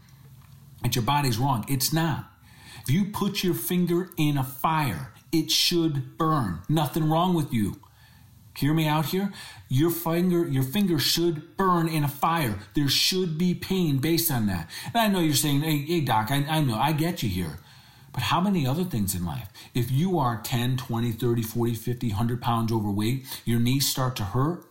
That 0.82 0.98
your 0.98 1.06
body's 1.06 1.38
wrong. 1.38 1.64
It's 1.70 1.94
not. 1.94 2.30
If 2.82 2.94
you 2.94 3.06
put 3.06 3.42
your 3.42 3.54
finger 3.54 4.10
in 4.18 4.38
a 4.38 4.44
fire 4.44 5.13
it 5.34 5.52
should 5.52 6.18
burn. 6.18 6.62
Nothing 6.70 7.10
wrong 7.10 7.34
with 7.34 7.52
you. 7.52 7.82
Hear 8.56 8.74
me 8.74 8.88
out 8.88 9.08
here. 9.08 9.34
Your 9.68 9.90
finger, 9.90 10.48
your 10.48 10.64
finger 10.64 11.00
should 11.00 11.58
burn 11.58 11.90
in 11.90 12.04
a 12.04 12.08
fire. 12.08 12.60
There 12.76 12.88
should 12.88 13.38
be 13.38 13.56
pain 13.56 13.98
based 13.98 14.32
on 14.32 14.46
that. 14.46 14.70
And 14.94 14.98
I 14.98 15.08
know 15.08 15.20
you're 15.20 15.34
saying, 15.34 15.62
hey, 15.62 15.80
hey 15.80 16.02
doc, 16.02 16.30
I, 16.30 16.46
I 16.48 16.62
know, 16.62 16.76
I 16.76 16.94
get 16.94 17.24
you 17.24 17.30
here. 17.30 17.58
But 18.14 18.24
how 18.24 18.40
many 18.40 18.68
other 18.68 18.84
things 18.84 19.16
in 19.16 19.26
life? 19.26 19.50
If 19.74 19.90
you 19.92 20.20
are 20.20 20.40
10, 20.40 20.78
20, 20.78 21.12
30, 21.12 21.42
40, 21.42 21.74
50, 21.74 22.08
100 22.10 22.42
pounds 22.44 22.72
overweight, 22.72 23.26
your 23.44 23.60
knees 23.60 23.90
start 23.90 24.16
to 24.18 24.24
hurt, 24.24 24.66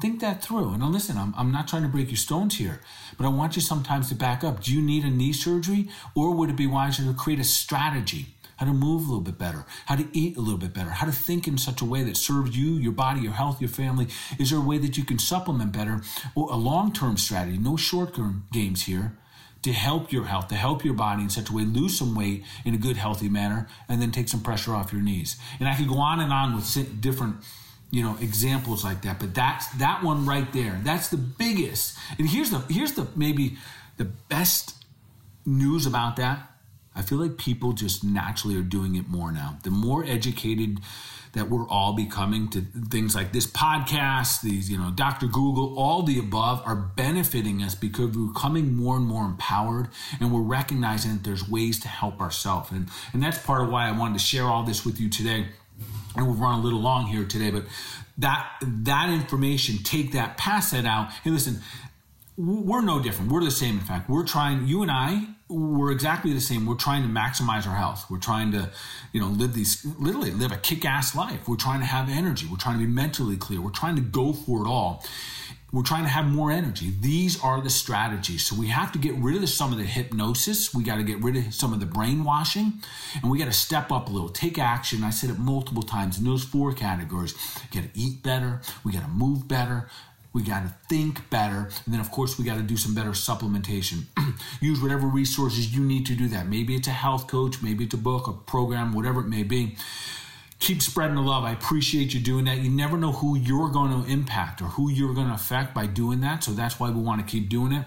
think 0.00 0.20
that 0.20 0.42
through. 0.42 0.72
And 0.72 0.82
listen, 0.86 1.18
I'm, 1.18 1.34
I'm 1.36 1.52
not 1.52 1.68
trying 1.68 1.82
to 1.82 1.88
break 1.88 2.08
your 2.08 2.16
stones 2.16 2.56
here, 2.56 2.80
but 3.18 3.26
I 3.26 3.28
want 3.28 3.56
you 3.56 3.62
sometimes 3.62 4.08
to 4.08 4.14
back 4.14 4.42
up. 4.42 4.62
Do 4.62 4.74
you 4.74 4.80
need 4.80 5.04
a 5.04 5.10
knee 5.10 5.34
surgery, 5.34 5.90
or 6.14 6.34
would 6.34 6.48
it 6.48 6.56
be 6.56 6.66
wiser 6.66 7.04
to 7.04 7.12
create 7.12 7.40
a 7.40 7.44
strategy? 7.44 8.28
How 8.60 8.66
to 8.66 8.74
move 8.74 9.04
a 9.04 9.04
little 9.06 9.22
bit 9.22 9.38
better, 9.38 9.64
how 9.86 9.96
to 9.96 10.06
eat 10.12 10.36
a 10.36 10.40
little 10.40 10.58
bit 10.58 10.74
better, 10.74 10.90
how 10.90 11.06
to 11.06 11.12
think 11.12 11.48
in 11.48 11.56
such 11.56 11.80
a 11.80 11.86
way 11.86 12.02
that 12.02 12.14
serves 12.14 12.54
you, 12.54 12.74
your 12.74 12.92
body, 12.92 13.22
your 13.22 13.32
health, 13.32 13.58
your 13.58 13.70
family. 13.70 14.08
Is 14.38 14.50
there 14.50 14.58
a 14.58 14.62
way 14.62 14.76
that 14.76 14.98
you 14.98 15.04
can 15.04 15.18
supplement 15.18 15.72
better? 15.72 16.02
Or 16.34 16.50
a 16.50 16.56
long 16.56 16.92
term 16.92 17.16
strategy, 17.16 17.56
no 17.56 17.78
short 17.78 18.14
term 18.14 18.46
games 18.52 18.82
here 18.82 19.16
to 19.62 19.72
help 19.72 20.12
your 20.12 20.26
health, 20.26 20.48
to 20.48 20.56
help 20.56 20.84
your 20.84 20.92
body 20.92 21.22
in 21.22 21.30
such 21.30 21.48
a 21.48 21.54
way, 21.54 21.62
lose 21.62 21.96
some 21.96 22.14
weight 22.14 22.44
in 22.66 22.74
a 22.74 22.76
good, 22.76 22.98
healthy 22.98 23.30
manner, 23.30 23.66
and 23.88 24.02
then 24.02 24.10
take 24.10 24.28
some 24.28 24.42
pressure 24.42 24.74
off 24.74 24.92
your 24.92 25.00
knees. 25.00 25.38
And 25.58 25.66
I 25.66 25.74
could 25.74 25.88
go 25.88 25.96
on 25.96 26.20
and 26.20 26.30
on 26.30 26.54
with 26.54 27.00
different 27.00 27.36
you 27.90 28.02
know 28.02 28.16
examples 28.20 28.84
like 28.84 29.02
that 29.02 29.18
but 29.18 29.34
that's 29.34 29.66
that 29.78 30.04
one 30.04 30.24
right 30.24 30.52
there 30.52 30.80
that's 30.84 31.08
the 31.08 31.16
biggest 31.16 31.98
and 32.20 32.28
here's 32.28 32.50
the 32.50 32.60
here's 32.68 32.92
the 32.92 33.04
maybe 33.16 33.56
the 33.96 34.04
best 34.04 34.84
news 35.44 35.86
about 35.86 36.14
that 36.14 36.49
i 36.94 37.02
feel 37.02 37.18
like 37.18 37.36
people 37.38 37.72
just 37.72 38.02
naturally 38.04 38.56
are 38.56 38.62
doing 38.62 38.96
it 38.96 39.08
more 39.08 39.32
now. 39.32 39.58
The 39.62 39.70
more 39.70 40.04
educated 40.04 40.80
that 41.32 41.48
we're 41.48 41.68
all 41.68 41.92
becoming 41.92 42.48
to 42.48 42.60
things 42.90 43.14
like 43.14 43.32
this 43.32 43.46
podcast 43.46 44.42
these 44.42 44.68
you 44.68 44.76
know 44.76 44.90
dr 44.90 45.24
google 45.28 45.78
all 45.78 46.02
the 46.02 46.18
above 46.18 46.60
are 46.66 46.74
benefiting 46.74 47.62
us 47.62 47.76
because 47.76 48.16
we're 48.16 48.32
becoming 48.32 48.74
more 48.74 48.96
and 48.96 49.06
more 49.06 49.24
empowered 49.24 49.88
and 50.18 50.32
we're 50.32 50.40
recognizing 50.40 51.12
that 51.12 51.24
there's 51.24 51.48
ways 51.48 51.78
to 51.80 51.88
help 51.88 52.20
ourselves. 52.20 52.70
And 52.70 52.88
and 53.12 53.22
that's 53.22 53.38
part 53.38 53.62
of 53.62 53.70
why 53.70 53.88
i 53.88 53.92
wanted 53.92 54.18
to 54.18 54.24
share 54.24 54.44
all 54.44 54.64
this 54.64 54.84
with 54.84 55.00
you 55.00 55.08
today. 55.08 55.46
And 56.16 56.26
we've 56.26 56.40
run 56.40 56.58
a 56.58 56.62
little 56.62 56.80
long 56.80 57.06
here 57.06 57.24
today, 57.24 57.50
but 57.52 57.64
that 58.18 58.50
that 58.60 59.10
information, 59.10 59.78
take 59.84 60.12
that, 60.12 60.36
pass 60.36 60.72
that 60.72 60.84
out. 60.84 61.12
Hey, 61.24 61.30
listen, 61.30 61.60
we're 62.40 62.80
no 62.80 63.02
different. 63.02 63.30
We're 63.30 63.44
the 63.44 63.50
same. 63.50 63.78
In 63.78 63.84
fact, 63.84 64.08
we're 64.08 64.26
trying. 64.26 64.66
You 64.66 64.82
and 64.82 64.90
I, 64.90 65.26
we're 65.48 65.92
exactly 65.92 66.32
the 66.32 66.40
same. 66.40 66.64
We're 66.64 66.74
trying 66.74 67.02
to 67.02 67.08
maximize 67.08 67.66
our 67.66 67.76
health. 67.76 68.06
We're 68.08 68.18
trying 68.18 68.52
to, 68.52 68.70
you 69.12 69.20
know, 69.20 69.26
live 69.28 69.52
these 69.52 69.84
literally 69.98 70.30
live 70.30 70.52
a 70.52 70.56
kick-ass 70.56 71.14
life. 71.14 71.46
We're 71.46 71.56
trying 71.56 71.80
to 71.80 71.86
have 71.86 72.08
energy. 72.08 72.46
We're 72.50 72.56
trying 72.56 72.78
to 72.78 72.86
be 72.86 72.90
mentally 72.90 73.36
clear. 73.36 73.60
We're 73.60 73.70
trying 73.70 73.96
to 73.96 74.02
go 74.02 74.32
for 74.32 74.64
it 74.64 74.68
all. 74.68 75.04
We're 75.72 75.84
trying 75.84 76.02
to 76.02 76.08
have 76.08 76.26
more 76.26 76.50
energy. 76.50 76.92
These 76.98 77.40
are 77.44 77.60
the 77.60 77.70
strategies. 77.70 78.44
So 78.44 78.56
we 78.56 78.68
have 78.68 78.90
to 78.92 78.98
get 78.98 79.14
rid 79.14 79.40
of 79.40 79.48
some 79.48 79.70
of 79.70 79.78
the 79.78 79.84
hypnosis. 79.84 80.74
We 80.74 80.82
got 80.82 80.96
to 80.96 81.04
get 81.04 81.22
rid 81.22 81.36
of 81.36 81.54
some 81.54 81.72
of 81.72 81.78
the 81.78 81.86
brainwashing, 81.86 82.72
and 83.14 83.30
we 83.30 83.38
got 83.38 83.44
to 83.44 83.52
step 83.52 83.92
up 83.92 84.08
a 84.08 84.10
little, 84.10 84.30
take 84.30 84.58
action. 84.58 85.04
I 85.04 85.10
said 85.10 85.30
it 85.30 85.38
multiple 85.38 85.82
times 85.82 86.18
in 86.18 86.24
those 86.24 86.42
four 86.42 86.72
categories. 86.72 87.34
We 87.72 87.80
got 87.80 87.92
to 87.92 88.00
eat 88.00 88.22
better. 88.22 88.60
We 88.82 88.92
got 88.92 89.02
to 89.02 89.10
move 89.10 89.46
better. 89.46 89.88
We 90.32 90.42
got 90.42 90.62
to 90.62 90.74
think 90.88 91.28
better. 91.30 91.70
And 91.84 91.94
then, 91.94 92.00
of 92.00 92.10
course, 92.10 92.38
we 92.38 92.44
got 92.44 92.56
to 92.56 92.62
do 92.62 92.76
some 92.76 92.94
better 92.94 93.10
supplementation. 93.10 94.04
Use 94.60 94.80
whatever 94.80 95.06
resources 95.06 95.74
you 95.74 95.82
need 95.82 96.06
to 96.06 96.14
do 96.14 96.28
that. 96.28 96.46
Maybe 96.46 96.76
it's 96.76 96.88
a 96.88 96.92
health 96.92 97.26
coach, 97.26 97.62
maybe 97.62 97.84
it's 97.84 97.94
a 97.94 97.98
book, 97.98 98.28
a 98.28 98.32
program, 98.32 98.92
whatever 98.92 99.20
it 99.20 99.28
may 99.28 99.42
be 99.42 99.76
keep 100.60 100.82
spreading 100.82 101.16
the 101.16 101.22
love. 101.22 101.42
I 101.42 101.52
appreciate 101.52 102.14
you 102.14 102.20
doing 102.20 102.44
that. 102.44 102.58
You 102.58 102.70
never 102.70 102.96
know 102.96 103.12
who 103.12 103.36
you're 103.36 103.70
going 103.70 103.90
to 103.90 104.08
impact 104.10 104.60
or 104.62 104.66
who 104.66 104.90
you're 104.90 105.14
going 105.14 105.28
to 105.28 105.34
affect 105.34 105.74
by 105.74 105.86
doing 105.86 106.20
that. 106.20 106.44
So 106.44 106.52
that's 106.52 106.78
why 106.78 106.90
we 106.90 107.00
want 107.00 107.26
to 107.26 107.30
keep 107.30 107.48
doing 107.48 107.72
it. 107.72 107.86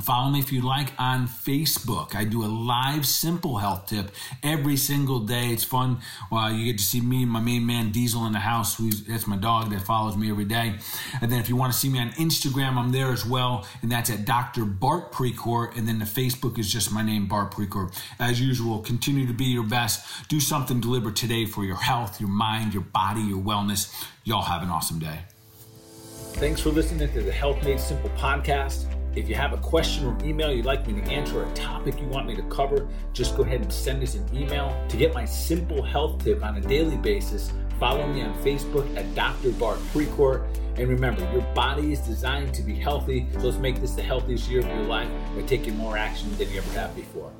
Follow 0.00 0.30
me 0.30 0.40
if 0.40 0.50
you 0.50 0.62
like 0.62 0.88
on 0.98 1.28
Facebook. 1.28 2.14
I 2.16 2.24
do 2.24 2.44
a 2.44 2.46
live 2.46 3.06
simple 3.06 3.58
health 3.58 3.86
tip 3.86 4.10
every 4.42 4.76
single 4.76 5.20
day. 5.20 5.50
It's 5.50 5.62
fun. 5.62 5.98
Well, 6.30 6.50
you 6.50 6.64
get 6.64 6.78
to 6.78 6.84
see 6.84 7.00
me, 7.00 7.24
my 7.24 7.40
main 7.40 7.66
man 7.66 7.92
Diesel 7.92 8.24
in 8.26 8.32
the 8.32 8.38
house. 8.38 8.80
That's 9.06 9.26
my 9.26 9.36
dog 9.36 9.70
that 9.70 9.82
follows 9.82 10.16
me 10.16 10.30
every 10.30 10.46
day. 10.46 10.74
And 11.20 11.30
then 11.30 11.40
if 11.40 11.48
you 11.48 11.56
want 11.56 11.72
to 11.72 11.78
see 11.78 11.88
me 11.88 12.00
on 12.00 12.10
Instagram, 12.12 12.76
I'm 12.76 12.90
there 12.90 13.12
as 13.12 13.24
well. 13.24 13.66
And 13.82 13.92
that's 13.92 14.10
at 14.10 14.24
Dr. 14.24 14.64
Bart 14.64 15.12
Precourt. 15.12 15.76
And 15.76 15.86
then 15.86 15.98
the 15.98 16.04
Facebook 16.04 16.58
is 16.58 16.72
just 16.72 16.90
my 16.90 17.02
name, 17.02 17.26
Bart 17.26 17.52
Precourt. 17.52 17.96
As 18.18 18.40
usual, 18.40 18.80
continue 18.80 19.26
to 19.26 19.34
be 19.34 19.44
your 19.44 19.64
best. 19.64 20.28
Do 20.28 20.40
something 20.40 20.80
deliberate 20.80 21.16
today 21.16 21.44
for 21.44 21.64
your 21.64 21.76
health, 21.76 22.20
your 22.20 22.30
mind, 22.30 22.74
your 22.74 22.82
body, 22.82 23.20
your 23.20 23.42
wellness. 23.42 23.92
Y'all 24.24 24.42
have 24.42 24.62
an 24.62 24.70
awesome 24.70 24.98
day. 24.98 25.20
Thanks 26.34 26.60
for 26.60 26.70
listening 26.70 27.12
to 27.12 27.22
the 27.22 27.30
Health 27.30 27.62
Made 27.62 27.78
Simple 27.78 28.10
podcast. 28.10 28.91
If 29.14 29.28
you 29.28 29.34
have 29.34 29.52
a 29.52 29.58
question 29.58 30.06
or 30.06 30.16
email 30.24 30.50
you'd 30.50 30.64
like 30.64 30.86
me 30.86 30.98
to 30.98 31.06
answer, 31.10 31.44
a 31.44 31.52
topic 31.52 32.00
you 32.00 32.06
want 32.06 32.26
me 32.26 32.34
to 32.34 32.42
cover, 32.44 32.88
just 33.12 33.36
go 33.36 33.42
ahead 33.42 33.60
and 33.60 33.70
send 33.70 34.02
us 34.02 34.14
an 34.14 34.26
email. 34.34 34.74
To 34.88 34.96
get 34.96 35.12
my 35.12 35.26
simple 35.26 35.82
health 35.82 36.24
tip 36.24 36.42
on 36.42 36.56
a 36.56 36.60
daily 36.62 36.96
basis, 36.96 37.52
follow 37.78 38.06
me 38.06 38.22
on 38.22 38.32
Facebook 38.42 38.96
at 38.96 39.14
Dr. 39.14 39.50
Bart 39.52 39.78
Precourt. 39.92 40.46
And 40.76 40.88
remember, 40.88 41.30
your 41.30 41.42
body 41.54 41.92
is 41.92 41.98
designed 42.00 42.54
to 42.54 42.62
be 42.62 42.74
healthy, 42.74 43.26
so 43.34 43.40
let's 43.40 43.58
make 43.58 43.82
this 43.82 43.92
the 43.92 44.02
healthiest 44.02 44.48
year 44.48 44.60
of 44.60 44.66
your 44.68 44.84
life 44.84 45.10
by 45.34 45.42
taking 45.42 45.76
more 45.76 45.98
action 45.98 46.34
than 46.38 46.50
you 46.50 46.58
ever 46.58 46.80
have 46.80 46.96
before. 46.96 47.30